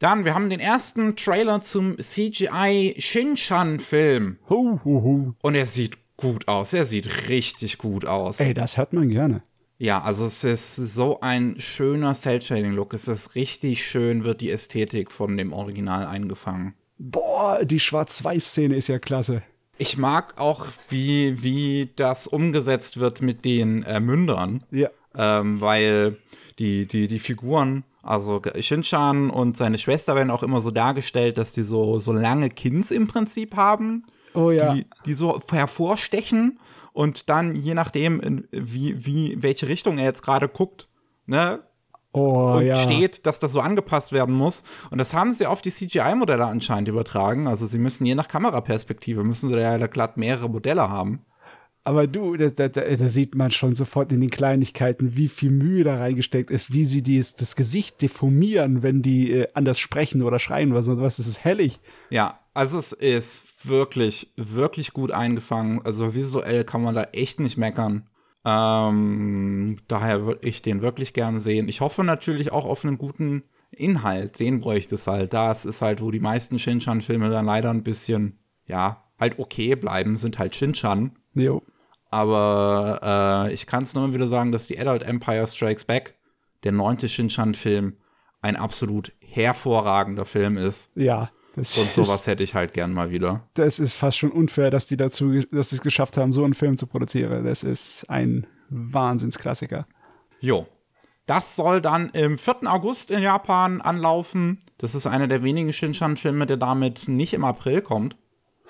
Dann, 0.00 0.24
wir 0.24 0.34
haben 0.34 0.50
den 0.50 0.60
ersten 0.60 1.14
Trailer 1.16 1.60
zum 1.60 1.96
CGI 1.98 2.96
Shinchan-Film. 2.98 4.38
Ho, 4.50 4.80
ho, 4.84 5.02
ho. 5.02 5.34
Und 5.42 5.54
er 5.54 5.66
sieht 5.66 5.96
gut 6.16 6.48
aus. 6.48 6.72
Er 6.72 6.86
sieht 6.86 7.28
richtig 7.28 7.78
gut 7.78 8.04
aus. 8.06 8.40
Ey, 8.40 8.54
das 8.54 8.76
hört 8.76 8.92
man 8.92 9.08
gerne. 9.08 9.42
Ja, 9.78 10.00
also 10.00 10.24
es 10.24 10.42
ist 10.42 10.76
so 10.76 11.20
ein 11.20 11.56
schöner 11.58 12.14
Cell-Shading-Look. 12.14 12.94
Es 12.94 13.08
ist 13.08 13.34
richtig 13.34 13.84
schön, 13.84 14.24
wird 14.24 14.40
die 14.40 14.50
Ästhetik 14.50 15.10
von 15.10 15.36
dem 15.36 15.52
Original 15.52 16.06
eingefangen. 16.06 16.74
Boah, 16.98 17.62
die 17.64 17.80
Schwarz-Weiß-Szene 17.80 18.74
ist 18.74 18.88
ja 18.88 18.98
klasse. 18.98 19.42
Ich 19.76 19.98
mag 19.98 20.40
auch, 20.40 20.66
wie, 20.88 21.42
wie 21.42 21.90
das 21.96 22.26
umgesetzt 22.26 22.98
wird 22.98 23.20
mit 23.20 23.44
den 23.44 23.82
äh, 23.82 24.00
Mündern. 24.00 24.64
Ja. 24.70 24.88
ähm, 25.14 25.60
weil 25.60 26.16
die, 26.58 26.86
die, 26.86 27.06
die 27.06 27.18
Figuren, 27.18 27.84
also 28.02 28.40
Shinchan 28.58 29.28
und 29.28 29.58
seine 29.58 29.76
Schwester 29.76 30.14
werden 30.14 30.30
auch 30.30 30.42
immer 30.42 30.62
so 30.62 30.70
dargestellt, 30.70 31.36
dass 31.36 31.52
die 31.52 31.62
so, 31.62 31.98
so 31.98 32.12
lange 32.12 32.48
Kins 32.48 32.90
im 32.90 33.08
Prinzip 33.08 33.56
haben, 33.56 34.06
Oh 34.36 34.50
ja. 34.50 34.74
die, 34.74 34.86
die 35.04 35.14
so 35.14 35.40
hervorstechen 35.50 36.60
und 36.92 37.28
dann 37.28 37.54
je 37.54 37.74
nachdem, 37.74 38.20
in, 38.20 38.48
wie, 38.50 39.06
wie, 39.06 39.42
welche 39.42 39.68
Richtung 39.68 39.98
er 39.98 40.04
jetzt 40.04 40.22
gerade 40.22 40.48
guckt, 40.48 40.88
ne, 41.26 41.60
Oh 42.12 42.54
und 42.56 42.64
ja. 42.64 42.76
steht, 42.76 43.26
dass 43.26 43.40
das 43.40 43.52
so 43.52 43.60
angepasst 43.60 44.10
werden 44.10 44.34
muss. 44.34 44.64
Und 44.90 44.96
das 44.96 45.12
haben 45.12 45.34
sie 45.34 45.44
auf 45.44 45.60
die 45.60 45.70
CGI-Modelle 45.70 46.46
anscheinend 46.46 46.88
übertragen. 46.88 47.46
Also 47.46 47.66
sie 47.66 47.78
müssen 47.78 48.06
je 48.06 48.14
nach 48.14 48.28
Kameraperspektive, 48.28 49.22
müssen 49.22 49.50
sie 49.50 49.60
ja 49.60 49.76
glatt 49.86 50.16
mehrere 50.16 50.48
Modelle 50.48 50.88
haben. 50.88 51.26
Aber 51.84 52.06
du, 52.06 52.36
da, 52.36 52.48
da, 52.48 52.68
da 52.68 53.08
sieht 53.08 53.34
man 53.34 53.50
schon 53.50 53.74
sofort 53.74 54.10
in 54.12 54.22
den 54.22 54.30
Kleinigkeiten, 54.30 55.14
wie 55.14 55.28
viel 55.28 55.50
Mühe 55.50 55.84
da 55.84 55.98
reingesteckt 55.98 56.50
ist, 56.50 56.72
wie 56.72 56.86
sie 56.86 57.02
dies, 57.02 57.34
das 57.34 57.54
Gesicht 57.54 58.00
deformieren, 58.00 58.82
wenn 58.82 59.02
die 59.02 59.32
äh, 59.32 59.48
anders 59.52 59.78
sprechen 59.78 60.22
oder 60.22 60.38
schreien 60.38 60.72
oder 60.72 60.82
so 60.82 60.98
was. 60.98 61.18
Das 61.18 61.26
ist 61.26 61.44
hellig. 61.44 61.80
Ja, 62.08 62.40
also 62.56 62.78
es 62.78 62.92
ist 62.92 63.68
wirklich, 63.68 64.32
wirklich 64.36 64.92
gut 64.92 65.12
eingefangen. 65.12 65.82
Also 65.84 66.14
visuell 66.14 66.64
kann 66.64 66.82
man 66.82 66.94
da 66.94 67.04
echt 67.12 67.38
nicht 67.38 67.58
meckern. 67.58 68.08
Ähm, 68.46 69.78
daher 69.88 70.24
würde 70.24 70.46
ich 70.48 70.62
den 70.62 70.80
wirklich 70.80 71.12
gerne 71.12 71.38
sehen. 71.38 71.68
Ich 71.68 71.82
hoffe 71.82 72.02
natürlich 72.02 72.52
auch 72.52 72.64
auf 72.64 72.84
einen 72.84 72.96
guten 72.96 73.42
Inhalt. 73.70 74.40
Den 74.40 74.60
bräuchte 74.60 74.94
es 74.94 75.06
halt. 75.06 75.34
Das 75.34 75.66
ist 75.66 75.82
halt, 75.82 76.00
wo 76.00 76.10
die 76.10 76.20
meisten 76.20 76.58
Shinchan-Filme 76.58 77.28
dann 77.28 77.44
leider 77.44 77.70
ein 77.70 77.82
bisschen, 77.82 78.38
ja, 78.66 79.04
halt 79.20 79.38
okay 79.38 79.74
bleiben, 79.74 80.16
sind 80.16 80.38
halt 80.38 80.56
Shinchan. 80.56 81.12
Jo. 81.34 81.62
Aber 82.08 83.48
äh, 83.48 83.52
ich 83.52 83.66
kann 83.66 83.82
es 83.82 83.94
nur 83.94 84.14
wieder 84.14 84.28
sagen, 84.28 84.50
dass 84.50 84.66
die 84.66 84.78
Adult 84.78 85.02
Empire 85.02 85.46
Strikes 85.46 85.84
Back, 85.84 86.14
der 86.64 86.72
neunte 86.72 87.08
Shinchan-Film, 87.08 87.96
ein 88.40 88.56
absolut 88.56 89.12
hervorragender 89.20 90.24
Film 90.24 90.56
ist. 90.56 90.90
Ja. 90.94 91.30
Das 91.56 91.76
Und 91.78 91.84
ist, 91.84 91.94
sowas 91.94 92.26
hätte 92.26 92.42
ich 92.42 92.54
halt 92.54 92.74
gern 92.74 92.92
mal 92.92 93.10
wieder. 93.10 93.48
das 93.54 93.78
ist 93.78 93.96
fast 93.96 94.18
schon 94.18 94.30
unfair, 94.30 94.70
dass 94.70 94.86
die 94.86 94.96
dazu, 94.96 95.42
dass 95.50 95.70
sie 95.70 95.76
es 95.76 95.82
geschafft 95.82 96.16
haben, 96.16 96.32
so 96.32 96.44
einen 96.44 96.54
Film 96.54 96.76
zu 96.76 96.86
produzieren. 96.86 97.44
Das 97.44 97.62
ist 97.62 98.08
ein 98.08 98.46
Wahnsinnsklassiker. 98.68 99.86
Jo. 100.40 100.66
Das 101.24 101.56
soll 101.56 101.80
dann 101.80 102.10
im 102.10 102.38
4. 102.38 102.70
August 102.72 103.10
in 103.10 103.22
Japan 103.22 103.80
anlaufen. 103.80 104.58
Das 104.78 104.94
ist 104.94 105.06
einer 105.06 105.26
der 105.26 105.42
wenigen 105.42 105.72
Shinchan-Filme, 105.72 106.46
der 106.46 106.56
damit 106.56 107.08
nicht 107.08 107.32
im 107.34 107.44
April 107.44 107.80
kommt. 107.80 108.16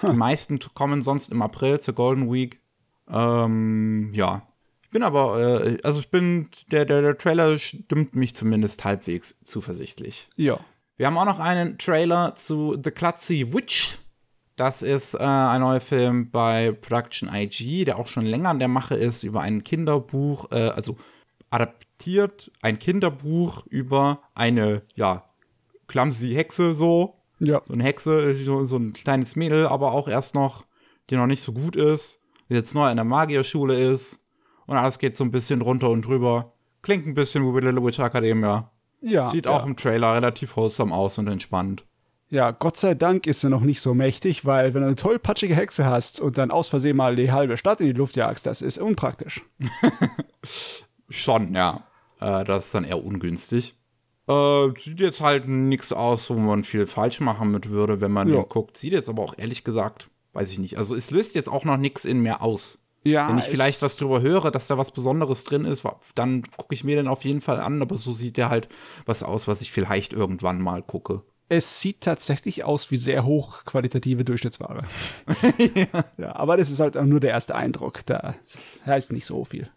Die 0.01 0.07
meisten 0.13 0.59
kommen 0.75 1.03
sonst 1.03 1.33
im 1.33 1.43
April 1.43 1.81
zur 1.81 1.95
Golden 1.95 2.33
Week. 2.33 2.61
Ähm, 3.11 4.11
ja. 4.15 4.43
Ich 4.83 4.91
bin 4.91 5.03
aber, 5.03 5.65
äh, 5.67 5.79
also 5.83 6.01
ich 6.01 6.11
bin, 6.11 6.49
der, 6.71 6.85
der, 6.85 7.03
der 7.03 7.19
Trailer 7.19 7.59
stimmt 7.59 8.15
mich 8.15 8.35
zumindest 8.35 8.85
halbwegs 8.85 9.39
zuversichtlich. 9.45 10.29
Ja. 10.37 10.59
Wir 10.99 11.07
haben 11.07 11.19
auch 11.19 11.27
noch 11.27 11.41
einen 11.41 11.77
Trailer 11.77 12.35
zu 12.37 12.79
The 12.83 12.91
Klutzy 12.91 13.53
Witch. 13.53 13.99
Das 14.57 14.81
ist 14.81 15.13
äh, 15.13 15.19
ein 15.19 15.61
neuer 15.61 15.81
Film 15.81 16.31
bei 16.31 16.73
Production 16.73 17.29
IG, 17.31 17.85
der 17.85 17.99
auch 17.99 18.09
schon 18.09 18.25
länger 18.25 18.49
an 18.49 18.59
der 18.59 18.69
Mache 18.69 18.95
ist, 18.95 19.23
über 19.23 19.43
ein 19.43 19.63
Kinderbuch, 19.63 20.51
äh, 20.53 20.71
also 20.71 20.97
adaptiert 21.51 22.51
ein 22.63 22.79
Kinderbuch 22.79 23.67
über 23.67 24.23
eine, 24.35 24.83
ja, 24.95 25.27
clumsy 25.87 26.33
Hexe 26.33 26.73
so. 26.73 27.19
Ja. 27.41 27.61
So 27.67 27.75
eine 27.75 27.85
Hexe, 27.85 28.35
so, 28.35 28.65
so 28.65 28.77
ein 28.79 28.95
kleines 28.95 29.37
Mädel, 29.37 29.67
aber 29.67 29.93
auch 29.93 30.09
erst 30.09 30.35
noch, 30.35 30.65
die 31.11 31.17
noch 31.17 31.27
nicht 31.27 31.43
so 31.43 31.53
gut 31.53 31.77
ist, 31.77 32.23
die 32.49 32.55
jetzt 32.55 32.75
neu 32.75 32.89
in 32.89 32.97
der 32.97 33.05
Magierschule 33.05 33.79
ist. 33.93 34.19
Und 34.67 34.79
alles 34.79 34.99
geht 34.99 35.15
so 35.15 35.25
ein 35.25 35.31
bisschen 35.31 35.61
runter 35.61 35.91
und 35.91 36.07
drüber. 36.07 36.49
Klingt 36.81 37.07
ein 37.07 37.13
bisschen 37.13 37.45
wie 37.45 37.61
Little 37.61 37.85
Witch 37.85 37.99
Academia. 37.99 38.71
Ja. 39.01 39.31
Sieht 39.31 39.47
ja. 39.47 39.53
auch 39.53 39.67
im 39.67 39.77
Trailer 39.77 40.15
relativ 40.15 40.57
wholesome 40.57 40.95
aus 40.95 41.19
und 41.19 41.29
entspannt. 41.29 41.85
Ja, 42.29 42.51
Gott 42.51 42.77
sei 42.77 42.95
Dank 42.95 43.27
ist 43.29 43.41
sie 43.41 43.49
noch 43.49 43.61
nicht 43.61 43.81
so 43.81 43.95
mächtig, 43.95 44.45
weil 44.45 44.75
wenn 44.75 44.81
du 44.81 44.89
eine 44.89 44.97
tollpatschige 44.97 45.55
Hexe 45.55 45.87
hast 45.87 46.19
und 46.21 46.39
dann 46.39 46.51
aus 46.51 46.69
Versehen 46.69 46.97
mal 46.97 47.15
die 47.15 47.31
halbe 47.31 47.57
Stadt 47.57 47.81
in 47.81 47.87
die 47.87 47.93
Luft 47.93 48.17
jagst, 48.17 48.47
das 48.47 48.63
ist 48.63 48.79
unpraktisch. 48.79 49.43
Schon, 51.09 51.55
ja. 51.55 51.85
Äh, 52.21 52.45
das 52.45 52.67
ist 52.67 52.75
dann 52.75 52.85
eher 52.85 53.05
ungünstig. 53.05 53.77
Äh, 54.29 54.69
sieht 54.77 54.99
jetzt 54.99 55.21
halt 55.21 55.47
nichts 55.47 55.93
aus, 55.93 56.29
wo 56.31 56.35
man 56.35 56.65
viel 56.65 56.87
falsch 56.89 57.21
machen 57.21 57.53
mit 57.53 57.71
würde, 57.71 58.01
wenn 58.01 58.11
man 58.11 58.29
Ja. 58.33 58.43
guckt. 58.43 58.77
Sieht 58.77 58.93
jetzt 58.93 59.09
aber 59.09 59.23
auch 59.23 59.35
ehrlich 59.37 59.63
gesagt, 59.63 60.09
weiß 60.33 60.51
ich 60.51 60.59
nicht. 60.59 60.79
Also 60.79 60.97
es 60.97 61.11
löst 61.13 61.37
jetzt 61.37 61.49
auch 61.49 61.65
noch 61.65 61.77
nichts 61.77 62.05
in 62.05 62.21
mir 62.21 62.43
aus. 62.43 62.79
Ja, 63.07 63.29
Wenn 63.29 63.39
ich 63.39 63.45
vielleicht 63.45 63.83
was 63.83 63.97
drüber 63.97 64.21
höre, 64.21 64.51
dass 64.51 64.67
da 64.67 64.79
was 64.79 64.91
Besonderes 64.91 65.45
drin 65.45 65.65
ist, 65.65 65.85
dann 66.17 66.43
gucke 66.57 66.75
ich 66.75 66.83
mir 66.83 66.97
den 66.97 67.07
auf 67.07 67.25
jeden 67.25 67.41
Fall 67.41 67.61
an. 67.61 67.81
Aber 67.81 67.97
so 67.97 68.13
sieht 68.13 68.37
der 68.37 68.51
halt 68.51 68.69
was 69.05 69.23
aus, 69.23 69.47
was 69.47 69.61
ich 69.61 69.71
vielleicht 69.71 70.13
irgendwann 70.13 70.61
mal 70.61 70.83
gucke. 70.83 71.23
Es 71.49 71.81
sieht 71.81 72.01
tatsächlich 72.01 72.65
aus 72.65 72.91
wie 72.91 72.97
sehr 72.97 73.25
hochqualitative 73.25 74.25
Durchschnittsware. 74.25 74.83
ja. 76.19 76.35
aber 76.35 76.57
das 76.57 76.71
ist 76.71 76.81
halt 76.81 76.97
auch 76.97 77.05
nur 77.05 77.21
der 77.21 77.31
erste 77.31 77.55
Eindruck. 77.55 78.05
Da 78.05 78.35
heißt 78.85 79.13
nicht 79.13 79.27
so 79.27 79.45
viel. 79.45 79.71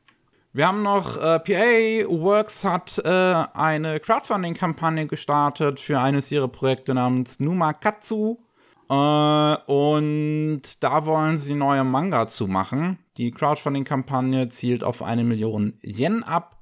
Wir 0.52 0.68
haben 0.68 0.82
noch, 0.82 1.16
äh, 1.18 1.40
PA 1.40 2.10
Works 2.10 2.64
hat 2.64 2.98
äh, 3.06 3.08
eine 3.08 4.00
Crowdfunding-Kampagne 4.00 5.06
gestartet 5.06 5.80
für 5.80 6.00
eines 6.00 6.32
ihrer 6.32 6.48
Projekte 6.48 6.96
namens 6.96 7.40
Numa 7.40 7.74
Katsu. 7.74 8.38
Äh, 8.40 8.49
und 8.90 10.62
da 10.80 11.06
wollen 11.06 11.38
sie 11.38 11.54
neue 11.54 11.84
Manga 11.84 12.28
zu 12.28 12.48
machen. 12.48 12.98
Die 13.18 13.32
Crowdfunding-Kampagne 13.32 14.50
zielt 14.50 14.84
auf 14.84 15.04
eine 15.04 15.24
Million 15.24 15.78
Yen 15.84 16.24
ab. 16.24 16.58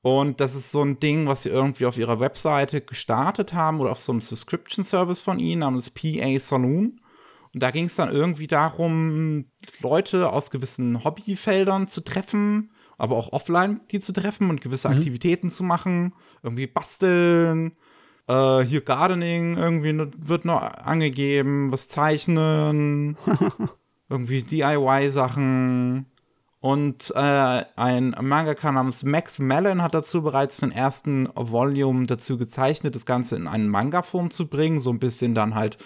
Und 0.00 0.40
das 0.40 0.56
ist 0.56 0.72
so 0.72 0.82
ein 0.82 0.98
Ding, 0.98 1.28
was 1.28 1.44
sie 1.44 1.50
irgendwie 1.50 1.86
auf 1.86 1.96
ihrer 1.96 2.18
Webseite 2.18 2.80
gestartet 2.80 3.52
haben 3.52 3.78
oder 3.78 3.92
auf 3.92 4.00
so 4.00 4.10
einem 4.10 4.20
Subscription-Service 4.20 5.20
von 5.20 5.38
ihnen 5.38 5.60
namens 5.60 5.90
PA 5.90 6.38
Saloon. 6.40 7.00
Und 7.54 7.62
da 7.62 7.70
ging 7.70 7.84
es 7.84 7.94
dann 7.94 8.10
irgendwie 8.10 8.48
darum, 8.48 9.44
Leute 9.80 10.32
aus 10.32 10.50
gewissen 10.50 11.04
Hobbyfeldern 11.04 11.86
zu 11.86 12.00
treffen, 12.00 12.72
aber 12.98 13.16
auch 13.16 13.32
offline 13.32 13.82
die 13.92 14.00
zu 14.00 14.12
treffen 14.12 14.50
und 14.50 14.60
gewisse 14.60 14.88
Aktivitäten 14.88 15.50
zu 15.50 15.62
machen. 15.62 16.14
Irgendwie 16.42 16.66
basteln, 16.66 17.76
äh, 18.32 18.64
hier 18.64 18.80
Gardening 18.80 19.56
irgendwie 19.56 19.96
wird 20.16 20.44
noch 20.44 20.62
angegeben, 20.62 21.70
was 21.72 21.88
zeichnen, 21.88 23.16
irgendwie 24.08 24.42
DIY-Sachen. 24.42 26.06
Und 26.60 27.12
äh, 27.16 27.64
ein 27.74 28.14
Mangaka 28.20 28.70
namens 28.70 29.02
Max 29.02 29.40
Mellon 29.40 29.82
hat 29.82 29.94
dazu 29.94 30.22
bereits 30.22 30.58
den 30.58 30.70
ersten 30.70 31.28
Volume 31.34 32.06
dazu 32.06 32.38
gezeichnet, 32.38 32.94
das 32.94 33.04
Ganze 33.04 33.34
in 33.34 33.48
eine 33.48 33.64
Manga-Form 33.64 34.30
zu 34.30 34.46
bringen. 34.46 34.78
So 34.78 34.90
ein 34.90 35.00
bisschen 35.00 35.34
dann 35.34 35.56
halt 35.56 35.78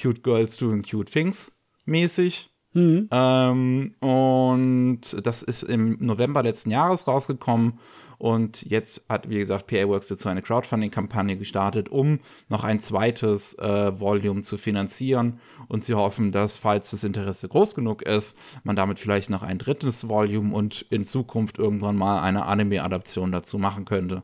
Cute 0.00 0.24
Girls 0.24 0.56
Doing 0.56 0.82
Cute 0.82 1.10
Things 1.10 1.52
mäßig. 1.84 2.53
Mhm. 2.74 3.08
Ähm, 3.10 3.94
und 4.00 5.00
das 5.22 5.42
ist 5.42 5.62
im 5.62 5.96
November 6.00 6.42
letzten 6.42 6.70
Jahres 6.70 7.06
rausgekommen. 7.06 7.78
Und 8.18 8.62
jetzt 8.62 9.04
hat, 9.08 9.28
wie 9.28 9.38
gesagt, 9.38 9.66
PA 9.66 9.88
Works 9.88 10.08
dazu 10.08 10.28
eine 10.28 10.42
Crowdfunding-Kampagne 10.42 11.36
gestartet, 11.36 11.88
um 11.88 12.20
noch 12.48 12.64
ein 12.64 12.78
zweites 12.78 13.54
äh, 13.58 13.98
Volume 13.98 14.42
zu 14.42 14.56
finanzieren. 14.56 15.40
Und 15.68 15.84
sie 15.84 15.94
hoffen, 15.94 16.32
dass, 16.32 16.56
falls 16.56 16.90
das 16.90 17.04
Interesse 17.04 17.48
groß 17.48 17.74
genug 17.74 18.02
ist, 18.02 18.38
man 18.62 18.76
damit 18.76 18.98
vielleicht 18.98 19.30
noch 19.30 19.42
ein 19.42 19.58
drittes 19.58 20.08
Volume 20.08 20.54
und 20.54 20.86
in 20.90 21.04
Zukunft 21.04 21.58
irgendwann 21.58 21.96
mal 21.96 22.22
eine 22.22 22.46
Anime-Adaption 22.46 23.32
dazu 23.32 23.58
machen 23.58 23.84
könnte. 23.84 24.22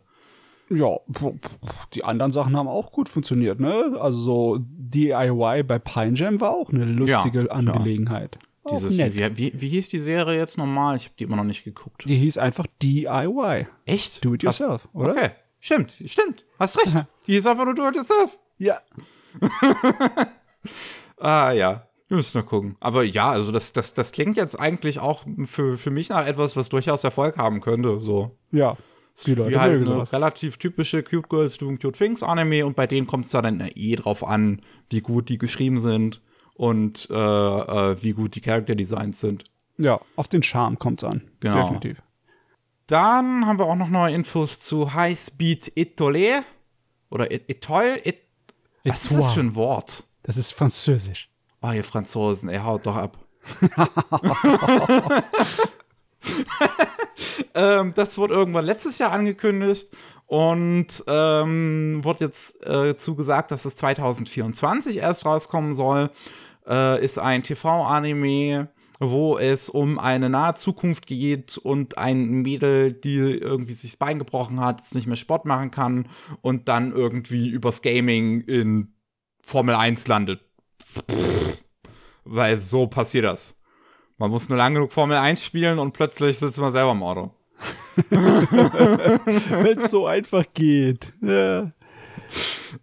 Ja, 0.73 0.99
die 1.95 2.05
anderen 2.05 2.31
Sachen 2.31 2.57
haben 2.57 2.68
auch 2.68 2.93
gut 2.93 3.09
funktioniert, 3.09 3.59
ne? 3.59 3.97
Also 4.01 4.18
so 4.18 4.59
DIY 4.61 5.64
bei 5.64 5.79
Pine 5.81 6.14
Jam 6.14 6.41
war 6.41 6.51
auch 6.51 6.71
eine 6.71 6.85
lustige 6.85 7.47
ja, 7.47 7.51
Angelegenheit. 7.51 8.39
Dieses, 8.71 8.97
wie, 8.97 9.37
wie, 9.37 9.53
wie, 9.61 9.68
hieß 9.68 9.89
die 9.89 9.99
Serie 9.99 10.39
jetzt 10.39 10.59
normal? 10.59 10.97
Ich 10.97 11.07
habe 11.07 11.14
die 11.18 11.25
immer 11.25 11.37
noch 11.37 11.45
nicht 11.45 11.64
geguckt. 11.64 12.05
Die 12.07 12.16
hieß 12.16 12.39
einfach 12.39 12.66
DIY. 12.83 13.66
Echt? 13.87 14.25
Do 14.25 14.35
it 14.35 14.43
yourself, 14.43 14.85
Hast, 14.85 14.95
oder? 14.95 15.12
Okay. 15.12 15.31
Stimmt, 15.59 15.93
stimmt. 16.05 16.45
Hast 16.59 16.79
recht. 16.79 17.07
die 17.27 17.33
hieß 17.33 17.47
einfach 17.47 17.64
nur 17.64 17.75
Do 17.75 17.89
it 17.89 17.97
yourself. 17.97 18.39
Ja. 18.59 18.81
ah, 21.18 21.53
ja. 21.53 21.83
Wir 22.09 22.16
müssen 22.16 22.39
noch 22.39 22.47
gucken. 22.47 22.77
Aber 22.81 23.03
ja, 23.03 23.31
also 23.31 23.51
das, 23.53 23.73
das, 23.73 23.95
das 23.95 24.12
klingt 24.12 24.37
jetzt 24.37 24.59
eigentlich 24.59 24.99
auch 24.99 25.25
für, 25.45 25.79
für 25.79 25.91
mich 25.91 26.09
nach 26.09 26.27
etwas, 26.27 26.57
was 26.57 26.68
durchaus 26.68 27.05
Erfolg 27.05 27.39
haben 27.39 27.61
könnte. 27.61 28.01
So. 28.01 28.37
Ja. 28.51 28.77
Die 29.27 29.35
Leute 29.35 29.51
wie 29.51 29.57
halt 29.59 29.89
eine 29.89 30.13
relativ 30.13 30.57
typische 30.57 31.03
Cube 31.03 31.29
Girls 31.29 31.59
Doing 31.59 31.79
Cute 31.79 31.97
Things 31.97 32.23
Anime 32.23 32.65
und 32.65 32.75
bei 32.75 32.87
denen 32.87 33.07
kommt 33.07 33.27
es 33.27 33.33
dann 33.33 33.71
eh 33.75 33.97
drauf 33.97 34.25
an, 34.25 34.63
wie 34.89 35.01
gut 35.01 35.29
die 35.29 35.39
geschrieben 35.39 35.81
sind 35.81 36.21
und 36.55 37.09
äh, 37.11 37.15
äh, 37.15 38.03
wie 38.03 38.13
gut 38.13 38.35
die 38.35 38.41
Character 38.41 38.75
Designs 38.75 39.21
sind. 39.21 39.45
Ja, 39.79 40.01
auf 40.17 40.29
den 40.29 40.43
Charme 40.43 40.79
kommt 40.79 41.03
es 41.03 41.09
an. 41.09 41.23
Genau. 41.41 41.63
Definitiv. 41.63 42.03
Dann 42.87 43.47
haben 43.47 43.59
wir 43.59 43.67
auch 43.67 43.77
noch 43.77 43.89
neue 43.89 44.15
Infos 44.15 44.59
zu 44.59 44.95
High 44.95 45.19
Speed 45.19 45.73
Etole 45.77 46.45
oder 47.11 47.31
Etole. 47.31 48.05
Et 48.05 48.19
Was 48.85 49.05
ist 49.05 49.17
das 49.17 49.35
für 49.35 49.41
ein 49.41 49.55
Wort? 49.55 50.05
Das 50.23 50.37
ist 50.37 50.53
Französisch. 50.53 51.31
Oh, 51.63 51.71
ihr 51.71 51.85
Franzosen, 51.85 52.49
ey, 52.49 52.59
haut 52.59 52.87
doch 52.87 52.97
ab. 52.97 53.19
ähm, 57.55 57.93
das 57.95 58.18
wurde 58.18 58.34
irgendwann 58.34 58.64
letztes 58.64 58.99
Jahr 58.99 59.12
angekündigt 59.12 59.91
und 60.26 61.05
ähm, 61.09 62.01
wurde 62.03 62.24
jetzt 62.26 62.64
äh, 62.66 62.97
zugesagt, 62.97 63.51
dass 63.51 63.64
es 63.64 63.76
2024 63.76 64.99
erst 64.99 65.26
rauskommen 65.26 65.74
soll. 65.74 66.11
Äh, 66.66 67.05
ist 67.05 67.18
ein 67.18 67.43
TV-Anime, 67.43 68.68
wo 69.01 69.38
es 69.38 69.68
um 69.68 69.99
eine 69.99 70.28
nahe 70.28 70.55
Zukunft 70.55 71.07
geht 71.07 71.59
und 71.59 71.99
ein 71.99 72.43
Mädel, 72.43 72.93
die 72.93 73.16
irgendwie 73.16 73.72
sich 73.72 73.93
das 73.93 73.99
Bein 73.99 74.18
gebrochen 74.18 74.61
hat, 74.61 74.82
es 74.82 74.95
nicht 74.95 75.07
mehr 75.07 75.16
Sport 75.16 75.47
machen 75.47 75.70
kann 75.70 76.07
und 76.43 76.68
dann 76.68 76.93
irgendwie 76.93 77.49
übers 77.49 77.82
Gaming 77.82 78.43
in 78.43 78.95
Formel 79.45 79.74
1 79.74 80.07
landet. 80.07 80.41
Weil 82.24 82.61
so 82.61 82.86
passiert 82.86 83.24
das. 83.24 83.57
Man 84.21 84.31
muss 84.31 84.49
nur 84.51 84.59
lang 84.59 84.75
genug 84.75 84.93
Formel 84.93 85.16
1 85.16 85.43
spielen 85.43 85.79
und 85.79 85.93
plötzlich 85.93 86.39
sitzt 86.39 86.59
man 86.59 86.73
selber 86.73 86.93
im 86.93 87.03
Auto. 87.03 87.31
Wenn 88.11 89.79
es 89.79 89.91
so 89.91 90.07
einfach 90.07 90.45
geht. 90.53 91.09
Ja. 91.23 91.71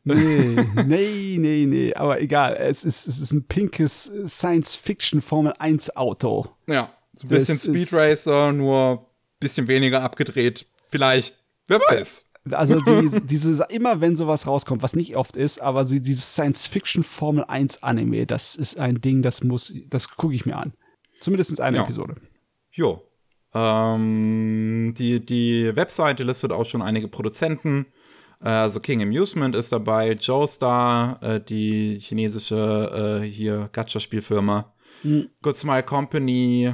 Nee, 0.04 0.56
nee, 0.88 1.38
nee, 1.40 1.68
nee. 1.68 1.94
Aber 1.94 2.20
egal, 2.20 2.56
es 2.56 2.84
ist, 2.84 3.08
es 3.08 3.20
ist 3.20 3.34
ein 3.34 3.46
pinkes 3.46 4.12
Science-Fiction-Formel-1-Auto. 4.26 6.48
Ja, 6.66 6.92
so 7.14 7.28
ein 7.28 7.30
bisschen 7.30 7.60
Speed 7.60 7.94
Racer, 7.94 8.52
nur 8.52 8.94
ein 8.94 9.00
bisschen 9.40 9.68
weniger 9.68 10.02
abgedreht. 10.02 10.66
Vielleicht, 10.90 11.38
wer 11.68 11.78
weiß. 11.78 12.26
Also 12.50 12.82
die, 12.86 13.22
diese, 13.24 13.64
immer 13.70 14.02
wenn 14.02 14.16
sowas 14.16 14.48
rauskommt, 14.48 14.82
was 14.82 14.96
nicht 14.96 15.16
oft 15.16 15.38
ist, 15.38 15.62
aber 15.62 15.86
so 15.86 16.00
dieses 16.00 16.34
Science-Fiction 16.34 17.04
Formel 17.04 17.44
1 17.44 17.84
Anime, 17.84 18.26
das 18.26 18.56
ist 18.56 18.80
ein 18.80 19.02
Ding, 19.02 19.22
das 19.22 19.44
muss, 19.44 19.72
das 19.86 20.10
gucke 20.10 20.34
ich 20.34 20.48
mir 20.48 20.58
an. 20.58 20.74
Zumindest 21.20 21.60
eine 21.62 21.78
ja. 21.78 21.84
Episode. 21.84 22.16
Jo. 22.72 23.04
Ähm, 23.54 24.94
die, 24.98 25.26
die 25.26 25.76
Webseite 25.76 26.24
listet 26.24 26.52
auch 26.52 26.66
schon 26.66 26.82
einige 26.82 27.08
Produzenten. 27.08 27.88
Äh, 28.42 28.50
also 28.50 28.80
King 28.80 29.02
Amusement 29.02 29.56
ist 29.56 29.72
dabei, 29.72 30.14
Joestar, 30.14 31.22
äh, 31.24 31.42
die 31.42 32.00
chinesische 32.00 33.22
äh, 33.24 33.26
hier 33.26 33.70
Gacha-Spielfirma. 33.72 34.74
Mhm. 35.04 35.30
Good 35.42 35.58
Smile 35.58 35.84
Company 35.84 36.74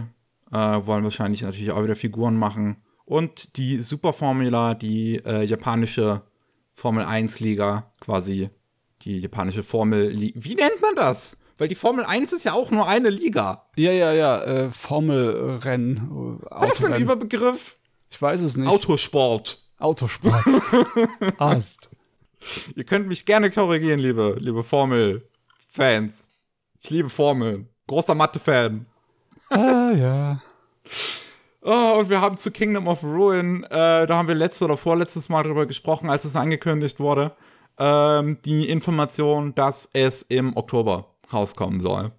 wollen 0.52 1.04
wahrscheinlich 1.04 1.42
natürlich 1.42 1.72
auch 1.72 1.84
wieder 1.84 1.96
Figuren 1.96 2.38
machen. 2.38 2.78
Und 3.06 3.58
die 3.58 3.80
Super 3.80 4.14
Formula, 4.14 4.76
die 4.76 5.20
japanische 5.26 6.22
Formel 6.72 7.06
1-Liga, 7.06 7.92
quasi 8.00 8.52
die 9.02 9.18
japanische 9.18 9.64
Formel. 9.64 10.16
Wie 10.16 10.54
nennt 10.54 10.80
man 10.80 10.96
das? 10.96 11.38
Weil 11.58 11.68
die 11.68 11.76
Formel 11.76 12.04
1 12.06 12.34
ist 12.34 12.44
ja 12.44 12.54
auch 12.54 12.72
nur 12.72 12.88
eine 12.88 13.10
Liga. 13.10 13.66
Ja, 13.76 13.92
ja, 13.92 14.14
ja, 14.14 14.44
äh, 14.44 14.72
Formelrennen. 14.72 16.40
Äh, 16.42 16.46
Was 16.50 16.80
ist 16.80 16.86
ein 16.86 17.02
Überbegriff? 17.02 17.78
Ich 18.10 18.22
weiß 18.22 18.42
es 18.42 18.58
nicht. 18.58 18.68
Autosport. 18.68 19.60
Autosport. 19.80 20.44
Ast. 21.38 21.90
Ihr 22.76 22.84
könnt 22.84 23.08
mich 23.08 23.26
gerne 23.26 23.52
korrigieren, 23.52 24.00
liebe, 24.00 24.36
liebe 24.40 24.64
Formel-Fans. 24.64 26.30
Ich 26.82 26.90
liebe 26.90 27.10
Formeln. 27.10 27.70
Großer 27.88 28.16
Mathe-Fan. 28.16 28.86
Ah, 29.50 29.92
ja. 29.96 30.42
Oh, 31.62 32.00
und 32.00 32.10
wir 32.10 32.20
haben 32.20 32.38
zu 32.38 32.52
Kingdom 32.52 32.88
of 32.88 33.04
Ruin, 33.04 33.64
äh, 33.64 34.06
da 34.06 34.10
haben 34.10 34.28
wir 34.28 34.36
letztes 34.36 34.64
oder 34.64 34.76
vorletztes 34.76 35.30
Mal 35.30 35.44
drüber 35.44 35.66
gesprochen, 35.66 36.10
als 36.10 36.26
es 36.26 36.36
angekündigt 36.36 37.00
wurde, 37.00 37.32
ähm, 37.78 38.40
die 38.44 38.68
Information, 38.68 39.56
dass 39.56 39.90
es 39.94 40.24
im 40.24 40.58
Oktober 40.58 41.13
rauskommen 41.32 41.80
soll. 41.80 42.12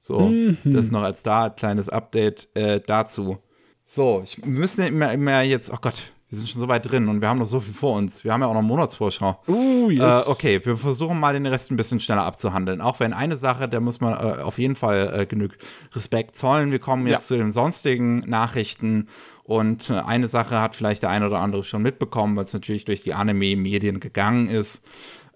So, 0.00 0.20
mhm. 0.20 0.56
das 0.64 0.90
noch 0.90 1.02
als 1.02 1.22
da 1.22 1.50
kleines 1.50 1.88
Update 1.88 2.48
äh, 2.54 2.80
dazu. 2.80 3.38
So, 3.84 4.22
ich, 4.24 4.38
wir 4.38 4.46
müssen 4.46 4.80
ja 4.80 4.86
immer, 4.86 5.12
immer 5.12 5.42
jetzt, 5.42 5.70
oh 5.70 5.78
Gott, 5.80 6.12
wir 6.28 6.36
sind 6.36 6.48
schon 6.48 6.60
so 6.60 6.68
weit 6.68 6.90
drin 6.90 7.08
und 7.08 7.22
wir 7.22 7.28
haben 7.28 7.38
noch 7.38 7.46
so 7.46 7.58
viel 7.58 7.72
vor 7.72 7.96
uns. 7.96 8.22
Wir 8.22 8.32
haben 8.32 8.42
ja 8.42 8.48
auch 8.48 8.54
noch 8.54 8.62
Monatsvorschau. 8.62 9.40
Uh, 9.48 9.90
yes. 9.90 10.26
Äh, 10.26 10.30
okay, 10.30 10.60
wir 10.62 10.76
versuchen 10.76 11.18
mal 11.18 11.32
den 11.32 11.46
Rest 11.46 11.70
ein 11.70 11.76
bisschen 11.76 12.00
schneller 12.00 12.24
abzuhandeln. 12.24 12.82
Auch 12.82 13.00
wenn 13.00 13.14
eine 13.14 13.36
Sache, 13.36 13.66
da 13.66 13.80
muss 13.80 14.00
man 14.00 14.12
äh, 14.12 14.42
auf 14.42 14.58
jeden 14.58 14.76
Fall 14.76 15.20
äh, 15.20 15.24
genug 15.24 15.56
Respekt 15.94 16.36
zollen. 16.36 16.70
Wir 16.70 16.80
kommen 16.80 17.06
jetzt 17.06 17.30
ja. 17.30 17.36
zu 17.36 17.38
den 17.38 17.50
sonstigen 17.50 18.18
Nachrichten 18.20 19.08
und 19.42 19.88
äh, 19.88 19.94
eine 19.94 20.28
Sache 20.28 20.60
hat 20.60 20.74
vielleicht 20.74 21.02
der 21.02 21.08
eine 21.08 21.26
oder 21.26 21.40
andere 21.40 21.64
schon 21.64 21.80
mitbekommen, 21.80 22.36
weil 22.36 22.44
es 22.44 22.52
natürlich 22.52 22.84
durch 22.84 23.02
die 23.02 23.14
Anime-Medien 23.14 23.98
gegangen 23.98 24.48
ist. 24.48 24.84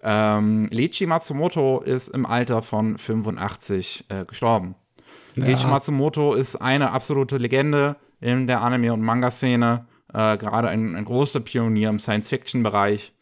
Ähm, 0.03 0.67
Leichi 0.69 1.05
Matsumoto 1.05 1.79
ist 1.79 2.09
im 2.09 2.25
Alter 2.25 2.61
von 2.61 2.97
85 2.97 4.05
äh, 4.09 4.25
gestorben. 4.25 4.75
Ja. 5.35 5.45
Leichi 5.45 5.65
Matsumoto 5.65 6.33
ist 6.33 6.57
eine 6.57 6.91
absolute 6.91 7.37
Legende 7.37 7.95
in 8.19 8.45
der 8.45 8.61
Anime- 8.61 8.91
und 8.93 9.01
Manga-Szene, 9.01 9.85
äh, 10.13 10.37
gerade 10.37 10.67
ein, 10.67 10.95
ein, 10.95 11.05
großer 11.05 11.39
Pionier 11.39 11.89
im 11.89 11.99
Science-Fiction-Bereich 11.99 13.13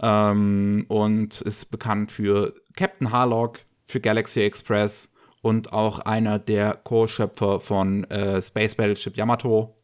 ähm, 0.00 0.84
und 0.88 1.40
ist 1.40 1.70
bekannt 1.70 2.12
für 2.12 2.54
Captain 2.76 3.10
Harlock, 3.10 3.60
für 3.86 4.00
Galaxy 4.00 4.42
Express 4.42 5.12
und 5.42 5.72
auch 5.72 6.00
einer 6.00 6.38
der 6.38 6.74
Co-Schöpfer 6.74 7.60
von 7.60 8.04
äh, 8.04 8.42
Space 8.42 8.74
Battleship 8.74 9.16
Yamato. 9.16 9.74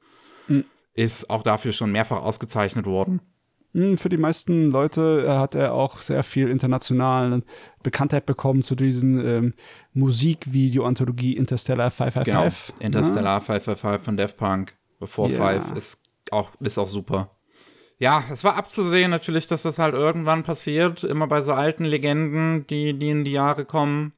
Mhm. 0.49 0.65
Ist 0.95 1.31
auch 1.31 1.43
dafür 1.43 1.73
schon 1.73 1.93
mehrfach 1.93 2.23
ausgezeichnet 2.23 2.87
worden. 2.87 3.21
Hm, 3.77 3.99
für 3.99 4.09
die 4.09 4.17
meisten 4.17 4.71
Leute 4.71 5.27
äh, 5.27 5.31
hat 5.33 5.55
er 5.55 5.75
auch 5.75 6.01
sehr 6.01 6.23
viel 6.23 6.49
internationale 6.49 7.43
Bekanntheit 7.83 8.25
bekommen 8.25 8.63
zu 8.63 8.75
diesen 8.75 9.23
ähm, 9.23 9.55
Musikvideo-Anthologie 9.93 11.37
Interstellar 11.37 11.91
555. 11.91 12.75
Genau. 12.79 12.87
Interstellar 12.87 13.35
ja. 13.35 13.41
555 13.41 14.03
von 14.03 14.17
Def 14.17 14.37
Punk, 14.39 14.75
Before 14.99 15.31
ja. 15.31 15.37
Five 15.37 15.77
ist 15.77 16.03
auch, 16.31 16.53
ist 16.59 16.79
auch 16.79 16.89
super. 16.89 17.29
Ja, 17.99 18.25
es 18.33 18.45
war 18.45 18.57
abzusehen 18.57 19.11
natürlich, 19.11 19.47
dass 19.47 19.65
das 19.65 19.79
halt 19.79 19.93
irgendwann 19.93 20.43
passiert, 20.43 21.05
immer 21.05 21.27
bei 21.27 21.43
so 21.43 21.53
alten 21.53 21.85
Legenden, 21.85 22.67
die, 22.69 22.99
die 22.99 23.11
in 23.11 23.25
die 23.27 23.33
Jahre 23.33 23.67
kommen. 23.67 24.15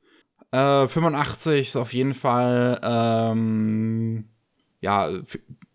Äh, 0.53 0.87
85 0.87 1.67
ist 1.67 1.77
auf 1.77 1.93
jeden 1.93 2.15
Fall 2.15 2.81
ähm, 2.85 4.27
ja 4.81 5.11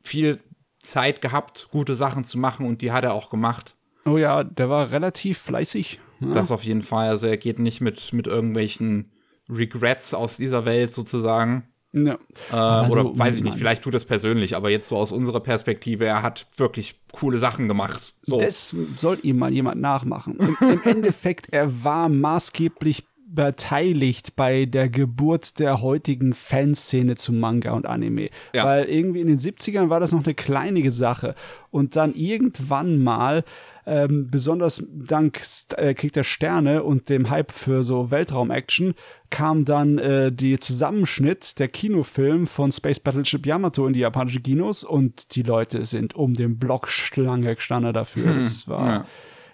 viel 0.04 0.40
Zeit 0.84 1.22
gehabt, 1.22 1.70
gute 1.72 1.96
Sachen 1.96 2.24
zu 2.24 2.38
machen 2.38 2.66
und 2.66 2.82
die 2.82 2.92
hat 2.92 3.04
er 3.04 3.14
auch 3.14 3.30
gemacht. 3.30 3.76
Oh 4.06 4.18
ja, 4.18 4.44
der 4.44 4.70
war 4.70 4.92
relativ 4.92 5.38
fleißig. 5.40 6.00
Ja. 6.20 6.32
Das 6.34 6.52
auf 6.52 6.64
jeden 6.64 6.82
Fall. 6.82 7.10
Also 7.10 7.28
er 7.28 7.38
geht 7.38 7.60
nicht 7.60 7.82
mit, 7.82 8.14
mit 8.14 8.28
irgendwelchen 8.28 9.12
Regrets 9.50 10.14
aus 10.14 10.38
dieser 10.38 10.66
Welt 10.66 10.94
sozusagen. 10.94 11.64
Ja. 11.94 12.18
Äh, 12.52 12.90
oder 12.90 13.04
du, 13.04 13.18
weiß 13.18 13.38
ich 13.38 13.44
nicht, 13.44 13.56
vielleicht 13.56 13.84
tut 13.84 13.94
das 13.94 14.06
persönlich, 14.06 14.56
aber 14.56 14.72
jetzt 14.72 14.88
so 14.88 14.98
aus 14.98 15.12
unserer 15.12 15.42
Perspektive, 15.42 16.06
er 16.06 16.24
hat 16.24 16.48
wirklich 16.58 17.00
coole 17.12 17.38
Sachen 17.38 17.68
gemacht. 17.68 18.16
So. 18.24 18.40
Das 18.40 18.76
soll 18.98 19.20
ihm 19.22 19.38
mal 19.38 19.54
jemand 19.54 19.80
nachmachen. 19.80 20.38
Im, 20.40 20.58
Im, 20.70 20.82
Endeffekt, 20.84 21.50
er 21.52 21.84
war 21.84 22.10
maßgeblich 22.10 23.04
beteiligt 23.34 24.36
bei 24.36 24.66
der 24.66 24.90
Geburt 24.90 25.60
der 25.60 25.82
heutigen 25.82 26.34
Fanszene 26.34 27.16
zu 27.16 27.34
Manga 27.34 27.72
und 27.72 27.86
Anime. 27.86 28.30
Ja. 28.54 28.66
Weil 28.66 28.86
irgendwie 28.86 29.22
in 29.22 29.28
den 29.28 29.40
70ern 29.40 29.90
war 29.90 30.00
das 30.00 30.12
noch 30.12 30.24
eine 30.24 30.34
kleinige 30.34 30.92
Sache. 30.92 31.36
Und 31.72 31.96
dann 31.96 32.14
irgendwann 32.14 33.04
mal 33.04 33.44
ähm, 33.86 34.30
besonders 34.30 34.86
dank 34.90 35.42
äh, 35.76 35.94
Krieg 35.94 36.14
der 36.14 36.24
Sterne 36.24 36.84
und 36.84 37.10
dem 37.10 37.30
Hype 37.30 37.52
für 37.52 37.84
so 37.84 38.12
Weltraum-Action 38.12 38.94
kam 39.30 39.66
dann 39.66 39.98
äh, 39.98 40.32
die 40.32 40.58
Zusammenschnitt 40.60 41.60
der 41.60 41.68
Kinofilm 41.68 42.48
von 42.48 42.72
Space 42.72 43.00
Battleship 43.00 43.46
Yamato 43.46 43.86
in 43.88 43.94
die 43.94 44.00
japanische 44.00 44.40
Kinos 44.40 44.84
und 44.84 45.36
die 45.36 45.44
Leute 45.44 45.86
sind 45.86 46.16
um 46.16 46.34
den 46.34 46.60
Block 46.60 46.88
Schlange 46.88 47.56
gestanden 47.56 47.94
dafür. 47.94 48.30
Hm, 48.30 48.38
Das 48.38 48.68
war, 48.68 48.86
ja. 48.86 49.06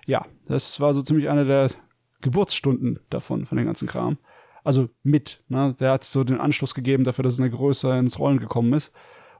ja. 0.06 0.26
das 0.46 0.80
war 0.80 0.94
so 0.94 1.02
ziemlich 1.02 1.30
eine 1.30 1.46
der 1.46 1.70
Geburtsstunden 2.22 3.00
davon, 3.10 3.46
von 3.46 3.58
dem 3.58 3.66
ganzen 3.66 3.88
Kram. 3.88 4.18
Also 4.64 4.90
mit, 5.04 5.44
ne? 5.48 5.76
Der 5.80 5.92
hat 5.92 6.04
so 6.04 6.24
den 6.24 6.40
Anschluss 6.40 6.74
gegeben 6.74 7.04
dafür, 7.04 7.24
dass 7.24 7.34
es 7.34 7.40
eine 7.40 7.50
größer 7.50 7.98
ins 7.98 8.20
Rollen 8.20 8.40
gekommen 8.40 8.74
ist. 8.74 8.92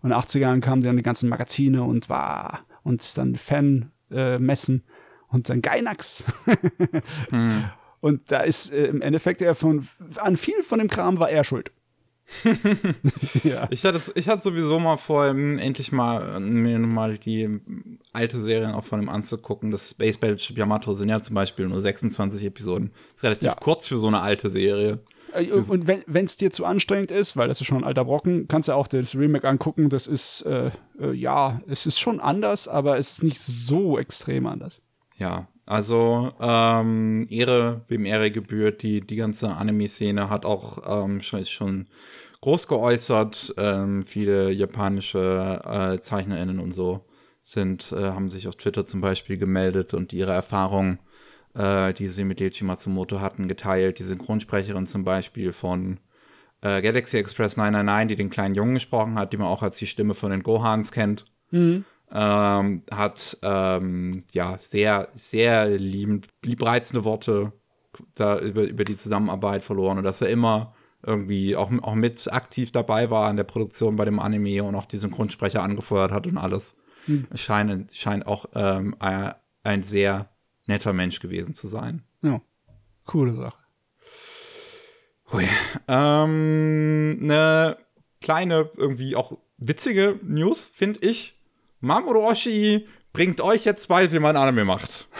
Und 0.02 0.12
in 0.12 0.18
den 0.18 0.22
80er 0.22 0.40
Jahren 0.40 0.62
kamen 0.62 0.82
dann 0.82 0.98
die 0.98 1.04
ganzen 1.04 1.30
Magazine 1.30 1.84
und 1.84 2.10
war 2.10 2.62
und 2.84 3.18
dann 3.18 3.36
Fan 3.36 3.92
äh, 4.12 4.40
Messen 4.40 4.84
und 5.28 5.50
dann 5.50 5.62
Gainax. 5.62 6.26
Und 8.02 8.32
da 8.32 8.40
ist 8.40 8.72
äh, 8.72 8.86
im 8.86 9.02
Endeffekt 9.02 9.42
er 9.42 9.56
von 9.56 9.86
an 10.18 10.38
viel 10.38 10.64
von 10.64 10.80
dem 10.80 10.90
Kram 10.90 11.20
war 11.20 11.30
er 11.30 11.44
schuld. 11.44 11.72
ja. 13.44 13.68
Ich 13.72 13.84
hatte, 13.86 14.02
ich 14.16 14.28
hatte 14.28 14.42
sowieso 14.44 14.80
mal 14.80 14.98
vor, 14.98 15.28
ähm, 15.28 15.58
endlich 15.60 15.92
mal 15.92 16.36
äh, 16.36 16.40
mir 16.40 16.80
mal 16.80 17.18
die 17.18 17.44
ähm, 17.44 18.00
alte 18.14 18.40
Serien 18.42 18.72
auch 18.72 18.84
von 18.84 19.02
ihm 19.02 19.10
anzugucken. 19.10 19.72
Das 19.72 19.92
Space 19.92 20.18
Battleship 20.18 20.58
Yamato 20.58 20.94
sind 20.94 21.10
ja 21.10 21.20
zum 21.22 21.36
Beispiel 21.36 21.68
nur 21.68 21.82
26 21.82 22.46
Episoden. 22.46 22.92
ist 23.16 23.24
relativ 23.24 23.48
Ja. 23.50 23.56
kurz 23.56 23.88
für 23.88 23.98
so 23.98 24.08
eine 24.08 24.22
alte 24.22 24.50
Serie. 24.50 25.00
Äh, 25.34 25.52
Und 25.52 25.88
wenn 25.88 26.26
es 26.26 26.38
dir 26.38 26.52
zu 26.52 26.66
anstrengend 26.66 27.12
ist, 27.12 27.38
weil 27.38 27.48
das 27.48 27.62
ist 27.62 27.68
schon 27.68 27.80
ein 27.80 27.84
alter 27.84 28.06
Brocken, 28.06 28.48
kannst 28.48 28.68
du 28.68 28.74
auch 28.74 28.88
das 28.88 29.16
Remake 29.16 29.48
angucken. 29.48 29.90
Das 29.90 30.08
ist, 30.08 30.42
äh, 30.44 30.72
äh, 31.00 31.12
ja, 31.14 31.62
es 31.68 31.86
ist 31.86 32.00
schon 32.00 32.20
anders, 32.20 32.68
aber 32.68 32.98
es 32.98 33.12
ist 33.12 33.24
nicht 33.24 33.40
so 33.40 34.00
extrem 34.00 34.46
anders. 34.48 34.82
Ja, 35.18 35.48
also 35.70 36.34
ähm, 36.42 37.28
Ehre, 37.30 37.82
wem 37.88 38.04
Ehre 38.06 38.32
gebührt, 38.32 38.82
die, 38.82 39.02
die 39.02 39.18
ganze 39.18 39.56
Anime-Szene 39.56 40.28
hat 40.28 40.44
auch 40.44 41.06
ähm, 41.06 41.22
schon, 41.22 41.46
schon 41.46 41.86
groß 42.42 42.68
geäußert. 42.68 43.54
Ähm, 43.56 44.04
viele 44.04 44.50
japanische 44.50 45.62
äh, 45.64 46.00
ZeichnerInnen 46.02 46.60
und 46.60 46.72
so 46.72 47.06
sind, 47.44 47.92
äh, 47.92 48.02
haben 48.02 48.32
sich 48.32 48.48
auf 48.48 48.56
Twitter 48.56 48.88
zum 48.88 49.02
Beispiel 49.02 49.38
gemeldet 49.38 49.94
und 49.94 50.12
ihre 50.12 50.32
Erfahrungen, 50.32 50.98
äh, 51.54 51.94
die 51.94 52.08
sie 52.08 52.24
mit 52.24 52.42
Yoichi 52.42 52.64
Matsumoto 52.64 53.22
hatten, 53.22 53.48
geteilt. 53.48 54.00
Die 54.00 54.04
Synchronsprecherin 54.04 54.88
zum 54.88 55.04
Beispiel 55.04 55.54
von 55.54 56.00
äh, 56.62 56.82
Galaxy 56.82 57.18
Express 57.18 57.58
999, 57.58 58.08
die 58.08 58.24
den 58.24 58.32
kleinen 58.32 58.56
Jungen 58.56 58.74
gesprochen 58.74 59.20
hat, 59.20 59.34
die 59.34 59.38
man 59.38 59.48
auch 59.48 59.62
als 59.62 59.78
die 59.78 59.86
Stimme 59.86 60.16
von 60.16 60.32
den 60.32 60.42
Gohans 60.42 60.92
kennt 60.92 61.26
ähm, 62.12 62.84
hat 62.92 63.38
ähm, 63.44 64.24
ja 64.32 64.58
sehr, 64.58 65.10
sehr 65.14 65.70
liebend, 65.70 66.28
liebreizende 66.44 67.04
Worte 67.04 67.54
da 68.16 68.40
über, 68.40 68.64
über 68.64 68.84
die 68.84 68.96
Zusammenarbeit 68.96 69.64
verloren 69.64 69.98
und 69.98 70.04
dass 70.04 70.22
er 70.22 70.30
immer 70.30 70.74
irgendwie 71.02 71.56
auch, 71.56 71.72
auch 71.82 71.96
mit 71.96 72.32
aktiv 72.32 72.72
dabei 72.72 73.10
war 73.10 73.28
an 73.28 73.38
der 73.38 73.44
Produktion 73.46 73.96
bei 73.96 74.06
dem 74.06 74.20
Anime 74.20 74.64
und 74.64 74.76
auch 74.76 74.86
die 74.86 74.98
Synchronsprecher 74.98 75.64
angefeuert 75.64 76.12
hat 76.12 76.28
und 76.28 76.38
alles. 76.38 76.78
Scheint, 77.34 77.96
scheint 77.96 78.28
auch 78.28 78.46
ähm, 78.54 78.96
ein, 79.00 79.34
ein 79.64 79.84
sehr 79.84 80.30
netter 80.68 80.94
Mensch 80.94 81.20
gewesen 81.20 81.56
zu 81.56 81.68
sein. 81.68 82.04
Ja, 82.22 82.42
coole 83.06 83.34
Sache. 83.34 83.58
Hui. 85.32 85.48
Ähm, 85.88 87.20
eine 87.22 87.78
kleine, 88.22 88.70
irgendwie 88.78 89.16
auch 89.16 89.38
witzige 89.58 90.20
News, 90.24 90.72
finde 90.74 91.00
ich. 91.02 91.39
Mamoru 91.82 92.28
Oshii 92.28 92.88
bringt 93.14 93.42
euch 93.42 93.66
jetzt 93.66 93.88
bei, 93.88 94.12
wie 94.12 94.20
man 94.20 94.36
Anime 94.36 94.66
macht. 94.66 95.08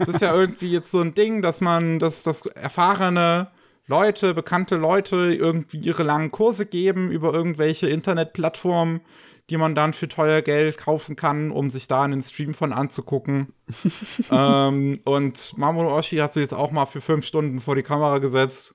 Es 0.00 0.08
ist 0.08 0.22
ja 0.22 0.34
irgendwie 0.34 0.72
jetzt 0.72 0.90
so 0.90 1.00
ein 1.00 1.14
Ding, 1.14 1.40
dass 1.40 1.60
man, 1.60 2.00
dass, 2.00 2.24
dass 2.24 2.46
erfahrene 2.46 3.46
Leute, 3.86 4.34
bekannte 4.34 4.74
Leute 4.74 5.16
irgendwie 5.16 5.78
ihre 5.78 6.02
langen 6.02 6.32
Kurse 6.32 6.66
geben 6.66 7.12
über 7.12 7.32
irgendwelche 7.32 7.88
Internetplattformen, 7.88 9.02
die 9.48 9.56
man 9.56 9.76
dann 9.76 9.92
für 9.92 10.08
teuer 10.08 10.42
Geld 10.42 10.78
kaufen 10.78 11.14
kann, 11.14 11.52
um 11.52 11.70
sich 11.70 11.86
da 11.86 12.02
einen 12.02 12.22
Stream 12.22 12.54
von 12.54 12.72
anzugucken. 12.72 13.52
ähm, 14.32 15.00
und 15.04 15.56
Mamoru 15.56 15.96
Oshii 15.96 16.18
hat 16.18 16.32
sich 16.32 16.42
jetzt 16.42 16.54
auch 16.54 16.72
mal 16.72 16.86
für 16.86 17.00
fünf 17.00 17.24
Stunden 17.24 17.60
vor 17.60 17.76
die 17.76 17.84
Kamera 17.84 18.18
gesetzt. 18.18 18.74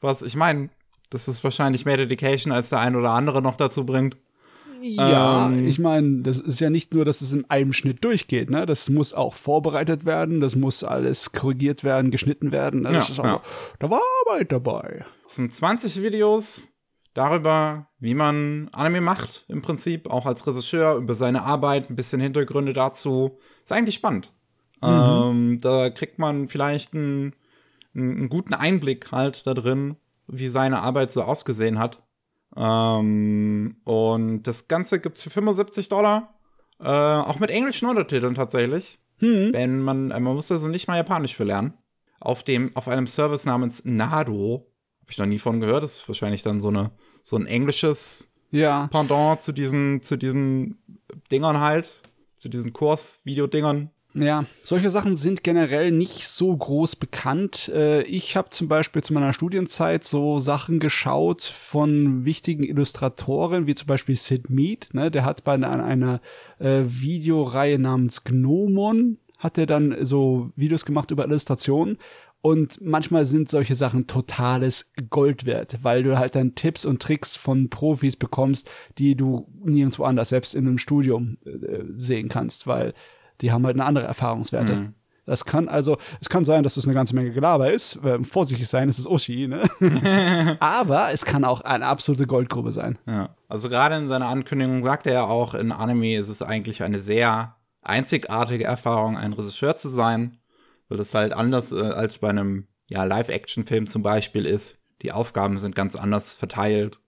Was, 0.00 0.22
ich 0.22 0.36
meine, 0.36 0.70
das 1.10 1.28
ist 1.28 1.44
wahrscheinlich 1.44 1.84
mehr 1.84 1.98
Dedication, 1.98 2.52
als 2.52 2.70
der 2.70 2.80
ein 2.80 2.96
oder 2.96 3.10
andere 3.10 3.42
noch 3.42 3.58
dazu 3.58 3.84
bringt. 3.84 4.16
Ja, 4.82 5.46
Ähm, 5.46 5.66
ich 5.66 5.78
meine, 5.78 6.22
das 6.22 6.38
ist 6.38 6.60
ja 6.60 6.70
nicht 6.70 6.94
nur, 6.94 7.04
dass 7.04 7.20
es 7.20 7.32
in 7.32 7.48
einem 7.50 7.72
Schnitt 7.72 8.04
durchgeht, 8.04 8.50
ne? 8.50 8.66
Das 8.66 8.88
muss 8.88 9.14
auch 9.14 9.34
vorbereitet 9.34 10.04
werden, 10.04 10.40
das 10.40 10.56
muss 10.56 10.84
alles 10.84 11.32
korrigiert 11.32 11.84
werden, 11.84 12.10
geschnitten 12.10 12.52
werden. 12.52 12.84
Das 12.84 12.92
Ja, 12.92 12.98
ist 13.00 13.20
auch, 13.20 13.24
ja. 13.24 13.42
Da 13.78 13.90
war 13.90 14.00
Arbeit 14.26 14.52
dabei. 14.52 15.04
Es 15.26 15.36
sind 15.36 15.52
20 15.52 16.02
Videos 16.02 16.68
darüber, 17.14 17.88
wie 17.98 18.14
man 18.14 18.68
Anime 18.72 19.00
macht, 19.00 19.44
im 19.48 19.62
Prinzip, 19.62 20.10
auch 20.10 20.26
als 20.26 20.46
Regisseur, 20.46 20.96
über 20.96 21.14
seine 21.14 21.42
Arbeit, 21.42 21.90
ein 21.90 21.96
bisschen 21.96 22.20
Hintergründe 22.20 22.72
dazu. 22.72 23.38
Ist 23.62 23.72
eigentlich 23.72 23.96
spannend. 23.96 24.32
Ähm, 24.82 25.60
da 25.60 25.90
kriegt 25.90 26.18
man 26.18 26.48
vielleicht 26.48 26.94
einen 26.94 27.34
einen 27.94 28.28
guten 28.28 28.54
Einblick 28.54 29.12
halt 29.12 29.46
da 29.46 29.54
drin, 29.54 29.96
wie 30.26 30.48
seine 30.48 30.80
Arbeit 30.80 31.12
so 31.12 31.22
ausgesehen 31.22 31.78
hat. 31.78 32.02
Ähm, 32.56 33.76
und 33.84 34.42
das 34.42 34.68
Ganze 34.68 35.00
gibt's 35.00 35.22
für 35.22 35.30
75 35.30 35.88
Dollar. 35.88 36.34
Äh, 36.80 36.84
auch 36.84 37.38
mit 37.38 37.50
englischen 37.50 37.88
Untertiteln 37.88 38.34
tatsächlich. 38.34 38.98
Wenn 39.52 39.80
man, 39.80 40.10
äh, 40.10 40.20
man 40.20 40.34
muss 40.34 40.50
also 40.50 40.68
nicht 40.68 40.88
mal 40.88 40.96
Japanisch 40.96 41.36
für 41.36 41.44
lernen. 41.44 41.74
Auf 42.20 42.42
dem, 42.42 42.74
auf 42.74 42.88
einem 42.88 43.06
Service 43.06 43.44
namens 43.44 43.84
Nado. 43.84 44.66
Habe 45.02 45.10
ich 45.10 45.18
noch 45.18 45.26
nie 45.26 45.38
von 45.38 45.60
gehört. 45.60 45.84
Das 45.84 45.96
ist 45.96 46.08
wahrscheinlich 46.08 46.42
dann 46.42 46.60
so 46.60 46.68
eine, 46.68 46.90
so 47.22 47.36
ein 47.36 47.46
englisches 47.46 48.30
Ja. 48.50 48.88
Pendant 48.90 49.40
zu 49.40 49.52
diesen, 49.52 50.02
zu 50.02 50.16
diesen 50.16 50.78
Dingern 51.30 51.60
halt. 51.60 52.02
Zu 52.34 52.48
diesen 52.48 52.72
Kurs-Videodingern. 52.72 53.90
Ja, 54.12 54.44
solche 54.62 54.90
Sachen 54.90 55.14
sind 55.14 55.44
generell 55.44 55.92
nicht 55.92 56.26
so 56.26 56.56
groß 56.56 56.96
bekannt. 56.96 57.70
Äh, 57.72 58.02
Ich 58.02 58.36
habe 58.36 58.50
zum 58.50 58.66
Beispiel 58.66 59.02
zu 59.02 59.12
meiner 59.12 59.32
Studienzeit 59.32 60.04
so 60.04 60.40
Sachen 60.40 60.80
geschaut 60.80 61.42
von 61.42 62.24
wichtigen 62.24 62.64
Illustratoren, 62.64 63.68
wie 63.68 63.74
zum 63.76 63.86
Beispiel 63.86 64.16
Sid 64.16 64.50
Mead. 64.50 64.88
Ne? 64.92 65.12
Der 65.12 65.24
hat 65.24 65.44
bei 65.44 65.54
einer, 65.54 66.20
äh, 66.58 66.82
Videoreihe 66.84 67.78
namens 67.78 68.24
Gnomon, 68.24 69.18
hat 69.38 69.58
er 69.58 69.66
dann 69.66 69.96
so 70.04 70.50
Videos 70.56 70.84
gemacht 70.84 71.12
über 71.12 71.24
Illustrationen. 71.24 71.96
Und 72.42 72.80
manchmal 72.80 73.26
sind 73.26 73.48
solche 73.50 73.74
Sachen 73.74 74.06
totales 74.06 74.90
Gold 75.10 75.44
wert, 75.44 75.78
weil 75.82 76.02
du 76.02 76.18
halt 76.18 76.34
dann 76.34 76.54
Tipps 76.54 76.84
und 76.86 77.00
Tricks 77.00 77.36
von 77.36 77.68
Profis 77.68 78.16
bekommst, 78.16 78.68
die 78.98 79.14
du 79.14 79.46
nirgendwo 79.62 80.04
anders, 80.04 80.30
selbst 80.30 80.54
in 80.54 80.66
einem 80.66 80.78
Studium, 80.78 81.36
äh, 81.44 81.84
sehen 81.96 82.28
kannst, 82.28 82.66
weil 82.66 82.94
die 83.40 83.52
haben 83.52 83.64
halt 83.66 83.76
eine 83.76 83.84
andere 83.84 84.06
Erfahrungswerte. 84.06 84.92
Das 85.26 85.44
kann 85.44 85.68
also, 85.68 85.96
es 86.20 86.28
kann 86.28 86.44
sein, 86.44 86.64
dass 86.64 86.76
es 86.76 86.86
eine 86.86 86.94
ganze 86.94 87.14
Menge 87.14 87.30
Gelaber 87.30 87.70
ist. 87.70 88.00
Ähm, 88.04 88.24
vorsichtig 88.24 88.66
sein, 88.66 88.88
es 88.88 88.98
ist 88.98 89.06
Oshi, 89.06 89.46
ne? 89.46 89.62
Aber 90.60 91.12
es 91.12 91.24
kann 91.24 91.44
auch 91.44 91.60
eine 91.60 91.86
absolute 91.86 92.26
Goldgrube 92.26 92.72
sein. 92.72 92.98
Ja. 93.06 93.36
Also 93.48 93.68
gerade 93.68 93.94
in 93.96 94.08
seiner 94.08 94.26
Ankündigung 94.26 94.82
sagte 94.82 95.10
er 95.10 95.28
auch, 95.28 95.54
in 95.54 95.70
Anime 95.70 96.16
ist 96.16 96.30
es 96.30 96.42
eigentlich 96.42 96.82
eine 96.82 96.98
sehr 96.98 97.54
einzigartige 97.82 98.64
Erfahrung, 98.64 99.16
ein 99.16 99.32
Regisseur 99.32 99.76
zu 99.76 99.88
sein, 99.88 100.38
weil 100.88 100.98
das 100.98 101.14
halt 101.14 101.32
anders 101.32 101.70
äh, 101.70 101.80
als 101.80 102.18
bei 102.18 102.30
einem 102.30 102.66
ja, 102.88 103.04
Live-Action-Film 103.04 103.86
zum 103.86 104.02
Beispiel 104.02 104.46
ist. 104.46 104.78
Die 105.02 105.12
Aufgaben 105.12 105.58
sind 105.58 105.76
ganz 105.76 105.94
anders 105.94 106.34
verteilt. 106.34 107.00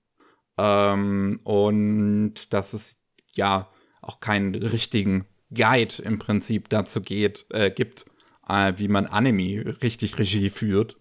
Ähm, 0.59 1.41
und 1.43 2.53
dass 2.53 2.72
es 2.72 3.05
ja 3.33 3.68
auch 4.01 4.20
keinen 4.20 4.55
richtigen 4.55 5.26
Guide 5.55 6.03
im 6.03 6.18
Prinzip 6.18 6.68
dazu 6.68 7.00
geht, 7.00 7.46
äh, 7.50 7.70
gibt, 7.70 8.05
äh, 8.48 8.72
wie 8.76 8.88
man 8.88 9.07
Anime 9.07 9.76
richtig 9.82 10.18
Regie 10.18 10.50
führt. 10.50 10.96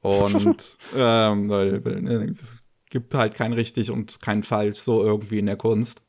Und 0.00 0.78
ähm, 0.94 1.48
weil, 1.48 1.80
ne, 1.80 2.34
es 2.38 2.62
gibt 2.90 3.14
halt 3.14 3.34
kein 3.34 3.52
richtig 3.52 3.90
und 3.90 4.20
kein 4.20 4.42
falsch 4.42 4.78
so 4.78 5.02
irgendwie 5.02 5.38
in 5.38 5.46
der 5.46 5.56
Kunst. 5.56 6.02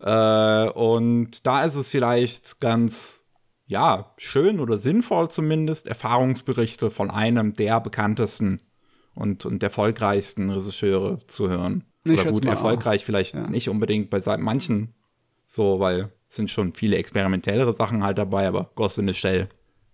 Äh, 0.00 0.68
und 0.70 1.46
da 1.46 1.64
ist 1.64 1.76
es 1.76 1.90
vielleicht 1.90 2.60
ganz, 2.60 3.26
ja, 3.66 4.14
schön 4.18 4.60
oder 4.60 4.78
sinnvoll 4.78 5.30
zumindest, 5.30 5.86
Erfahrungsberichte 5.86 6.90
von 6.90 7.10
einem 7.10 7.54
der 7.54 7.80
bekanntesten 7.80 8.60
und, 9.14 9.46
und 9.46 9.62
erfolgreichsten 9.62 10.50
Regisseure 10.50 11.20
zu 11.26 11.48
hören. 11.48 11.84
Ich 12.04 12.20
oder 12.20 12.32
gut, 12.32 12.44
erfolgreich 12.44 13.04
vielleicht 13.04 13.34
Ja. 13.34 13.48
nicht 13.48 13.68
unbedingt 13.68 14.10
bei 14.10 14.20
manchen 14.36 14.94
so, 15.46 15.80
weil 15.80 16.12
sind 16.34 16.50
schon 16.50 16.74
viele 16.74 16.96
experimentellere 16.96 17.72
Sachen 17.72 18.04
halt 18.04 18.18
dabei, 18.18 18.46
aber 18.46 18.70
Ghost 18.74 18.98
in 18.98 19.06
the 19.06 19.14
Shell 19.14 19.48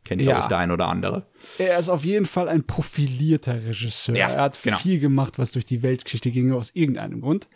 Kennt 0.05 0.23
ja, 0.23 0.41
euch 0.41 0.47
der 0.47 0.59
ein 0.59 0.71
oder 0.71 0.89
andere. 0.89 1.27
Er 1.59 1.79
ist 1.79 1.89
auf 1.89 2.05
jeden 2.05 2.27
Fall 2.27 2.49
ein 2.49 2.65
profilierter 2.65 3.63
Regisseur. 3.63 4.17
Ja, 4.17 4.29
er 4.29 4.43
hat 4.45 4.63
genau. 4.63 4.79
viel 4.79 4.99
gemacht, 4.99 5.39
was 5.39 5.53
durch 5.53 5.65
die 5.67 5.83
Weltgeschichte 5.83 6.31
ging, 6.31 6.53
aus 6.53 6.71
irgendeinem 6.75 7.21
Grund. 7.21 7.49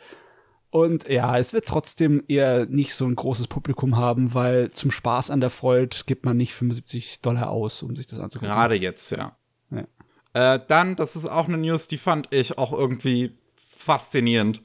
Und 0.71 1.09
ja, 1.09 1.39
es 1.39 1.53
wird 1.53 1.67
trotzdem 1.67 2.23
eher 2.27 2.67
nicht 2.67 2.95
so 2.95 3.07
ein 3.07 3.15
großes 3.15 3.47
Publikum 3.47 3.97
haben, 3.97 4.35
weil 4.35 4.71
zum 4.73 4.91
Spaß 4.91 5.31
an 5.31 5.41
der 5.41 5.51
Freude 5.51 5.97
gibt 6.05 6.25
man 6.25 6.37
nicht 6.37 6.53
75 6.53 7.21
Dollar 7.23 7.51
aus, 7.51 7.83
um 7.83 7.97
sich 7.97 8.07
das 8.07 8.19
anzugucken. 8.19 8.55
Gerade 8.55 8.75
jetzt, 8.75 9.11
ja. 9.13 9.37
ja. 9.71 10.55
Äh, 10.55 10.61
dann, 10.67 10.97
das 10.97 11.17
ist 11.17 11.27
auch 11.27 11.49
eine 11.49 11.59
News, 11.59 11.89
die 11.89 11.99
fand 11.99 12.33
ich 12.35 12.59
auch 12.59 12.73
irgendwie 12.73 13.39
faszinierend. 13.57 14.63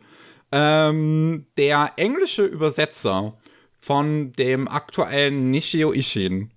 Ähm, 0.52 1.46
der 1.58 1.94
englische 1.96 2.44
Übersetzer 2.44 3.38
von 3.82 4.32
dem 4.34 4.68
aktuellen 4.68 5.52
Nishio 5.52 5.92
Ishin 5.92 6.52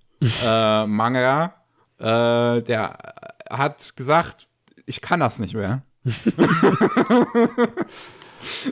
äh, 0.44 0.86
Manga, 0.86 1.54
äh, 1.98 2.62
der 2.62 2.98
hat 3.50 3.96
gesagt, 3.96 4.48
ich 4.86 5.00
kann 5.00 5.20
das 5.20 5.38
nicht 5.38 5.54
mehr. 5.54 5.82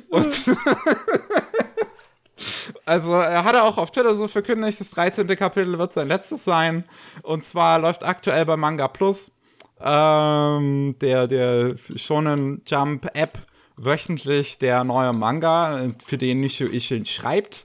Und 0.08 0.50
also 2.84 3.12
er 3.12 3.44
hatte 3.44 3.62
auch 3.62 3.78
auf 3.78 3.92
Twitter 3.92 4.14
so 4.16 4.26
verkündigt, 4.26 4.80
das 4.80 4.90
13. 4.90 5.28
Kapitel 5.36 5.78
wird 5.78 5.92
sein 5.92 6.08
letztes 6.08 6.44
sein. 6.44 6.84
Und 7.22 7.44
zwar 7.44 7.78
läuft 7.78 8.02
aktuell 8.04 8.44
bei 8.46 8.56
Manga 8.56 8.88
Plus 8.88 9.30
ähm, 9.80 10.96
der, 11.00 11.28
der 11.28 11.76
Shonen 11.96 12.62
Jump 12.66 13.08
App 13.14 13.38
wöchentlich 13.76 14.58
der 14.58 14.84
neue 14.84 15.12
Manga, 15.12 15.90
für 16.04 16.18
den 16.18 16.40
Nishio 16.40 16.66
Ishin 16.66 17.06
schreibt. 17.06 17.64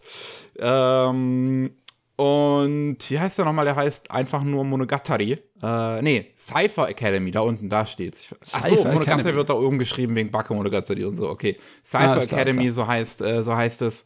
Ähm, 0.60 1.72
und 2.16 2.98
wie 3.10 3.20
heißt 3.20 3.38
der 3.38 3.46
nochmal? 3.46 3.66
Der 3.66 3.76
heißt 3.76 4.10
einfach 4.10 4.44
nur 4.44 4.64
Monogatari. 4.64 5.38
Äh, 5.62 6.02
nee, 6.02 6.32
Cypher 6.38 6.90
Academy, 6.90 7.32
da 7.32 7.42
unten, 7.42 7.70
da 7.70 7.86
steht's. 7.86 8.28
Achso, 8.42 8.76
Monogatari 8.76 9.02
Academy. 9.02 9.36
wird 9.36 9.50
da 9.50 9.54
oben 9.56 9.80
geschrieben 9.80 10.16
wegen 10.16 10.32
Backe 10.32 10.54
Monogatari 10.54 11.04
und 11.04 11.16
so, 11.16 11.30
okay. 11.30 11.58
Cypher 11.84 12.18
ah, 12.18 12.24
Academy, 12.24 12.70
so 12.72 12.88
heißt, 12.88 13.22
äh, 13.22 13.44
so 13.44 13.56
heißt 13.56 13.82
es. 13.82 14.06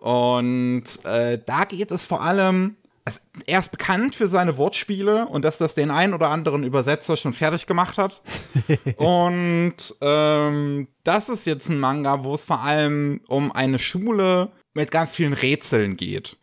Und 0.00 0.84
äh, 1.04 1.38
da 1.44 1.64
geht 1.64 1.90
es 1.90 2.04
vor 2.04 2.22
allem 2.22 2.76
also, 3.06 3.20
er 3.46 3.60
ist 3.60 3.70
bekannt 3.70 4.14
für 4.14 4.28
seine 4.28 4.56
Wortspiele 4.56 5.26
und 5.28 5.44
dass 5.44 5.58
das 5.58 5.74
den 5.74 5.90
einen 5.90 6.14
oder 6.14 6.30
anderen 6.30 6.64
Übersetzer 6.64 7.18
schon 7.18 7.34
fertig 7.34 7.66
gemacht 7.66 7.98
hat. 7.98 8.22
und 8.96 9.76
ähm, 10.00 10.88
das 11.04 11.28
ist 11.28 11.46
jetzt 11.46 11.68
ein 11.68 11.78
Manga, 11.78 12.24
wo 12.24 12.32
es 12.32 12.46
vor 12.46 12.60
allem 12.60 13.20
um 13.28 13.52
eine 13.52 13.78
Schule 13.78 14.52
mit 14.74 14.90
ganz 14.90 15.14
vielen 15.14 15.32
Rätseln 15.32 15.96
geht. 15.96 16.36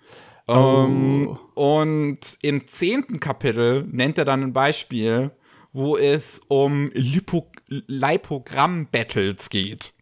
Ähm, 0.47 1.27
oh. 1.27 1.34
Um, 1.34 1.38
und 1.53 2.19
im 2.41 2.65
zehnten 2.67 3.19
Kapitel 3.19 3.86
nennt 3.91 4.17
er 4.17 4.25
dann 4.25 4.41
ein 4.43 4.53
Beispiel, 4.53 5.29
wo 5.71 5.97
es 5.97 6.41
um 6.47 6.89
Lipogramm-Battles 6.93 9.49
geht. 9.49 9.93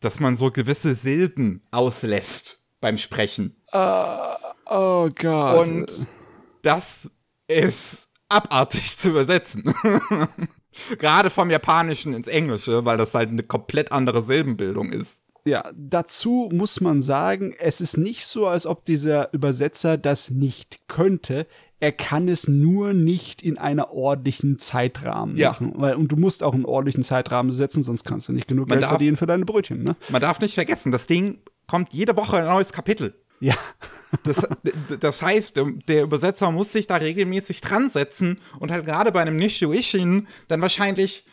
Dass 0.00 0.20
man 0.20 0.36
so 0.36 0.50
gewisse 0.50 0.94
Silben 0.94 1.62
auslässt 1.70 2.62
beim 2.80 2.98
Sprechen. 2.98 3.56
Uh. 3.72 4.36
Oh 4.66 5.08
Gott. 5.14 5.66
Und 5.66 6.06
das 6.62 7.10
ist 7.46 8.08
abartig 8.28 8.98
zu 8.98 9.10
übersetzen. 9.10 9.62
Gerade 10.98 11.30
vom 11.30 11.50
Japanischen 11.50 12.12
ins 12.12 12.28
Englische, 12.28 12.84
weil 12.84 12.98
das 12.98 13.14
halt 13.14 13.30
eine 13.30 13.44
komplett 13.44 13.92
andere 13.92 14.22
Silbenbildung 14.22 14.92
ist. 14.92 15.22
Ja, 15.46 15.70
dazu 15.76 16.50
muss 16.52 16.80
man 16.80 17.02
sagen, 17.02 17.54
es 17.58 17.80
ist 17.80 17.96
nicht 17.96 18.26
so, 18.26 18.48
als 18.48 18.66
ob 18.66 18.84
dieser 18.84 19.32
Übersetzer 19.32 19.96
das 19.96 20.28
nicht 20.30 20.88
könnte. 20.88 21.46
Er 21.78 21.92
kann 21.92 22.26
es 22.26 22.48
nur 22.48 22.94
nicht 22.94 23.42
in 23.42 23.56
einer 23.56 23.92
ordentlichen 23.92 24.58
Zeitrahmen 24.58 25.36
ja. 25.36 25.50
machen. 25.50 25.72
Weil, 25.76 25.94
und 25.94 26.10
du 26.10 26.16
musst 26.16 26.42
auch 26.42 26.52
einen 26.52 26.64
ordentlichen 26.64 27.04
Zeitrahmen 27.04 27.52
setzen, 27.52 27.84
sonst 27.84 28.02
kannst 28.02 28.28
du 28.28 28.32
nicht 28.32 28.48
genug 28.48 28.68
man 28.68 28.76
Geld 28.76 28.82
darf, 28.82 28.90
verdienen 28.90 29.16
für 29.16 29.26
deine 29.26 29.44
Brötchen. 29.44 29.84
Ne? 29.84 29.94
Man 30.08 30.20
darf 30.20 30.40
nicht 30.40 30.54
vergessen, 30.54 30.90
das 30.90 31.06
Ding 31.06 31.38
kommt 31.68 31.92
jede 31.92 32.16
Woche 32.16 32.38
ein 32.38 32.46
neues 32.46 32.72
Kapitel. 32.72 33.14
Ja. 33.38 33.54
Das, 34.24 34.48
das 35.00 35.22
heißt, 35.22 35.60
der 35.86 36.02
Übersetzer 36.02 36.50
muss 36.50 36.72
sich 36.72 36.88
da 36.88 36.96
regelmäßig 36.96 37.60
dran 37.60 37.88
setzen 37.88 38.40
und 38.58 38.72
halt 38.72 38.84
gerade 38.84 39.12
bei 39.12 39.20
einem 39.20 39.36
Nishio 39.36 39.72
Ishin 39.72 40.26
dann 40.48 40.60
wahrscheinlich 40.60 41.24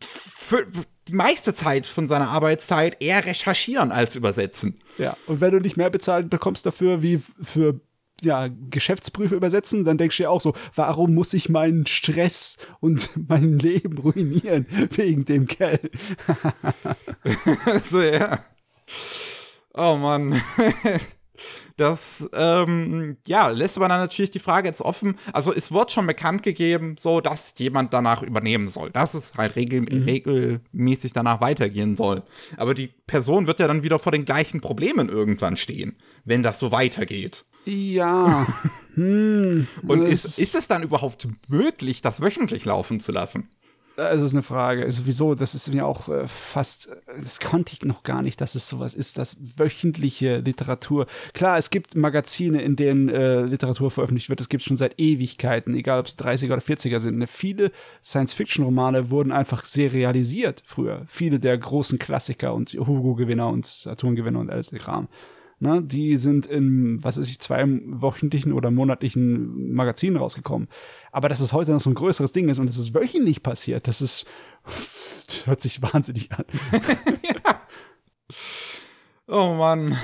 für 0.00 0.66
die 1.08 1.14
meiste 1.14 1.54
Zeit 1.54 1.86
von 1.86 2.08
seiner 2.08 2.28
Arbeitszeit 2.28 3.02
eher 3.02 3.24
recherchieren 3.24 3.92
als 3.92 4.16
übersetzen. 4.16 4.78
Ja, 4.98 5.16
und 5.26 5.40
wenn 5.40 5.52
du 5.52 5.60
nicht 5.60 5.76
mehr 5.76 5.90
bezahlt 5.90 6.30
bekommst 6.30 6.66
dafür 6.66 7.02
wie 7.02 7.20
für 7.42 7.80
ja, 8.20 8.48
Geschäftsprüfe 8.70 9.36
übersetzen, 9.36 9.84
dann 9.84 9.98
denkst 9.98 10.16
du 10.16 10.24
dir 10.24 10.30
auch 10.30 10.40
so, 10.40 10.54
warum 10.74 11.14
muss 11.14 11.32
ich 11.34 11.48
meinen 11.48 11.86
Stress 11.86 12.56
und 12.80 13.10
mein 13.28 13.58
Leben 13.58 13.98
ruinieren 13.98 14.66
wegen 14.90 15.24
dem 15.24 15.46
Geld? 15.46 15.90
so, 17.90 18.02
ja. 18.02 18.44
Oh 19.74 19.96
Mann. 19.96 20.40
Das, 21.76 22.28
ähm, 22.34 23.16
ja, 23.26 23.48
lässt 23.48 23.76
aber 23.76 23.88
dann 23.88 24.00
natürlich 24.00 24.30
die 24.30 24.38
Frage 24.38 24.68
jetzt 24.68 24.80
offen. 24.80 25.16
Also, 25.32 25.52
es 25.52 25.72
wird 25.72 25.92
schon 25.92 26.06
bekannt 26.06 26.42
gegeben, 26.42 26.96
so, 26.98 27.20
dass 27.20 27.54
jemand 27.58 27.92
danach 27.92 28.22
übernehmen 28.22 28.68
soll. 28.68 28.90
Dass 28.90 29.14
es 29.14 29.34
halt 29.36 29.56
regel 29.56 29.82
mhm. 29.82 30.04
regelmäßig 30.04 31.12
danach 31.12 31.40
weitergehen 31.40 31.96
soll. 31.96 32.22
Aber 32.56 32.74
die 32.74 32.88
Person 33.06 33.46
wird 33.46 33.60
ja 33.60 33.68
dann 33.68 33.82
wieder 33.82 33.98
vor 33.98 34.12
den 34.12 34.24
gleichen 34.24 34.60
Problemen 34.60 35.08
irgendwann 35.08 35.56
stehen, 35.56 35.96
wenn 36.24 36.42
das 36.42 36.58
so 36.58 36.72
weitergeht. 36.72 37.44
Ja. 37.64 38.46
hm, 38.94 39.66
Und 39.86 40.02
ist, 40.02 40.38
ist 40.38 40.54
es 40.54 40.68
dann 40.68 40.82
überhaupt 40.82 41.28
möglich, 41.48 42.00
das 42.00 42.20
wöchentlich 42.20 42.64
laufen 42.64 43.00
zu 43.00 43.12
lassen? 43.12 43.48
Also 43.98 44.24
ist 44.24 44.34
eine 44.34 44.42
Frage. 44.42 44.84
Also 44.84 45.06
wieso? 45.06 45.34
Das 45.34 45.56
ist 45.56 45.72
mir 45.74 45.84
auch 45.84 46.08
äh, 46.08 46.28
fast, 46.28 46.88
das 47.06 47.40
konnte 47.40 47.72
ich 47.72 47.84
noch 47.84 48.04
gar 48.04 48.22
nicht, 48.22 48.40
dass 48.40 48.54
es 48.54 48.68
sowas 48.68 48.94
ist, 48.94 49.18
dass 49.18 49.36
wöchentliche 49.56 50.38
Literatur. 50.38 51.06
Klar, 51.32 51.58
es 51.58 51.70
gibt 51.70 51.96
Magazine, 51.96 52.62
in 52.62 52.76
denen 52.76 53.08
äh, 53.08 53.42
Literatur 53.42 53.90
veröffentlicht 53.90 54.28
wird. 54.28 54.40
Es 54.40 54.48
gibt 54.48 54.62
schon 54.62 54.76
seit 54.76 55.00
Ewigkeiten, 55.00 55.74
egal 55.74 55.98
ob 55.98 56.06
es 56.06 56.16
30er 56.16 56.52
oder 56.52 56.62
40er 56.62 57.00
sind. 57.00 57.18
Ne, 57.18 57.26
viele 57.26 57.72
Science-Fiction-Romane 58.04 59.10
wurden 59.10 59.32
einfach 59.32 59.64
serialisiert 59.64 60.62
früher. 60.64 61.02
Viele 61.06 61.40
der 61.40 61.58
großen 61.58 61.98
Klassiker 61.98 62.54
und 62.54 62.70
Hugo-Gewinner 62.74 63.48
und 63.48 63.66
Saturn-Gewinner 63.66 64.38
und 64.38 64.50
alles 64.50 64.70
Kram. 64.78 65.08
Ne, 65.60 65.82
die 65.82 66.16
sind 66.18 66.46
in, 66.46 67.02
was 67.02 67.18
weiß 67.18 67.28
ich, 67.28 67.40
zwei 67.40 67.64
wöchentlichen 67.66 68.52
oder 68.52 68.70
monatlichen 68.70 69.72
Magazinen 69.74 70.16
rausgekommen. 70.16 70.68
Aber 71.10 71.28
dass 71.28 71.40
es 71.40 71.52
heute 71.52 71.72
noch 71.72 71.80
so 71.80 71.90
ein 71.90 71.94
größeres 71.94 72.30
Ding 72.30 72.48
ist 72.48 72.60
und 72.60 72.70
es 72.70 72.78
ist 72.78 72.94
wöchentlich 72.94 73.42
passiert, 73.42 73.88
das 73.88 74.00
ist, 74.00 74.24
das 74.64 75.46
hört 75.46 75.60
sich 75.60 75.82
wahnsinnig 75.82 76.30
an. 76.32 76.44
ja. 77.22 77.60
Oh 79.30 79.54
Mann. 79.54 79.98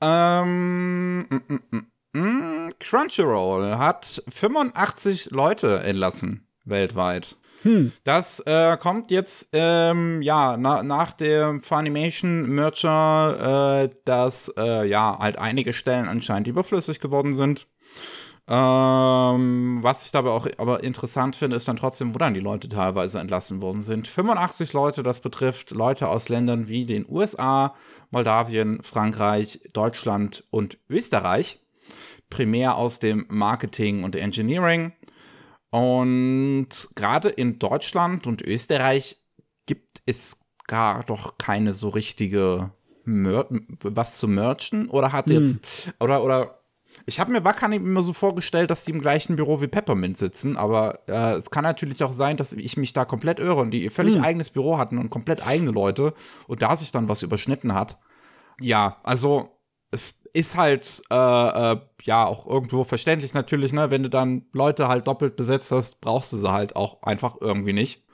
Ähm, 0.00 1.20
mm, 1.28 1.42
mm, 1.48 2.18
mm, 2.18 2.68
Crunchyroll 2.78 3.76
hat 3.76 4.22
85 4.28 5.30
Leute 5.30 5.80
entlassen 5.80 6.46
weltweit. 6.64 7.36
Hm. 7.62 7.92
Das 8.04 8.40
äh, 8.40 8.76
kommt 8.76 9.10
jetzt, 9.10 9.50
ähm, 9.52 10.22
ja, 10.22 10.56
na, 10.56 10.82
nach 10.82 11.12
dem 11.12 11.62
Funimation 11.62 12.48
Merger, 12.48 13.82
äh, 13.84 13.90
dass, 14.04 14.52
äh, 14.56 14.86
ja, 14.86 15.18
halt 15.18 15.38
einige 15.38 15.72
Stellen 15.72 16.08
anscheinend 16.08 16.48
überflüssig 16.48 17.00
geworden 17.00 17.34
sind. 17.34 17.66
Ähm, 18.50 19.80
was 19.82 20.06
ich 20.06 20.10
dabei 20.10 20.30
auch 20.30 20.46
aber 20.56 20.82
interessant 20.82 21.36
finde, 21.36 21.56
ist 21.56 21.68
dann 21.68 21.76
trotzdem, 21.76 22.14
wo 22.14 22.18
dann 22.18 22.32
die 22.32 22.40
Leute 22.40 22.70
teilweise 22.70 23.18
entlassen 23.18 23.60
worden 23.60 23.82
sind. 23.82 24.08
85 24.08 24.72
Leute, 24.72 25.02
das 25.02 25.20
betrifft 25.20 25.72
Leute 25.72 26.08
aus 26.08 26.30
Ländern 26.30 26.66
wie 26.66 26.86
den 26.86 27.04
USA, 27.06 27.74
Moldawien, 28.10 28.82
Frankreich, 28.82 29.60
Deutschland 29.74 30.44
und 30.50 30.78
Österreich. 30.88 31.60
Primär 32.30 32.76
aus 32.76 33.00
dem 33.00 33.26
Marketing 33.28 34.02
und 34.02 34.16
Engineering. 34.16 34.92
Und 35.70 36.68
gerade 36.94 37.28
in 37.28 37.58
Deutschland 37.58 38.26
und 38.26 38.42
Österreich 38.42 39.18
gibt 39.66 40.02
es 40.06 40.40
gar 40.66 41.04
doch 41.04 41.38
keine 41.38 41.72
so 41.72 41.88
richtige 41.88 42.70
Mer 43.04 43.46
was 43.82 44.18
zu 44.18 44.28
merchen 44.28 44.88
oder 44.88 45.12
hat 45.12 45.30
hm. 45.30 45.42
jetzt 45.42 45.92
oder 45.98 46.22
oder 46.22 46.58
ich 47.06 47.20
habe 47.20 47.32
mir 47.32 47.44
Wackern 47.44 47.72
immer 47.72 48.02
so 48.02 48.12
vorgestellt, 48.12 48.70
dass 48.70 48.84
die 48.84 48.90
im 48.90 49.00
gleichen 49.00 49.36
Büro 49.36 49.62
wie 49.62 49.66
Peppermint 49.66 50.18
sitzen, 50.18 50.56
aber 50.56 51.00
äh, 51.08 51.36
es 51.36 51.50
kann 51.50 51.62
natürlich 51.62 52.02
auch 52.02 52.12
sein, 52.12 52.36
dass 52.36 52.52
ich 52.52 52.76
mich 52.76 52.92
da 52.92 53.04
komplett 53.04 53.38
irre 53.38 53.60
und 53.60 53.70
die 53.70 53.84
ihr 53.84 53.90
völlig 53.90 54.16
hm. 54.16 54.24
eigenes 54.24 54.50
Büro 54.50 54.76
hatten 54.76 54.98
und 54.98 55.08
komplett 55.08 55.46
eigene 55.46 55.70
Leute 55.70 56.12
und 56.48 56.60
da 56.60 56.76
sich 56.76 56.92
dann 56.92 57.08
was 57.08 57.22
überschnitten 57.22 57.72
hat. 57.72 57.98
Ja, 58.60 58.98
also 59.04 59.58
es 59.90 60.20
ist 60.32 60.56
halt 60.56 61.02
äh, 61.10 61.14
äh, 61.72 61.76
ja 62.02 62.26
auch 62.26 62.46
irgendwo 62.46 62.84
verständlich 62.84 63.34
natürlich, 63.34 63.72
ne? 63.72 63.90
Wenn 63.90 64.02
du 64.02 64.10
dann 64.10 64.46
Leute 64.52 64.88
halt 64.88 65.06
doppelt 65.06 65.36
besetzt 65.36 65.70
hast, 65.72 66.00
brauchst 66.00 66.32
du 66.32 66.36
sie 66.36 66.50
halt 66.52 66.76
auch 66.76 67.02
einfach 67.02 67.36
irgendwie 67.40 67.72
nicht. 67.72 68.04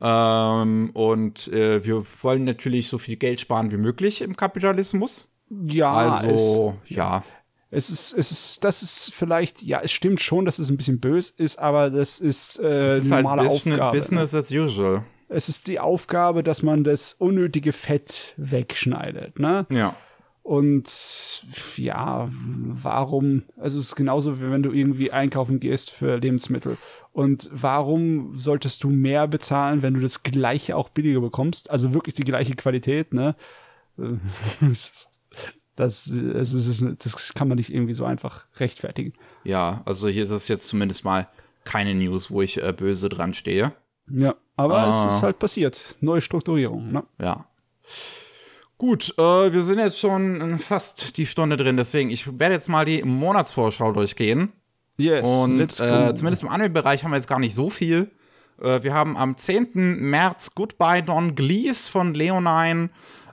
Ähm, 0.00 0.90
und 0.94 1.48
äh, 1.48 1.84
wir 1.84 2.04
wollen 2.22 2.44
natürlich 2.44 2.88
so 2.88 2.98
viel 2.98 3.16
Geld 3.16 3.40
sparen 3.40 3.72
wie 3.72 3.76
möglich 3.76 4.20
im 4.22 4.36
Kapitalismus. 4.36 5.28
Ja, 5.50 5.92
also 5.92 6.76
es, 6.84 6.90
ja. 6.90 7.24
Es 7.70 7.90
ist, 7.90 8.12
es 8.12 8.30
ist, 8.30 8.64
das 8.64 8.82
ist 8.82 9.12
vielleicht, 9.12 9.62
ja, 9.62 9.80
es 9.82 9.92
stimmt 9.92 10.20
schon, 10.20 10.44
dass 10.44 10.58
es 10.58 10.70
ein 10.70 10.76
bisschen 10.76 11.00
böse 11.00 11.32
ist, 11.36 11.58
aber 11.58 11.90
das 11.90 12.18
ist 12.20 12.58
äh, 12.60 12.92
Es 12.92 13.04
ist 13.04 13.10
normale 13.10 13.42
halt 13.42 13.50
Business, 13.50 13.74
Aufgabe. 13.80 13.96
ne? 13.96 14.00
Business 14.02 14.34
as 14.34 14.50
usual. 14.50 15.04
Es 15.28 15.48
ist 15.50 15.68
die 15.68 15.78
Aufgabe, 15.78 16.42
dass 16.42 16.62
man 16.62 16.84
das 16.84 17.12
unnötige 17.12 17.72
Fett 17.72 18.34
wegschneidet, 18.38 19.38
ne? 19.38 19.66
Ja. 19.70 19.94
Und 20.48 21.42
ja, 21.76 22.26
warum? 22.30 23.42
Also 23.58 23.76
es 23.78 23.84
ist 23.88 23.96
genauso, 23.96 24.40
wie 24.40 24.50
wenn 24.50 24.62
du 24.62 24.72
irgendwie 24.72 25.12
einkaufen 25.12 25.60
gehst 25.60 25.90
für 25.90 26.16
Lebensmittel. 26.16 26.78
Und 27.12 27.50
warum 27.52 28.34
solltest 28.38 28.82
du 28.82 28.88
mehr 28.88 29.28
bezahlen, 29.28 29.82
wenn 29.82 29.92
du 29.92 30.00
das 30.00 30.22
gleiche 30.22 30.74
auch 30.74 30.88
billiger 30.88 31.20
bekommst? 31.20 31.70
Also 31.70 31.92
wirklich 31.92 32.14
die 32.14 32.24
gleiche 32.24 32.54
Qualität, 32.54 33.12
ne? 33.12 33.36
Das, 34.60 35.10
das, 35.76 36.10
das, 36.10 36.84
das 36.98 37.34
kann 37.34 37.46
man 37.48 37.56
nicht 37.56 37.72
irgendwie 37.72 37.92
so 37.94 38.04
einfach 38.06 38.46
rechtfertigen. 38.56 39.12
Ja, 39.44 39.82
also 39.84 40.08
hier 40.08 40.24
ist 40.24 40.30
es 40.30 40.48
jetzt 40.48 40.66
zumindest 40.66 41.04
mal 41.04 41.28
keine 41.64 41.94
News, 41.94 42.30
wo 42.30 42.40
ich 42.40 42.60
äh, 42.62 42.72
böse 42.72 43.08
dran 43.10 43.34
stehe. 43.34 43.72
Ja, 44.10 44.34
aber 44.56 44.88
es 44.88 44.96
Ah. 44.96 45.06
ist 45.08 45.22
halt 45.22 45.38
passiert. 45.38 45.98
Neue 46.00 46.20
Strukturierung, 46.22 46.90
ne? 46.90 47.04
Ja. 47.20 47.46
Gut, 48.78 49.12
äh, 49.18 49.52
wir 49.52 49.62
sind 49.62 49.80
jetzt 49.80 49.98
schon 49.98 50.58
fast 50.60 51.16
die 51.16 51.26
Stunde 51.26 51.56
drin, 51.56 51.76
deswegen 51.76 52.10
ich 52.10 52.38
werde 52.38 52.54
jetzt 52.54 52.68
mal 52.68 52.84
die 52.84 53.02
Monatsvorschau 53.02 53.92
durchgehen. 53.92 54.52
Yes, 54.96 55.26
Und 55.28 55.60
äh, 55.80 56.14
zumindest 56.14 56.42
im 56.42 56.48
Anime-Bereich 56.48 57.04
haben 57.04 57.10
wir 57.10 57.16
jetzt 57.16 57.28
gar 57.28 57.38
nicht 57.40 57.54
so 57.54 57.70
viel. 57.70 58.10
Äh, 58.60 58.82
wir 58.82 58.94
haben 58.94 59.16
am 59.16 59.36
10. 59.36 59.70
März 60.10 60.54
Goodbye 60.54 61.02
Don 61.02 61.34
Glees 61.34 61.88
von 61.88 62.14
Leonine, 62.14 62.86
äh, 62.86 63.27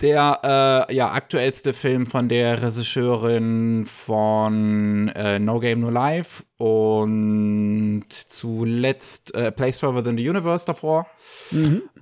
der 0.00 0.86
äh, 0.90 0.94
ja, 0.94 1.12
aktuellste 1.12 1.72
Film 1.72 2.06
von 2.06 2.28
der 2.28 2.62
Regisseurin 2.62 3.86
von 3.86 5.08
äh, 5.08 5.38
No 5.38 5.58
Game 5.58 5.80
No 5.80 5.88
Life 5.88 6.44
und 6.58 8.04
zuletzt 8.10 9.34
äh, 9.34 9.50
Place 9.52 9.78
Further 9.78 10.04
Than 10.04 10.18
the 10.18 10.28
Universe 10.28 10.66
davor. 10.66 11.06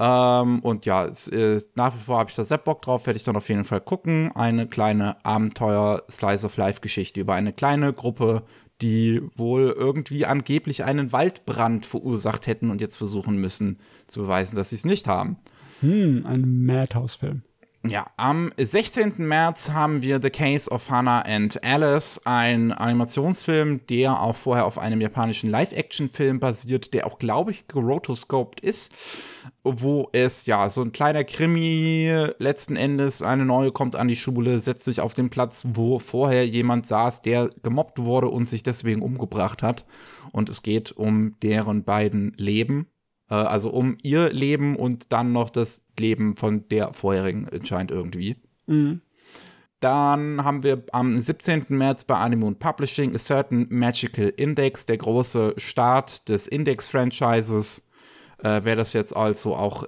Ähm, 0.00 0.60
und 0.60 0.86
ja, 0.86 1.06
es, 1.06 1.28
äh, 1.28 1.60
nach 1.74 1.94
wie 1.94 2.00
vor 2.00 2.18
habe 2.18 2.30
ich 2.30 2.36
da 2.36 2.44
sehr 2.44 2.58
Bock 2.58 2.82
drauf, 2.82 3.06
werde 3.06 3.16
ich 3.16 3.24
dann 3.24 3.36
auf 3.36 3.48
jeden 3.48 3.64
Fall 3.64 3.80
gucken. 3.80 4.32
Eine 4.34 4.66
kleine 4.66 5.24
Abenteuer-Slice-of-Life-Geschichte 5.24 7.20
über 7.20 7.34
eine 7.34 7.52
kleine 7.52 7.92
Gruppe, 7.92 8.42
die 8.82 9.22
wohl 9.36 9.72
irgendwie 9.76 10.26
angeblich 10.26 10.82
einen 10.82 11.12
Waldbrand 11.12 11.86
verursacht 11.86 12.48
hätten 12.48 12.70
und 12.70 12.80
jetzt 12.80 12.96
versuchen 12.96 13.36
müssen 13.36 13.78
zu 14.08 14.22
beweisen, 14.22 14.56
dass 14.56 14.70
sie 14.70 14.76
es 14.76 14.84
nicht 14.84 15.06
haben. 15.06 15.36
Hm, 15.84 16.24
ein 16.24 16.64
Madhouse-Film. 16.64 17.42
Ja, 17.86 18.06
am 18.16 18.50
16. 18.56 19.12
März 19.18 19.72
haben 19.72 20.02
wir 20.02 20.22
The 20.22 20.30
Case 20.30 20.70
of 20.70 20.88
Hannah 20.88 21.20
and 21.26 21.62
Alice, 21.62 22.22
ein 22.24 22.72
Animationsfilm, 22.72 23.86
der 23.88 24.22
auch 24.22 24.34
vorher 24.34 24.64
auf 24.64 24.78
einem 24.78 25.02
japanischen 25.02 25.50
Live-Action-Film 25.50 26.40
basiert, 26.40 26.94
der 26.94 27.06
auch, 27.06 27.18
glaube 27.18 27.50
ich, 27.50 27.68
gerotoscoped 27.68 28.60
ist, 28.60 28.94
wo 29.62 30.08
es 30.12 30.46
ja 30.46 30.70
so 30.70 30.80
ein 30.80 30.92
kleiner 30.92 31.24
Krimi 31.24 32.10
letzten 32.38 32.76
Endes, 32.76 33.20
eine 33.20 33.44
neue 33.44 33.70
kommt 33.70 33.94
an 33.94 34.08
die 34.08 34.16
Schule, 34.16 34.60
setzt 34.60 34.86
sich 34.86 35.02
auf 35.02 35.12
den 35.12 35.28
Platz, 35.28 35.66
wo 35.72 35.98
vorher 35.98 36.46
jemand 36.46 36.86
saß, 36.86 37.20
der 37.20 37.50
gemobbt 37.62 37.98
wurde 37.98 38.30
und 38.30 38.48
sich 38.48 38.62
deswegen 38.62 39.02
umgebracht 39.02 39.62
hat. 39.62 39.84
Und 40.32 40.48
es 40.48 40.62
geht 40.62 40.92
um 40.92 41.38
deren 41.42 41.84
beiden 41.84 42.32
Leben. 42.38 42.86
Äh, 43.34 43.46
Also 43.46 43.70
um 43.70 43.96
ihr 44.02 44.32
Leben 44.32 44.76
und 44.76 45.12
dann 45.12 45.32
noch 45.32 45.50
das 45.50 45.82
Leben 45.98 46.36
von 46.36 46.68
der 46.68 46.92
vorherigen 46.92 47.48
anscheinend 47.48 47.90
irgendwie. 47.90 48.36
Dann 49.80 50.42
haben 50.42 50.62
wir 50.62 50.84
am 50.92 51.20
17. 51.20 51.66
März 51.68 52.04
bei 52.04 52.14
Anime 52.16 52.46
und 52.46 52.58
Publishing 52.58 53.14
A 53.14 53.18
Certain 53.18 53.66
Magical 53.68 54.32
Index, 54.36 54.86
der 54.86 54.96
große 54.96 55.54
Start 55.58 56.28
des 56.28 56.48
Index-Franchises. 56.48 57.86
Äh, 58.38 58.60
wer 58.64 58.76
das 58.76 58.94
jetzt 58.94 59.14
also 59.14 59.54
auch 59.54 59.84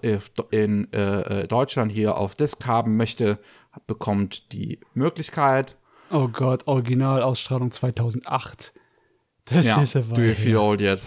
in 0.50 0.92
äh, 0.92 1.42
äh, 1.42 1.46
Deutschland 1.46 1.90
hier 1.92 2.18
auf 2.18 2.34
Disc 2.34 2.66
haben 2.66 2.96
möchte, 2.96 3.38
bekommt 3.86 4.52
die 4.52 4.80
Möglichkeit. 4.94 5.76
Oh 6.10 6.28
Gott, 6.28 6.66
Originalausstrahlung 6.66 7.70
2008. 7.70 8.72
Das 9.46 9.66
Ja, 9.66 9.80
ist 9.80 9.94
ja 9.94 10.02
do 10.02 10.20
you 10.20 10.34
feel 10.34 10.56
old 10.56 10.80
yet? 10.80 11.00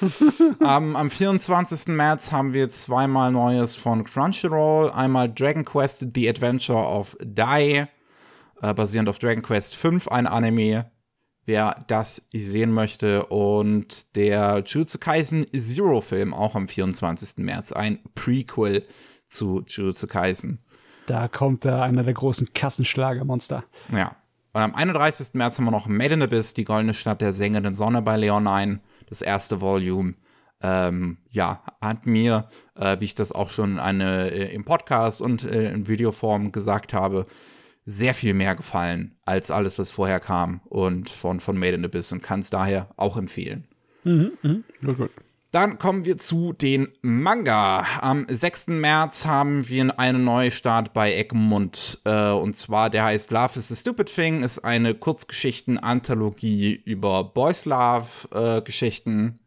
am, 0.60 0.96
am 0.96 1.10
24. 1.10 1.88
März 1.88 2.32
haben 2.32 2.52
wir 2.52 2.68
zweimal 2.70 3.32
Neues 3.32 3.76
von 3.76 4.04
Crunchyroll. 4.04 4.90
Einmal 4.90 5.30
Dragon 5.30 5.64
Quest 5.64 6.06
The 6.14 6.28
Adventure 6.28 6.86
of 6.86 7.16
Dai, 7.24 7.88
äh, 8.60 8.74
basierend 8.74 9.08
auf 9.08 9.18
Dragon 9.18 9.42
Quest 9.42 9.76
5, 9.76 10.08
ein 10.08 10.26
Anime. 10.26 10.90
Wer 11.46 11.84
das 11.88 12.26
sehen 12.32 12.72
möchte. 12.72 13.26
Und 13.26 14.16
der 14.16 14.62
Jujutsu 14.64 14.98
Kaisen 14.98 15.46
Zero 15.54 16.00
Film, 16.00 16.32
auch 16.32 16.54
am 16.54 16.68
24. 16.68 17.44
März, 17.44 17.72
ein 17.72 17.98
Prequel 18.14 18.86
zu 19.28 19.62
Jujutsu 19.66 20.06
Kaisen. 20.06 20.60
Da 21.06 21.28
kommt 21.28 21.64
da 21.66 21.82
einer 21.82 22.02
der 22.02 22.14
großen 22.14 22.54
Kassenschlagermonster. 22.54 23.64
Ja. 23.92 24.16
Und 24.54 24.62
am 24.62 24.74
31. 24.74 25.34
März 25.34 25.58
haben 25.58 25.64
wir 25.64 25.70
noch 25.72 25.86
Made 25.86 26.14
in 26.14 26.22
Abyss, 26.22 26.54
die 26.54 26.64
goldene 26.64 26.94
Stadt 26.94 27.20
der 27.20 27.32
sengenden 27.32 27.74
Sonne 27.74 28.02
bei 28.02 28.16
Leonine, 28.16 28.80
das 29.08 29.22
erste 29.22 29.60
Volume. 29.60 30.14
Ähm, 30.60 31.18
ja, 31.30 31.62
hat 31.80 32.06
mir, 32.06 32.48
äh, 32.74 32.98
wie 33.00 33.04
ich 33.04 33.14
das 33.14 33.32
auch 33.32 33.50
schon 33.50 33.78
eine, 33.78 34.30
äh, 34.30 34.54
im 34.54 34.64
Podcast 34.64 35.20
und 35.20 35.44
äh, 35.44 35.72
in 35.72 35.88
Videoform 35.88 36.52
gesagt 36.52 36.94
habe, 36.94 37.26
sehr 37.84 38.14
viel 38.14 38.32
mehr 38.32 38.54
gefallen 38.54 39.16
als 39.26 39.50
alles, 39.50 39.78
was 39.78 39.90
vorher 39.90 40.20
kam 40.20 40.60
und 40.64 41.10
von, 41.10 41.40
von 41.40 41.58
Made 41.58 41.74
in 41.74 41.84
Abyss 41.84 42.12
und 42.12 42.22
kann 42.22 42.40
es 42.40 42.48
daher 42.48 42.88
auch 42.96 43.16
empfehlen. 43.16 43.64
Gut, 44.82 44.96
gut. 44.96 45.10
Dann 45.54 45.78
kommen 45.78 46.04
wir 46.04 46.18
zu 46.18 46.52
den 46.52 46.88
Manga. 47.00 47.86
Am 48.00 48.26
6. 48.28 48.66
März 48.70 49.24
haben 49.24 49.68
wir 49.68 50.00
einen 50.00 50.24
Neustart 50.24 50.92
bei 50.92 51.14
Egmont. 51.14 52.00
Äh, 52.02 52.30
und 52.30 52.56
zwar, 52.56 52.90
der 52.90 53.04
heißt 53.04 53.30
Love 53.30 53.60
is 53.60 53.70
a 53.70 53.76
Stupid 53.76 54.12
Thing, 54.12 54.42
ist 54.42 54.64
eine 54.64 54.96
Kurzgeschichten-Anthologie 54.96 56.82
über 56.84 57.22
Boys 57.22 57.66
Love-Geschichten. 57.66 59.38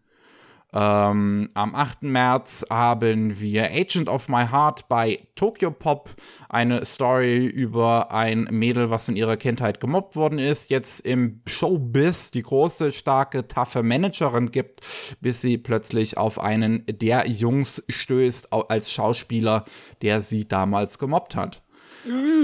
Ähm, 0.74 1.50
am 1.54 1.76
8. 1.76 2.04
März 2.04 2.66
haben 2.70 3.40
wir 3.40 3.72
Agent 3.72 4.10
of 4.10 4.28
My 4.28 4.46
Heart 4.48 4.90
bei 4.90 5.20
Tokyo 5.36 5.72
Pop, 5.72 6.10
eine 6.50 6.84
Story 6.86 7.46
über 7.46 8.12
ein 8.12 8.48
Mädel, 8.52 8.90
was 8.90 9.08
in 9.08 9.16
ihrer 9.16 9.38
Kindheit 9.38 9.80
gemobbt 9.80 10.16
worden 10.16 10.40
ist, 10.40 10.70
jetzt 10.70 11.00
im 11.06 11.42
Showbiz 11.48 12.32
die 12.32 12.44
große, 12.44 12.92
starke, 12.92 13.48
taffe 13.48 13.82
Managerin 13.82 14.52
gibt, 14.52 14.82
bis 15.22 15.42
sie 15.42 15.58
plötzlich 15.58 16.18
auf 16.18 16.40
einen 16.40 16.84
der 16.86 17.28
Jungs 17.28 17.84
stößt 17.88 18.52
als 18.52 18.92
Schauspieler, 18.92 19.64
der 20.02 20.22
sie 20.22 20.48
damals 20.48 21.00
gemobbt 21.00 21.36
hat. 21.36 21.62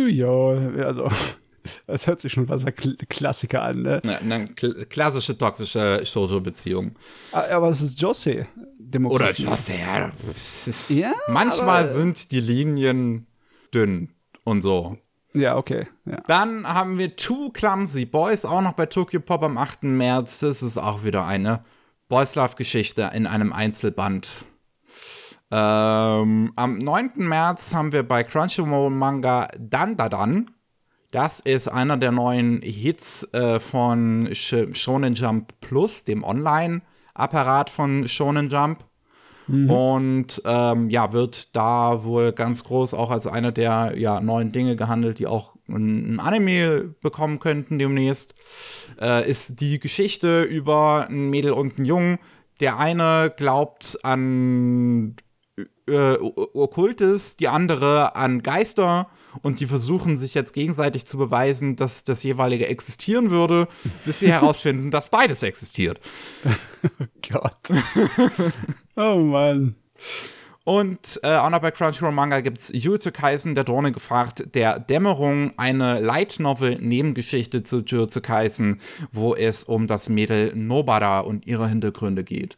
Ja, 0.07 0.29
also, 0.29 1.09
das 1.87 2.07
hört 2.07 2.19
sich 2.19 2.31
schon 2.33 2.47
was 2.49 2.65
ein 2.65 2.73
Kl- 2.73 2.97
Klassiker 3.07 3.61
an, 3.63 3.81
ne? 3.83 3.99
Eine, 4.03 4.17
eine 4.19 4.45
kl- 4.47 4.85
klassische 4.85 5.37
toxische 5.37 6.05
Shoujo-Beziehung. 6.05 6.95
Ah, 7.31 7.43
Aber 7.51 7.69
es 7.69 7.81
ist 7.81 7.99
Jose. 8.01 8.31
Oder 8.35 8.47
Demokratie. 8.79 9.43
Jose, 9.43 9.73
ja. 9.77 10.11
Ja, 10.89 11.13
manchmal 11.27 11.87
sind 11.87 12.31
die 12.31 12.39
Linien 12.39 13.25
dünn 13.73 14.09
und 14.43 14.61
so. 14.61 14.97
Ja, 15.33 15.57
okay. 15.57 15.87
Ja. 16.05 16.17
Dann 16.27 16.67
haben 16.67 16.99
wir 16.99 17.15
Two 17.15 17.49
Clumsy 17.49 18.05
Boys, 18.05 18.45
auch 18.45 18.61
noch 18.61 18.73
bei 18.73 18.85
Tokyo 18.85 19.19
Pop 19.19 19.41
am 19.43 19.57
8. 19.57 19.83
März. 19.83 20.41
Das 20.41 20.61
ist 20.61 20.77
auch 20.77 21.03
wieder 21.03 21.25
eine 21.25 21.63
Boys 22.07 22.35
Love-Geschichte 22.35 23.09
in 23.15 23.25
einem 23.25 23.51
Einzelband. 23.51 24.45
Ähm, 25.49 26.51
am 26.55 26.77
9. 26.77 27.11
März 27.15 27.73
haben 27.73 27.91
wir 27.91 28.03
bei 28.03 28.23
Crunchyroll 28.23 28.89
Manga 28.89 29.47
Dan 29.59 29.97
Da 29.97 30.09
Dan. 30.09 30.51
Das 31.13 31.39
ist 31.39 31.67
einer 31.67 31.95
der 31.97 32.11
neuen 32.11 32.63
Hits 32.63 33.31
äh, 33.35 33.59
von 33.59 34.29
Sh 34.33 34.55
Shonen 34.73 35.13
Jump 35.13 35.53
Plus, 35.61 36.05
dem 36.05 36.23
Online-Apparat 36.23 37.69
von 37.69 38.07
Shonen 38.07 38.49
Jump. 38.49 38.83
Und 39.47 40.41
ähm, 40.45 40.89
ja, 40.89 41.13
wird 41.13 41.55
da 41.55 42.03
wohl 42.03 42.31
ganz 42.31 42.63
groß 42.63 42.95
auch 42.95 43.11
als 43.11 43.27
einer 43.27 43.51
der 43.51 43.93
ja, 43.95 44.21
neuen 44.21 44.51
Dinge 44.51 44.75
gehandelt, 44.75 45.19
die 45.19 45.27
auch 45.27 45.53
ein 45.67 46.19
Anime 46.19 46.95
bekommen 47.01 47.37
könnten 47.37 47.77
demnächst. 47.77 48.33
Äh, 48.99 49.29
ist 49.29 49.59
die 49.59 49.77
Geschichte 49.77 50.41
über 50.41 51.07
ein 51.09 51.29
Mädel 51.29 51.51
und 51.51 51.77
einen 51.77 51.85
Jungen. 51.85 52.17
Der 52.59 52.79
eine 52.79 53.31
glaubt 53.37 53.99
an 54.01 55.15
äh, 55.87 56.15
Okkultes, 56.15 57.37
die 57.37 57.49
andere 57.49 58.15
an 58.15 58.41
Geister 58.41 59.09
und 59.41 59.59
die 59.59 59.65
versuchen 59.65 60.17
sich 60.17 60.33
jetzt 60.33 60.53
gegenseitig 60.53 61.05
zu 61.05 61.17
beweisen, 61.17 61.75
dass 61.75 62.03
das 62.03 62.23
jeweilige 62.23 62.67
existieren 62.67 63.29
würde, 63.29 63.67
bis 64.05 64.19
sie 64.19 64.31
herausfinden, 64.31 64.91
dass 64.91 65.09
beides 65.09 65.43
existiert. 65.43 65.99
Gott. 67.29 67.69
oh 68.95 69.17
Mann. 69.17 69.75
Und 70.65 71.19
äh, 71.23 71.35
auch 71.35 71.49
noch 71.49 71.59
bei 71.59 71.71
Crunchyroll 71.71 72.13
Manga 72.13 72.39
gibt 72.39 72.59
es 72.59 72.69
Jujutsu 72.69 73.11
Kaisen, 73.11 73.53
der 73.53 73.65
Drohne 73.65 73.91
gefragt, 73.91 74.55
der 74.55 74.79
Dämmerung, 74.79 75.51
eine 75.57 75.99
Light 75.99 76.39
Novel 76.39 76.79
Nebengeschichte 76.79 77.63
zu 77.63 77.81
Jujutsu 77.81 78.21
Kaisen, 78.21 78.79
wo 79.11 79.35
es 79.35 79.65
um 79.65 79.87
das 79.87 80.07
Mädel 80.07 80.55
Nobara 80.55 81.19
und 81.19 81.45
ihre 81.45 81.67
Hintergründe 81.67 82.23
geht. 82.23 82.57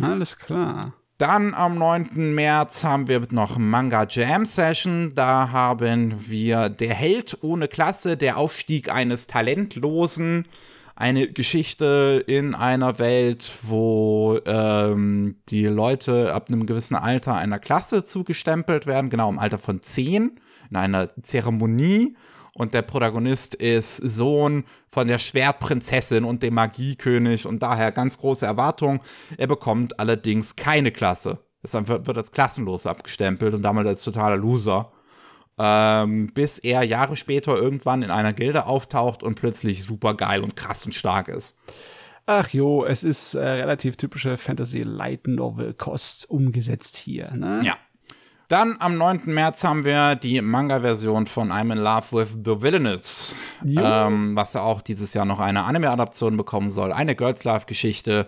Alles 0.00 0.38
klar. 0.38 0.94
Dann 1.22 1.54
am 1.54 1.78
9. 1.78 2.34
März 2.34 2.82
haben 2.82 3.06
wir 3.06 3.24
noch 3.30 3.56
Manga 3.56 4.08
Jam 4.10 4.44
Session. 4.44 5.12
Da 5.14 5.52
haben 5.52 6.16
wir 6.26 6.68
Der 6.68 6.94
Held 6.94 7.38
ohne 7.42 7.68
Klasse, 7.68 8.16
der 8.16 8.38
Aufstieg 8.38 8.92
eines 8.92 9.28
Talentlosen 9.28 10.48
eine 10.96 11.28
Geschichte 11.28 12.24
in 12.26 12.56
einer 12.56 12.98
Welt, 12.98 13.52
wo 13.62 14.40
ähm, 14.46 15.36
die 15.48 15.66
Leute 15.66 16.34
ab 16.34 16.48
einem 16.48 16.66
gewissen 16.66 16.96
Alter 16.96 17.36
einer 17.36 17.60
Klasse 17.60 18.02
zugestempelt 18.02 18.88
werden, 18.88 19.08
genau 19.08 19.30
im 19.30 19.38
Alter 19.38 19.58
von 19.58 19.80
zehn, 19.80 20.32
in 20.70 20.76
einer 20.76 21.08
Zeremonie. 21.22 22.16
Und 22.54 22.74
der 22.74 22.82
Protagonist 22.82 23.54
ist 23.54 23.96
Sohn 23.96 24.64
von 24.86 25.08
der 25.08 25.18
Schwertprinzessin 25.18 26.24
und 26.24 26.42
dem 26.42 26.54
Magiekönig 26.54 27.46
und 27.46 27.62
daher 27.62 27.92
ganz 27.92 28.18
große 28.18 28.44
Erwartungen. 28.44 29.00
Er 29.38 29.46
bekommt 29.46 29.98
allerdings 29.98 30.56
keine 30.56 30.92
Klasse. 30.92 31.38
Es 31.62 31.72
wird 31.74 32.16
als 32.16 32.32
klassenlos 32.32 32.86
abgestempelt 32.86 33.54
und 33.54 33.62
damit 33.62 33.86
als 33.86 34.02
totaler 34.02 34.36
Loser 34.36 34.92
ähm, 35.58 36.32
bis 36.32 36.58
er 36.58 36.82
Jahre 36.82 37.16
später 37.16 37.56
irgendwann 37.56 38.02
in 38.02 38.10
einer 38.10 38.32
Gilde 38.32 38.66
auftaucht 38.66 39.22
und 39.22 39.34
plötzlich 39.34 39.84
super 39.84 40.14
geil 40.14 40.42
und 40.42 40.56
krass 40.56 40.84
und 40.86 40.94
stark 40.94 41.28
ist. 41.28 41.56
Ach 42.24 42.48
jo, 42.48 42.84
es 42.84 43.04
ist 43.04 43.34
äh, 43.34 43.40
relativ 43.40 43.96
typische 43.96 44.36
Fantasy 44.36 44.82
Light 44.82 45.26
Novel 45.26 45.74
Kost 45.74 46.30
umgesetzt 46.30 46.96
hier. 46.96 47.32
Ne? 47.32 47.62
Ja. 47.64 47.76
Dann 48.48 48.76
am 48.80 48.98
9. 48.98 49.22
März 49.26 49.64
haben 49.64 49.84
wir 49.84 50.14
die 50.14 50.40
Manga-Version 50.40 51.26
von 51.26 51.50
I'm 51.50 51.72
in 51.72 51.78
Love 51.78 52.12
with 52.12 52.38
the 52.44 52.60
Villainous, 52.62 53.34
ähm, 53.64 54.36
was 54.36 54.54
ja 54.54 54.62
auch 54.62 54.82
dieses 54.82 55.14
Jahr 55.14 55.24
noch 55.24 55.40
eine 55.40 55.64
Anime-Adaption 55.64 56.36
bekommen 56.36 56.70
soll. 56.70 56.92
Eine 56.92 57.14
Girls 57.16 57.44
Love-Geschichte, 57.44 58.26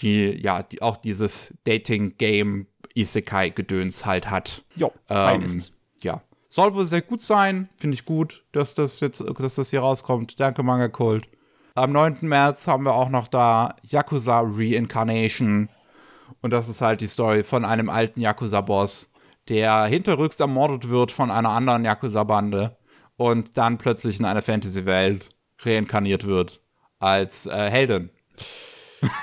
die 0.00 0.40
ja 0.42 0.62
die 0.62 0.82
auch 0.82 0.96
dieses 0.96 1.54
Dating-Game 1.64 2.66
Isekai-Gedöns 2.94 4.04
halt 4.04 4.30
hat. 4.30 4.64
Jo, 4.76 4.92
fein 5.06 5.40
ähm, 5.40 5.56
ist. 5.56 5.72
Ja, 6.02 6.22
soll 6.48 6.74
wohl 6.74 6.84
sehr 6.84 7.02
gut 7.02 7.22
sein. 7.22 7.70
Finde 7.78 7.94
ich 7.94 8.04
gut, 8.04 8.44
dass 8.52 8.74
das 8.74 9.00
jetzt, 9.00 9.24
dass 9.38 9.54
das 9.54 9.70
hier 9.70 9.80
rauskommt. 9.80 10.38
Danke, 10.38 10.62
Manga 10.62 10.88
Kult. 10.88 11.26
Am 11.74 11.92
9. 11.92 12.18
März 12.22 12.68
haben 12.68 12.84
wir 12.84 12.94
auch 12.94 13.08
noch 13.08 13.26
da 13.26 13.76
Yakuza 13.82 14.42
Reincarnation. 14.44 15.70
Und 16.42 16.50
das 16.50 16.68
ist 16.68 16.82
halt 16.82 17.00
die 17.00 17.06
Story 17.06 17.44
von 17.44 17.64
einem 17.64 17.88
alten 17.88 18.20
Yakuza-Boss, 18.20 19.08
der 19.48 19.84
hinterrücks 19.84 20.40
ermordet 20.40 20.88
wird 20.88 21.12
von 21.12 21.30
einer 21.30 21.50
anderen 21.50 21.84
Yakuza-Bande 21.84 22.76
und 23.16 23.56
dann 23.58 23.78
plötzlich 23.78 24.18
in 24.18 24.24
einer 24.24 24.42
Fantasy-Welt 24.42 25.28
reinkarniert 25.60 26.26
wird 26.26 26.60
als 26.98 27.46
äh, 27.46 27.70
Heldin. 27.70 28.10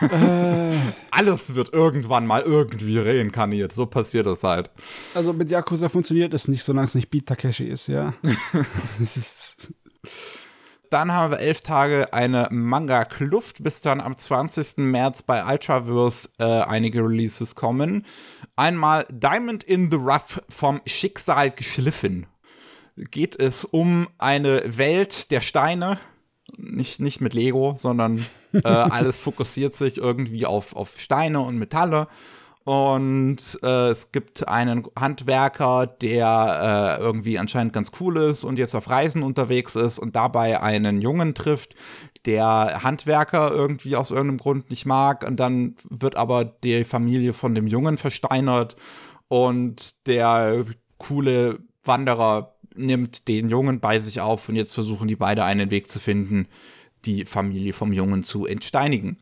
Äh. 0.02 0.76
Alles 1.12 1.56
wird 1.56 1.74
irgendwann 1.74 2.28
mal 2.28 2.42
irgendwie 2.42 3.00
reinkarniert. 3.00 3.74
So 3.74 3.86
passiert 3.86 4.26
das 4.26 4.44
halt. 4.44 4.70
Also 5.14 5.34
mit 5.34 5.50
Yakuza 5.52 5.90
funktioniert 5.90 6.34
es 6.34 6.48
nicht, 6.48 6.64
solange 6.64 6.86
es 6.86 6.96
nicht 6.96 7.10
Beat 7.10 7.26
Takeshi 7.26 7.66
ist, 7.66 7.88
ja. 7.88 8.14
Dann 10.90 11.12
haben 11.12 11.32
wir 11.32 11.40
elf 11.40 11.62
Tage 11.62 12.14
eine 12.14 12.48
Manga-Kluft, 12.50 13.64
bis 13.64 13.82
dann 13.82 14.02
am 14.02 14.18
20. 14.18 14.78
März 14.78 15.22
bei 15.22 15.46
Ultraverse 15.46 16.30
äh, 16.40 16.44
einige 16.44 17.04
Releases 17.04 17.54
kommen. 17.54 18.06
Einmal 18.60 19.08
Diamond 19.10 19.64
in 19.64 19.90
the 19.90 19.96
Rough 19.96 20.42
vom 20.50 20.82
Schicksal 20.86 21.50
geschliffen. 21.50 22.26
Geht 22.98 23.40
es 23.40 23.64
um 23.64 24.10
eine 24.18 24.78
Welt 24.78 25.32
der 25.32 25.40
Steine, 25.40 25.98
nicht, 26.58 27.00
nicht 27.00 27.22
mit 27.22 27.34
Lego, 27.34 27.76
sondern 27.78 28.26
äh, 28.52 28.60
alles 28.68 29.18
fokussiert 29.18 29.76
sich 29.76 29.98
irgendwie 29.98 30.46
auf, 30.46 30.76
auf 30.76 31.00
Steine 31.00 31.40
und 31.40 31.58
Metalle. 31.58 32.10
Und 32.66 33.60
äh, 33.64 33.90
es 33.90 34.12
gibt 34.12 34.48
einen 34.48 34.86
Handwerker, 34.98 35.88
der 35.88 36.98
äh, 37.00 37.02
irgendwie 37.02 37.40
anscheinend 37.40 37.74
ganz 37.74 37.92
cool 38.00 38.18
ist 38.18 38.44
und 38.44 38.60
jetzt 38.60 38.76
auf 38.76 38.90
Reisen 38.90 39.24
unterwegs 39.24 39.76
ist 39.76 39.98
und 39.98 40.16
dabei 40.16 40.62
einen 40.62 41.02
Jungen 41.02 41.34
trifft, 41.34 41.74
der 42.26 42.84
Handwerker 42.84 43.52
irgendwie 43.52 43.96
aus 43.96 44.12
irgendeinem 44.12 44.38
Grund 44.38 44.70
nicht 44.70 44.86
mag. 44.86 45.26
Und 45.26 45.40
dann 45.40 45.76
wird 45.90 46.16
aber 46.16 46.46
die 46.46 46.84
Familie 46.84 47.34
von 47.34 47.56
dem 47.56 47.66
Jungen 47.66 47.98
versteinert 47.98 48.76
und 49.30 50.06
der 50.08 50.66
coole 50.98 51.60
Wanderer 51.84 52.56
nimmt 52.76 53.28
den 53.28 53.50
Jungen 53.50 53.80
bei 53.80 54.00
sich 54.00 54.22
auf 54.22 54.50
und 54.50 54.56
jetzt 54.56 54.74
versuchen 54.74 55.08
die 55.08 55.16
beide 55.16 55.44
einen 55.44 55.72
Weg 55.72 55.90
zu 55.90 56.00
finden, 56.00 56.48
die 57.06 57.26
Familie 57.26 57.74
vom 57.74 57.94
Jungen 57.94 58.24
zu 58.24 58.46
entsteinigen. 58.46 59.18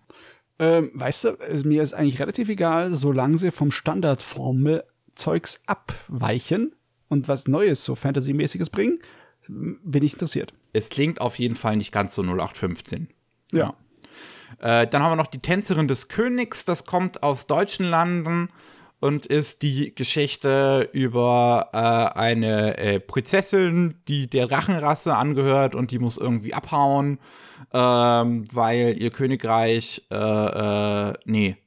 Ähm, 0.60 0.92
weißt 0.94 1.24
du, 1.24 1.38
mir 1.66 1.84
ist 1.84 1.94
eigentlich 1.94 2.20
relativ 2.20 2.50
egal, 2.50 2.96
solange 2.96 3.38
sie 3.38 3.52
vom 3.52 3.72
Standardformel-Zeugs 3.72 5.62
abweichen 5.68 6.76
und 7.10 7.28
was 7.28 7.48
Neues, 7.48 7.84
so 7.84 7.96
Fantasy-mäßiges 7.96 8.70
bringen, 8.70 8.98
bin 9.48 10.04
ich 10.04 10.14
interessiert. 10.14 10.54
Es 10.74 10.90
klingt 10.90 11.22
auf 11.22 11.40
jeden 11.40 11.56
Fall 11.56 11.78
nicht 11.78 11.92
ganz 11.92 12.16
so 12.16 12.22
0815. 12.22 13.08
Ja. 13.52 13.60
ja. 13.60 14.82
Äh, 14.82 14.88
dann 14.88 15.04
haben 15.04 15.12
wir 15.12 15.16
noch 15.16 15.28
die 15.28 15.40
Tänzerin 15.40 15.88
des 15.88 16.08
Königs, 16.08 16.66
das 16.66 16.86
kommt 16.86 17.24
aus 17.24 17.48
deutschen 17.48 17.86
Landen 17.86 18.50
und 19.00 19.26
ist 19.28 19.62
die 19.62 19.94
Geschichte 19.94 20.90
über 20.92 21.70
äh, 21.74 22.18
eine 22.18 22.78
äh, 22.78 23.00
Prinzessin, 23.00 23.96
die 24.08 24.28
der 24.28 24.52
Rachenrasse 24.52 25.16
angehört 25.16 25.76
und 25.76 25.92
die 25.92 26.00
muss 26.00 26.18
irgendwie 26.18 26.54
abhauen, 26.54 27.20
ähm, 27.74 28.48
weil 28.52 28.96
ihr 29.00 29.10
Königreich, 29.12 30.06
äh, 30.12 31.10
äh, 31.10 31.14
nee, 31.26 31.58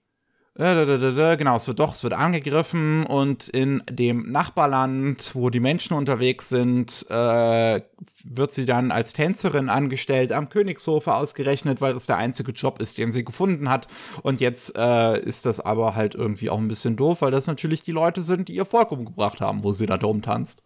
äh, 0.60 1.36
Genau, 1.36 1.56
es 1.56 1.66
wird 1.68 1.78
doch, 1.78 1.94
es 1.94 2.02
wird 2.02 2.12
angegriffen 2.12 3.06
und 3.06 3.48
in 3.48 3.82
dem 3.90 4.30
Nachbarland, 4.30 5.30
wo 5.34 5.48
die 5.48 5.60
Menschen 5.60 5.94
unterwegs 5.94 6.50
sind, 6.50 7.06
äh, 7.08 7.80
wird 8.24 8.52
sie 8.52 8.66
dann 8.66 8.90
als 8.90 9.14
Tänzerin 9.14 9.70
angestellt, 9.70 10.32
am 10.32 10.50
Königshofe 10.50 11.14
ausgerechnet, 11.14 11.80
weil 11.80 11.94
das 11.94 12.06
der 12.06 12.18
einzige 12.18 12.52
Job 12.52 12.80
ist, 12.80 12.98
den 12.98 13.10
sie 13.10 13.24
gefunden 13.24 13.70
hat. 13.70 13.88
Und 14.22 14.40
jetzt 14.40 14.76
äh, 14.76 15.18
ist 15.20 15.46
das 15.46 15.60
aber 15.60 15.94
halt 15.94 16.14
irgendwie 16.14 16.50
auch 16.50 16.58
ein 16.58 16.68
bisschen 16.68 16.96
doof, 16.96 17.22
weil 17.22 17.30
das 17.30 17.46
natürlich 17.46 17.82
die 17.82 17.92
Leute 17.92 18.20
sind, 18.20 18.48
die 18.48 18.54
ihr 18.54 18.66
Volk 18.66 18.92
umgebracht 18.92 19.40
haben, 19.40 19.64
wo 19.64 19.72
sie 19.72 19.86
da 19.86 19.96
drum 19.96 20.20
tanzt. 20.20 20.62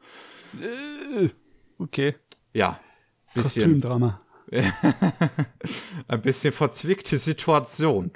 Äh, 0.61 1.28
okay. 1.78 2.16
Ja. 2.53 2.80
Bisschen. 3.35 3.62
Kostümdrama. 3.62 4.18
ein 6.09 6.22
bisschen 6.22 6.52
verzwickte 6.52 7.18
Situation. 7.18 8.11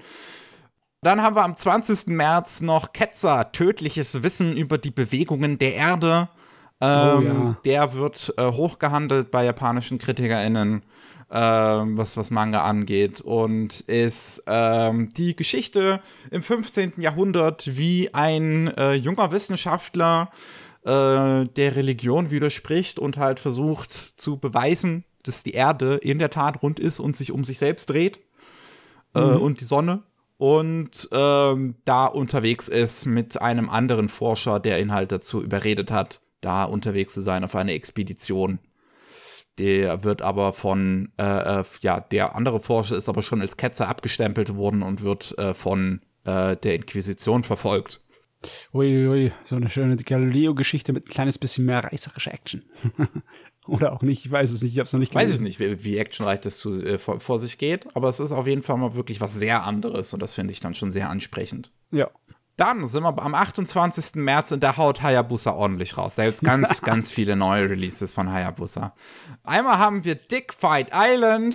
Dann 1.03 1.22
haben 1.22 1.36
wir 1.36 1.45
am 1.45 1.57
20. 1.57 2.09
März 2.09 2.61
noch 2.61 2.93
Ketzer, 2.93 3.53
tödliches 3.53 4.22
Wissen 4.22 4.57
über 4.57 4.78
die 4.78 4.91
Bewegungen 4.91 5.59
der 5.59 5.74
Erde. 5.74 6.28
Ähm, 6.80 7.16
oh, 7.16 7.22
ja. 7.22 7.57
Der 7.64 7.93
wird 7.95 8.34
äh, 8.36 8.51
hochgehandelt 8.51 9.30
bei 9.30 9.45
japanischen 9.45 9.99
KritikerInnen, 9.99 10.82
ähm, 11.30 11.99
was, 11.99 12.16
was 12.16 12.30
Manga 12.30 12.62
angeht. 12.62 13.20
Und 13.20 13.80
ist 13.80 14.43
ähm, 14.47 15.09
die 15.16 15.36
Geschichte 15.36 16.01
im 16.30 16.43
15. 16.43 16.95
Jahrhundert, 16.99 17.76
wie 17.76 18.12
ein 18.12 18.68
äh, 18.76 18.95
junger 18.95 19.30
Wissenschaftler 19.30 20.30
äh, 20.84 21.45
der 21.47 21.76
Religion 21.76 22.30
widerspricht 22.30 22.99
und 22.99 23.18
halt 23.18 23.39
versucht 23.41 23.93
zu 23.93 24.39
beweisen, 24.39 25.05
dass 25.29 25.43
die 25.43 25.53
Erde 25.53 25.97
in 25.97 26.18
der 26.18 26.31
Tat 26.31 26.62
rund 26.62 26.81
ist 26.81 26.99
und 27.01 27.16
sich 27.16 27.31
um 27.33 27.45
sich 27.45 27.59
selbst 27.59 27.91
dreht. 27.91 28.20
Äh, 29.14 29.20
mhm. 29.20 29.37
Und 29.39 29.61
die 29.61 29.64
Sonne 29.64 30.03
und 30.39 31.09
ähm, 31.11 31.74
da 31.85 32.07
unterwegs 32.07 32.68
ist 32.68 33.07
mit 33.07 33.43
einem 33.43 33.68
anderen 33.68 34.09
Forscher, 34.09 34.61
der 34.61 34.81
ihn 34.81 34.93
halt 34.93 35.11
dazu 35.11 35.43
überredet 35.43 35.91
hat, 35.91 36.20
da 36.41 36.62
unterwegs 36.62 37.12
zu 37.12 37.20
sein 37.20 37.43
auf 37.43 37.57
eine 37.57 37.72
Expedition. 37.72 38.61
Der 39.59 40.05
wird 40.05 40.22
aber 40.22 40.53
von, 40.53 41.11
äh, 41.18 41.61
äh, 41.61 41.64
ja, 41.81 41.99
der 41.99 42.37
andere 42.37 42.61
Forscher 42.61 42.97
ist 42.97 43.09
aber 43.09 43.24
schon 43.24 43.41
als 43.41 43.57
Ketzer 43.57 43.89
abgestempelt 43.89 44.55
worden 44.55 44.83
und 44.83 45.03
wird 45.03 45.37
äh, 45.39 45.55
von 45.55 46.01
äh, 46.24 46.57
der 46.57 46.76
Inquisition 46.76 47.43
verfolgt. 47.43 48.01
Uiuiui, 48.72 49.09
ui, 49.09 49.33
so 49.43 49.57
eine 49.57 49.68
schöne 49.68 49.97
Galileo-Geschichte 49.97 50.93
mit 50.93 51.07
ein 51.07 51.11
kleines 51.11 51.39
bisschen 51.39 51.64
mehr 51.64 51.83
reißerischer 51.83 52.33
Action. 52.33 52.64
Oder 53.69 53.93
auch 53.93 54.03
nicht, 54.03 54.25
ich 54.25 54.33
weiß 54.33 54.51
es 54.51 54.62
nicht, 54.62 54.73
ich 54.73 54.79
habe 54.79 54.87
es 54.87 54.93
noch 54.93 55.01
nicht 55.01 55.12
gesehen. 55.12 55.29
Weiß 55.29 55.35
ich 55.35 55.41
nicht, 55.41 55.61
wie, 55.61 55.85
wie 55.85 55.99
actionreich 55.99 56.41
das 56.41 56.57
zu, 56.57 56.83
äh, 56.83 56.99
vor, 56.99 57.21
vor, 57.21 57.39
sich 57.39 57.59
geht, 57.59 57.87
aber 57.95 58.09
es 58.09 58.19
ist 58.19 58.33
auf 58.33 58.47
jeden 58.47 58.62
Fall 58.62 58.79
mal 58.79 58.95
wirklich 58.95 59.21
was 59.21 59.35
sehr 59.35 59.64
anderes 59.64 60.14
und 60.14 60.21
das 60.21 60.35
finde 60.35 60.53
ich 60.53 60.61
dann 60.61 60.75
schon 60.75 60.91
sehr 60.91 61.11
ansprechend. 61.11 61.71
Ja. 61.91 62.07
Dann 62.57 62.89
sind 62.89 63.05
wir 63.05 63.16
am 63.23 63.35
28. 63.35 64.16
März 64.16 64.51
und 64.51 64.64
da 64.64 64.77
haut 64.77 65.03
Hayabusa 65.03 65.53
ordentlich 65.53 65.97
raus. 65.97 66.16
Da 66.16 66.25
gibt 66.25 66.37
es 66.37 66.41
ganz, 66.41 66.81
ganz 66.83 67.12
viele 67.12 67.37
neue 67.37 67.71
Releases 67.71 68.12
von 68.12 68.33
Hayabusa. 68.33 68.95
Einmal 69.45 69.79
haben 69.79 70.03
wir 70.03 70.16
Dick 70.16 70.53
Fight 70.53 70.89
Island. 70.93 71.55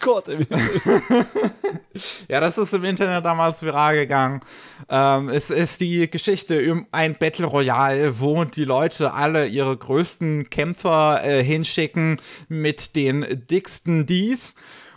Gott 0.00 0.28
im 0.28 0.46
Ja, 2.28 2.40
das 2.40 2.58
ist 2.58 2.74
im 2.74 2.84
Internet 2.84 3.24
damals 3.24 3.62
viral 3.62 3.96
gegangen. 3.96 4.40
Ähm, 4.88 5.28
es 5.28 5.50
ist 5.50 5.80
die 5.80 6.10
Geschichte 6.10 6.70
um 6.70 6.86
ein 6.92 7.16
Battle 7.16 7.46
Royale, 7.46 8.20
wo 8.20 8.44
die 8.44 8.64
Leute 8.64 9.12
alle 9.12 9.46
ihre 9.46 9.76
größten 9.76 10.50
Kämpfer 10.50 11.24
äh, 11.24 11.42
hinschicken 11.42 12.20
mit 12.48 12.96
den 12.96 13.46
dicksten 13.48 14.06
Ds. 14.06 14.56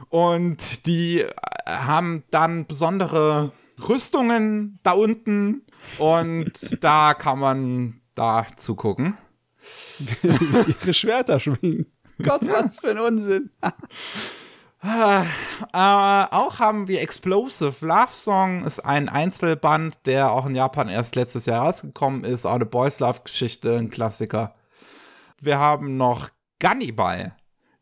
Und 0.10 0.86
die 0.86 1.22
äh, 1.22 1.30
haben 1.66 2.24
dann 2.32 2.66
besondere 2.66 3.52
Rüstungen 3.88 4.80
da 4.84 4.92
unten. 4.92 5.66
Und 5.98 6.78
da 6.84 7.14
kann 7.14 7.40
man 7.40 8.02
da 8.16 8.46
zugucken. 8.56 9.18
Ihre 10.24 10.94
Schwerter 10.94 11.40
schwingen. 11.40 11.88
Gott, 12.24 12.42
was 12.44 12.80
für 12.80 12.92
ein 12.92 13.00
Unsinn. 13.00 13.50
Äh, 14.82 15.26
auch 15.74 16.60
haben 16.60 16.88
wir 16.88 17.02
Explosive 17.02 17.86
Love 17.86 18.14
Song, 18.14 18.66
ist 18.66 18.80
ein 18.80 19.10
Einzelband, 19.10 19.98
der 20.06 20.32
auch 20.32 20.46
in 20.46 20.56
Japan 20.56 20.88
erst 20.88 21.16
letztes 21.16 21.46
Jahr 21.46 21.66
rausgekommen 21.66 22.24
ist. 22.24 22.46
Auch 22.46 22.54
eine 22.54 22.66
Boys 22.66 23.00
Love 23.00 23.22
Geschichte, 23.24 23.78
ein 23.78 23.90
Klassiker. 23.90 24.54
Wir 25.42 25.60
haben 25.60 25.98
noch 25.98 26.30
Gunnibal, 26.62 27.36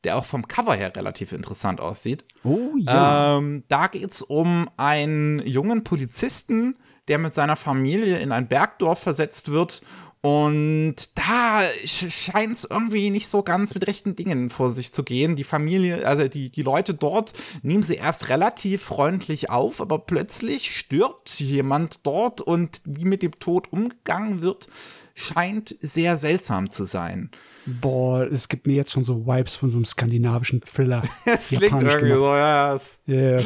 der 0.03 0.17
auch 0.17 0.25
vom 0.25 0.47
Cover 0.47 0.73
her 0.73 0.95
relativ 0.95 1.33
interessant 1.33 1.81
aussieht. 1.81 2.23
Oh 2.43 2.71
ja. 2.77 3.37
Ähm, 3.37 3.63
da 3.67 3.87
geht 3.87 4.11
es 4.11 4.21
um 4.21 4.69
einen 4.77 5.45
jungen 5.45 5.83
Polizisten, 5.83 6.77
der 7.07 7.19
mit 7.19 7.33
seiner 7.33 7.55
Familie 7.55 8.17
in 8.19 8.31
ein 8.31 8.47
Bergdorf 8.47 8.99
versetzt 8.99 9.49
wird 9.49 9.81
und 10.21 10.95
da 11.15 11.61
scheint 11.85 12.53
es 12.53 12.65
irgendwie 12.65 13.11
nicht 13.11 13.27
so 13.27 13.43
ganz 13.43 13.75
mit 13.75 13.87
rechten 13.87 14.15
Dingen 14.15 14.49
vor 14.49 14.71
sich 14.71 14.91
zu 14.91 15.03
gehen. 15.03 15.35
Die 15.35 15.43
Familie, 15.43 16.07
also 16.07 16.27
die, 16.27 16.49
die 16.49 16.63
Leute 16.63 16.93
dort 16.93 17.33
nehmen 17.61 17.83
sie 17.83 17.95
erst 17.95 18.29
relativ 18.29 18.83
freundlich 18.83 19.49
auf, 19.49 19.79
aber 19.79 19.99
plötzlich 19.99 20.75
stirbt 20.75 21.39
jemand 21.39 22.05
dort 22.07 22.41
und 22.41 22.81
wie 22.85 23.05
mit 23.05 23.21
dem 23.21 23.39
Tod 23.39 23.71
umgegangen 23.71 24.41
wird, 24.41 24.67
scheint 25.13 25.75
sehr 25.81 26.17
seltsam 26.17 26.71
zu 26.71 26.83
sein. 26.85 27.29
Boah, 27.65 28.27
es 28.31 28.47
gibt 28.47 28.65
mir 28.65 28.75
jetzt 28.75 28.91
schon 28.91 29.03
so 29.03 29.27
Vibes 29.27 29.55
von 29.55 29.71
so 29.71 29.77
einem 29.77 29.85
skandinavischen 29.85 30.61
Thriller. 30.61 31.03
Es 31.25 31.49
klingt 31.49 31.83
irgendwie 31.83 32.13
so, 32.13 32.33
ja. 32.33 32.79
Yeah. 33.07 33.43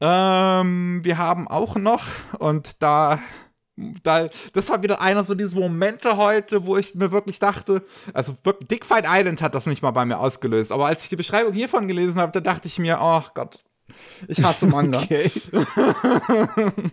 ähm, 0.62 1.00
wir 1.04 1.18
haben 1.18 1.48
auch 1.48 1.76
noch, 1.76 2.02
und 2.38 2.82
da 2.82 3.20
da, 3.76 4.28
das 4.54 4.70
war 4.70 4.82
wieder 4.82 5.00
einer 5.00 5.22
so 5.24 5.34
diese 5.34 5.54
Momente 5.54 6.16
heute, 6.16 6.64
wo 6.64 6.76
ich 6.76 6.94
mir 6.94 7.12
wirklich 7.12 7.38
dachte, 7.38 7.84
also 8.14 8.34
Dick 8.70 8.86
Fight 8.86 9.04
Island 9.06 9.42
hat 9.42 9.54
das 9.54 9.66
nicht 9.66 9.82
mal 9.82 9.90
bei 9.90 10.06
mir 10.06 10.18
ausgelöst, 10.18 10.72
aber 10.72 10.86
als 10.86 11.02
ich 11.04 11.10
die 11.10 11.16
Beschreibung 11.16 11.52
hiervon 11.52 11.86
gelesen 11.86 12.20
habe, 12.20 12.32
da 12.32 12.40
dachte 12.40 12.68
ich 12.68 12.78
mir, 12.78 12.98
oh 13.00 13.22
Gott, 13.34 13.62
ich 14.28 14.42
hasse 14.42 14.66
Manga. 14.70 15.00
Okay. 15.00 15.30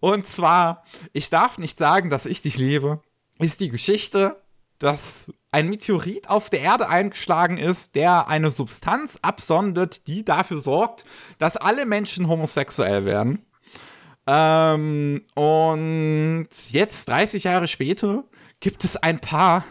Und 0.00 0.26
zwar, 0.26 0.84
ich 1.12 1.30
darf 1.30 1.58
nicht 1.58 1.78
sagen, 1.78 2.10
dass 2.10 2.26
ich 2.26 2.42
dich 2.42 2.56
liebe, 2.56 3.00
ist 3.38 3.60
die 3.60 3.70
Geschichte, 3.70 4.40
dass 4.78 5.32
ein 5.50 5.68
Meteorit 5.68 6.30
auf 6.30 6.50
der 6.50 6.60
Erde 6.60 6.88
eingeschlagen 6.88 7.58
ist, 7.58 7.96
der 7.96 8.28
eine 8.28 8.50
Substanz 8.50 9.18
absondert, 9.22 10.06
die 10.06 10.24
dafür 10.24 10.60
sorgt, 10.60 11.04
dass 11.38 11.56
alle 11.56 11.84
Menschen 11.84 12.28
homosexuell 12.28 13.04
werden. 13.04 13.44
Ähm, 14.32 15.24
und 15.34 16.48
jetzt, 16.68 17.08
30 17.08 17.42
Jahre 17.44 17.66
später, 17.66 18.22
gibt 18.60 18.84
es 18.84 18.96
ein 18.96 19.18
Paar, 19.18 19.64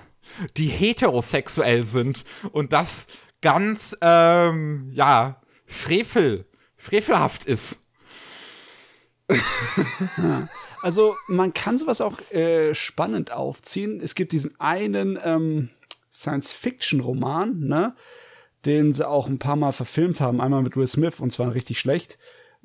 die 0.58 0.68
heterosexuell 0.68 1.86
sind 1.86 2.26
und 2.52 2.74
das 2.74 3.08
ganz, 3.42 3.96
ähm, 4.02 4.92
ja, 4.94 5.42
frevel, 5.66 6.46
frevelhaft 6.76 7.46
ist. 7.46 7.88
Also 10.82 11.14
man 11.28 11.54
kann 11.54 11.78
sowas 11.78 12.00
auch 12.00 12.22
äh, 12.32 12.74
spannend 12.74 13.32
aufziehen. 13.32 14.00
Es 14.02 14.16
gibt 14.16 14.32
diesen 14.32 14.58
einen 14.62 15.20
ähm, 15.22 15.72
Science-Fiction-Roman, 16.10 17.60
ne, 17.60 17.98
den 18.66 18.94
sie 18.94 19.06
auch 19.06 19.28
ein 19.28 19.40
paar 19.40 19.58
Mal 19.58 19.74
verfilmt 19.74 20.22
haben. 20.22 20.40
Einmal 20.40 20.62
mit 20.62 20.78
Will 20.78 20.88
Smith 20.88 21.20
und 21.20 21.32
zwar 21.32 21.54
richtig 21.54 21.80
schlecht 21.82 22.18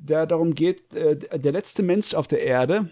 der 0.05 0.25
darum 0.25 0.53
geht, 0.53 0.93
äh, 0.93 1.17
der 1.17 1.51
letzte 1.51 1.83
Mensch 1.83 2.13
auf 2.13 2.27
der 2.27 2.41
Erde 2.41 2.91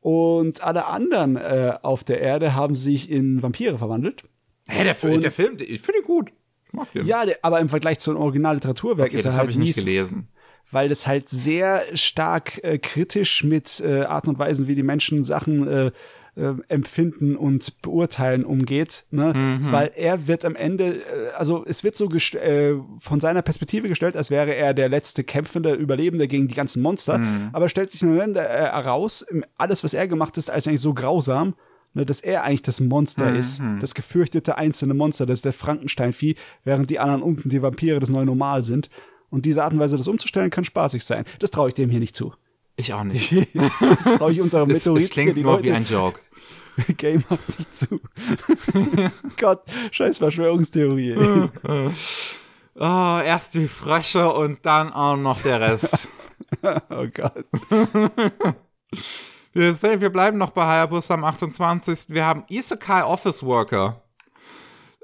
und 0.00 0.62
alle 0.62 0.86
anderen 0.86 1.36
äh, 1.36 1.74
auf 1.82 2.04
der 2.04 2.20
Erde 2.20 2.54
haben 2.54 2.74
sich 2.74 3.10
in 3.10 3.42
Vampire 3.42 3.78
verwandelt. 3.78 4.24
Hä, 4.68 4.84
der, 4.84 4.94
Film, 4.94 5.20
der 5.20 5.32
Film, 5.32 5.56
ich 5.58 5.80
finde 5.80 6.00
ihn 6.00 6.04
gut. 6.04 6.30
Ich 6.66 6.72
mag 6.72 6.92
den. 6.92 7.06
Ja, 7.06 7.24
der, 7.24 7.38
aber 7.42 7.60
im 7.60 7.68
Vergleich 7.68 7.98
zu 7.98 8.10
einem 8.10 8.20
Originalliteraturwerk 8.20 9.08
okay, 9.08 9.16
ist 9.16 9.24
er 9.24 9.30
das 9.30 9.38
halt 9.38 9.50
ich 9.50 9.58
nicht 9.58 9.78
gelesen. 9.78 10.28
Weil 10.70 10.88
das 10.88 11.06
halt 11.06 11.28
sehr 11.28 11.82
stark 11.94 12.62
äh, 12.64 12.78
kritisch 12.78 13.44
mit 13.44 13.80
äh, 13.80 14.02
Arten 14.02 14.30
und 14.30 14.38
Weisen, 14.38 14.66
wie 14.66 14.74
die 14.74 14.82
Menschen 14.82 15.22
Sachen 15.22 15.68
äh, 15.68 15.92
äh, 16.34 16.54
empfinden 16.68 17.36
und 17.36 17.82
beurteilen 17.82 18.44
umgeht, 18.44 19.04
ne? 19.10 19.34
Mhm. 19.34 19.70
weil 19.70 19.90
er 19.94 20.26
wird 20.26 20.46
am 20.46 20.56
Ende, 20.56 20.96
äh, 20.96 21.30
also 21.36 21.64
es 21.66 21.84
wird 21.84 21.94
so 21.94 22.08
äh, 22.10 22.74
von 23.00 23.20
seiner 23.20 23.42
Perspektive 23.42 23.88
gestellt, 23.88 24.16
als 24.16 24.30
wäre 24.30 24.54
er 24.54 24.72
der 24.72 24.88
letzte 24.88 25.24
kämpfende 25.24 25.74
Überlebende 25.74 26.26
gegen 26.28 26.48
die 26.48 26.54
ganzen 26.54 26.80
Monster, 26.80 27.18
mhm. 27.18 27.50
aber 27.52 27.68
stellt 27.68 27.90
sich 27.90 28.02
am 28.02 28.18
Ende 28.18 28.40
äh, 28.40 28.44
heraus, 28.44 29.26
alles, 29.58 29.84
was 29.84 29.92
er 29.92 30.08
gemacht 30.08 30.38
ist, 30.38 30.50
als 30.50 30.66
eigentlich 30.66 30.80
so 30.80 30.94
grausam, 30.94 31.54
ne, 31.92 32.06
dass 32.06 32.22
er 32.22 32.44
eigentlich 32.44 32.62
das 32.62 32.80
Monster 32.80 33.30
mhm. 33.30 33.36
ist, 33.36 33.62
das 33.80 33.94
gefürchtete 33.94 34.56
einzelne 34.56 34.94
Monster, 34.94 35.26
das 35.26 35.40
ist 35.40 35.44
der 35.44 35.52
Frankenstein-Vieh, 35.52 36.36
während 36.64 36.88
die 36.88 36.98
anderen 36.98 37.22
unten, 37.22 37.50
die 37.50 37.60
Vampire, 37.60 38.00
das 38.00 38.08
neue 38.08 38.24
Normal 38.24 38.64
sind. 38.64 38.88
Und 39.28 39.44
diese 39.46 39.64
Art 39.64 39.72
und 39.72 39.78
Weise, 39.78 39.96
das 39.96 40.08
umzustellen, 40.08 40.50
kann 40.50 40.64
spaßig 40.64 41.04
sein. 41.04 41.24
Das 41.38 41.50
traue 41.50 41.68
ich 41.68 41.74
dem 41.74 41.90
hier 41.90 42.00
nicht 42.00 42.16
zu. 42.16 42.32
Ich 42.76 42.92
auch 42.94 43.04
nicht. 43.04 43.32
das 43.80 44.16
traue 44.16 44.32
ich 44.32 44.40
unserem 44.40 44.68
Meteorit. 44.72 45.02
Das, 45.02 45.08
das 45.08 45.12
klingt 45.12 45.36
nur 45.36 45.52
Leute. 45.52 45.64
wie 45.64 45.72
ein 45.72 45.84
Joke. 45.84 46.20
Game 46.96 47.22
macht 47.28 47.58
nicht 47.58 47.74
zu. 47.74 48.00
Gott, 49.38 49.62
scheiß 49.90 50.18
Verschwörungstheorie. 50.18 51.14
oh, 52.74 53.20
erst 53.24 53.54
die 53.54 53.68
Frösche 53.68 54.32
und 54.32 54.64
dann 54.64 54.90
auch 54.90 55.16
noch 55.16 55.42
der 55.42 55.60
Rest. 55.60 56.08
oh 56.62 57.06
Gott. 57.12 57.44
Wir, 59.52 59.74
sehen, 59.74 60.00
wir 60.00 60.10
bleiben 60.10 60.38
noch 60.38 60.50
bei 60.50 60.64
Hayabusa 60.64 61.12
am 61.12 61.24
28. 61.24 62.06
Wir 62.08 62.24
haben 62.24 62.44
Isekai 62.48 63.04
Office 63.04 63.44
Worker. 63.44 64.02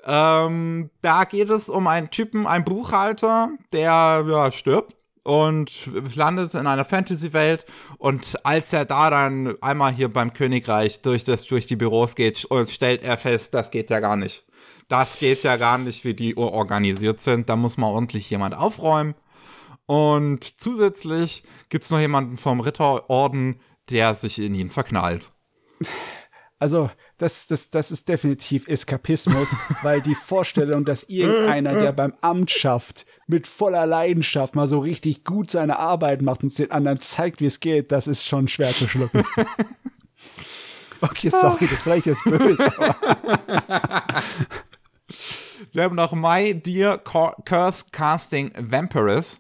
Ähm, 0.05 0.89
da 1.03 1.25
geht 1.25 1.51
es 1.51 1.69
um 1.69 1.87
einen 1.87 2.11
Typen, 2.11 2.47
einen 2.47 2.65
Buchhalter, 2.65 3.51
der 3.73 4.25
ja, 4.27 4.53
stirbt 4.53 4.98
und 5.29 5.91
landet 6.17 6.55
in 6.55 6.67
einer 6.67 6.87
Fantasy-Welt. 6.87 7.67
Und 7.99 8.39
als 8.47 8.73
er 8.73 8.87
da 8.87 9.11
dann 9.11 9.61
einmal 9.61 9.93
hier 9.93 10.11
beim 10.11 10.33
Königreich 10.33 11.03
durch, 11.03 11.25
das, 11.25 11.45
durch 11.45 11.67
die 11.67 11.77
Büros 11.77 12.15
geht, 12.15 12.49
stellt 12.69 13.03
er 13.03 13.19
fest, 13.19 13.53
das 13.53 13.71
geht 13.71 13.91
ja 13.91 14.01
gar 14.01 14.17
nicht. 14.17 14.47
Das 14.89 15.19
geht 15.19 15.43
ja 15.43 15.57
gar 15.57 15.77
nicht, 15.77 16.07
wie 16.07 16.15
die 16.15 16.35
organisiert 16.39 17.21
sind. 17.21 17.51
Da 17.51 17.57
muss 17.57 17.77
mal 17.77 17.89
ordentlich 17.89 18.31
jemand 18.31 18.55
aufräumen. 18.55 19.15
Und 19.85 20.45
zusätzlich 20.45 21.43
gibt 21.69 21.85
es 21.85 21.91
noch 21.91 22.01
jemanden 22.01 22.39
vom 22.39 22.61
Ritterorden, 22.61 23.61
der 23.91 24.15
sich 24.15 24.39
in 24.39 24.55
ihn 24.55 24.71
verknallt. 24.71 25.31
Also, 26.61 26.91
das, 27.19 27.47
das, 27.47 27.71
das 27.71 27.93
ist 27.93 28.09
definitiv 28.09 28.67
Eskapismus, 28.67 29.55
weil 29.83 30.01
die 30.01 30.17
Vorstellung, 30.17 30.85
dass 30.85 31.05
irgendeiner, 31.05 31.75
der 31.75 31.93
beim 31.93 32.15
Amt 32.21 32.51
schafft, 32.51 33.07
mit 33.29 33.47
voller 33.47 33.87
Leidenschaft 33.87 34.57
mal 34.57 34.67
so 34.67 34.81
richtig 34.81 35.25
gut 35.25 35.51
seine 35.51 35.79
Arbeit 35.79 36.21
macht 36.21 36.43
und 36.43 36.59
den 36.59 36.73
anderen 36.73 37.01
zeigt, 37.01 37.41
wie 37.41 37.47
es 37.47 37.61
geht, 37.61 37.93
das 37.93 38.09
ist 38.09 38.27
schon 38.27 38.49
schwer 38.49 38.71
zu 38.71 38.89
schlucken. 38.89 39.23
Okay, 41.01 41.31
sorry, 41.31 41.67
das 41.67 41.75
ist 41.75 41.83
vielleicht 41.85 42.07
jetzt 42.07 42.25
böse. 42.25 42.59
Wir 45.73 45.85
haben 45.85 45.95
noch 45.95 46.13
My 46.13 46.55
Dear 46.55 46.99
Curse 46.99 47.87
Casting 47.93 48.51
Vampires, 48.59 49.39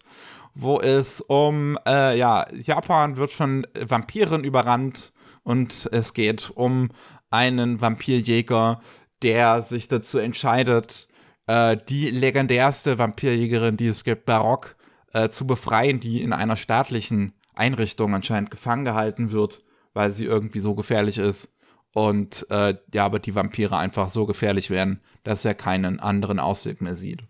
wo 0.54 0.78
es 0.78 1.20
um, 1.20 1.76
äh, 1.86 2.16
ja, 2.16 2.46
Japan 2.52 3.16
wird 3.16 3.32
von 3.32 3.66
Vampiren 3.74 4.44
überrannt 4.44 5.12
und 5.48 5.88
es 5.92 6.12
geht 6.12 6.52
um 6.54 6.90
einen 7.30 7.80
Vampirjäger, 7.80 8.82
der 9.22 9.62
sich 9.62 9.88
dazu 9.88 10.18
entscheidet, 10.18 11.08
äh, 11.46 11.78
die 11.88 12.10
legendärste 12.10 12.98
Vampirjägerin, 12.98 13.78
die 13.78 13.86
es 13.86 14.04
gibt, 14.04 14.26
Barock, 14.26 14.76
äh, 15.14 15.30
zu 15.30 15.46
befreien, 15.46 16.00
die 16.00 16.20
in 16.20 16.34
einer 16.34 16.56
staatlichen 16.56 17.32
Einrichtung 17.54 18.14
anscheinend 18.14 18.50
gefangen 18.50 18.84
gehalten 18.84 19.32
wird, 19.32 19.64
weil 19.94 20.12
sie 20.12 20.26
irgendwie 20.26 20.60
so 20.60 20.74
gefährlich 20.74 21.16
ist. 21.16 21.56
Und 21.94 22.46
äh, 22.50 22.74
ja, 22.92 23.06
aber 23.06 23.18
die 23.18 23.34
Vampire 23.34 23.78
einfach 23.78 24.10
so 24.10 24.26
gefährlich 24.26 24.68
werden, 24.68 25.00
dass 25.22 25.46
er 25.46 25.54
keinen 25.54 25.98
anderen 25.98 26.40
Ausweg 26.40 26.82
mehr 26.82 26.94
sieht. 26.94 27.22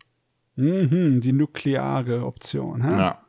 Mhm, 0.56 1.20
die 1.20 1.32
nukleare 1.32 2.26
Option, 2.26 2.82
hä? 2.82 2.96
Ja. 2.98 3.22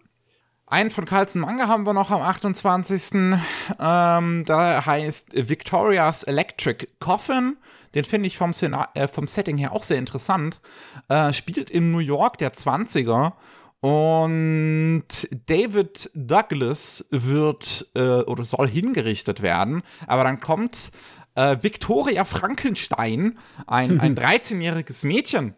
Einen 0.72 0.92
von 0.92 1.06
Carlsen 1.06 1.42
Manga 1.42 1.68
haben 1.68 1.84
wir 1.88 1.94
noch 1.94 2.12
am 2.12 2.22
28. 2.22 3.40
Ähm, 3.80 4.44
da 4.46 4.86
heißt 4.86 5.50
Victoria's 5.50 6.22
Electric 6.22 6.88
Coffin. 7.00 7.58
den 7.96 8.06
finde 8.06 8.28
ich 8.28 8.38
vom, 8.38 8.52
äh, 8.94 9.08
vom 9.08 9.28
Setting 9.28 9.58
her 9.58 9.72
auch 9.72 9.82
sehr 9.82 9.98
interessant. 9.98 10.62
Äh, 11.08 11.34
spielt 11.34 11.72
in 11.72 11.92
New 11.92 11.98
York 11.98 12.38
der 12.38 12.54
20er 12.54 13.34
und 13.80 15.06
David 15.48 16.12
Douglas 16.14 17.04
wird 17.10 17.88
äh, 17.96 18.22
oder 18.22 18.44
soll 18.44 18.68
hingerichtet 18.68 19.42
werden, 19.42 19.82
aber 20.06 20.24
dann 20.24 20.40
kommt 20.40 20.92
äh, 21.34 21.58
Victoria 21.62 22.26
Frankenstein, 22.26 23.40
ein, 23.66 24.00
ein 24.00 24.16
13-jähriges 24.18 25.08
Mädchen, 25.08 25.56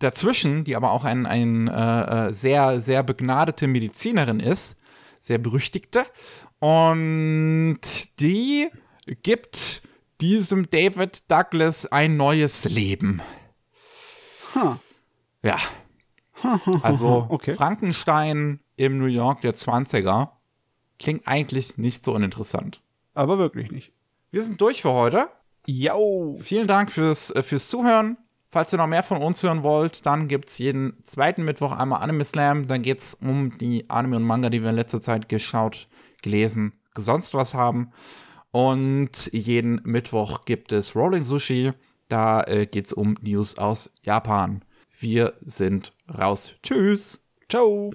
dazwischen, 0.00 0.64
die 0.64 0.74
aber 0.74 0.90
auch 0.90 1.04
ein, 1.04 1.26
ein 1.26 1.68
äh, 1.68 2.28
äh, 2.28 2.34
sehr, 2.34 2.80
sehr 2.80 3.04
begnadete 3.04 3.68
Medizinerin 3.68 4.40
ist, 4.40 4.76
sehr 5.20 5.38
berüchtigte. 5.38 6.04
Und 6.58 7.80
die 8.20 8.68
gibt 9.22 9.82
diesem 10.20 10.68
David 10.68 11.30
Douglas 11.30 11.86
ein 11.86 12.16
neues 12.16 12.64
Leben. 12.64 13.22
Huh. 14.54 14.76
Ja. 15.42 15.58
Also 16.82 17.26
okay. 17.28 17.52
Frankenstein 17.54 18.60
im 18.76 18.96
New 18.96 19.04
York 19.04 19.42
der 19.42 19.54
20er 19.54 20.30
klingt 20.98 21.28
eigentlich 21.28 21.76
nicht 21.76 22.02
so 22.02 22.14
uninteressant. 22.14 22.80
Aber 23.12 23.36
wirklich 23.36 23.70
nicht. 23.70 23.92
Wir 24.30 24.42
sind 24.42 24.58
durch 24.58 24.80
für 24.80 24.92
heute. 24.92 25.28
Jo. 25.66 26.40
Vielen 26.42 26.66
Dank 26.66 26.90
fürs, 26.90 27.30
äh, 27.30 27.42
fürs 27.42 27.68
Zuhören. 27.68 28.16
Falls 28.52 28.72
ihr 28.72 28.78
noch 28.78 28.88
mehr 28.88 29.04
von 29.04 29.22
uns 29.22 29.44
hören 29.44 29.62
wollt, 29.62 30.04
dann 30.06 30.26
gibt 30.26 30.48
es 30.48 30.58
jeden 30.58 31.00
zweiten 31.04 31.44
Mittwoch 31.44 31.70
einmal 31.70 32.02
Anime 32.02 32.24
Slam. 32.24 32.66
Dann 32.66 32.82
geht 32.82 32.98
es 32.98 33.14
um 33.14 33.56
die 33.58 33.88
Anime 33.88 34.16
und 34.16 34.24
Manga, 34.24 34.50
die 34.50 34.60
wir 34.60 34.70
in 34.70 34.76
letzter 34.76 35.00
Zeit 35.00 35.28
geschaut, 35.28 35.86
gelesen, 36.20 36.72
sonst 36.96 37.32
was 37.34 37.54
haben. 37.54 37.92
Und 38.50 39.30
jeden 39.32 39.80
Mittwoch 39.84 40.44
gibt 40.46 40.72
es 40.72 40.96
Rolling 40.96 41.22
Sushi. 41.22 41.72
Da 42.08 42.42
äh, 42.42 42.66
geht 42.66 42.86
es 42.86 42.92
um 42.92 43.16
News 43.22 43.56
aus 43.56 43.90
Japan. 44.02 44.64
Wir 44.98 45.34
sind 45.42 45.92
raus. 46.18 46.54
Tschüss. 46.64 47.24
Ciao. 47.48 47.92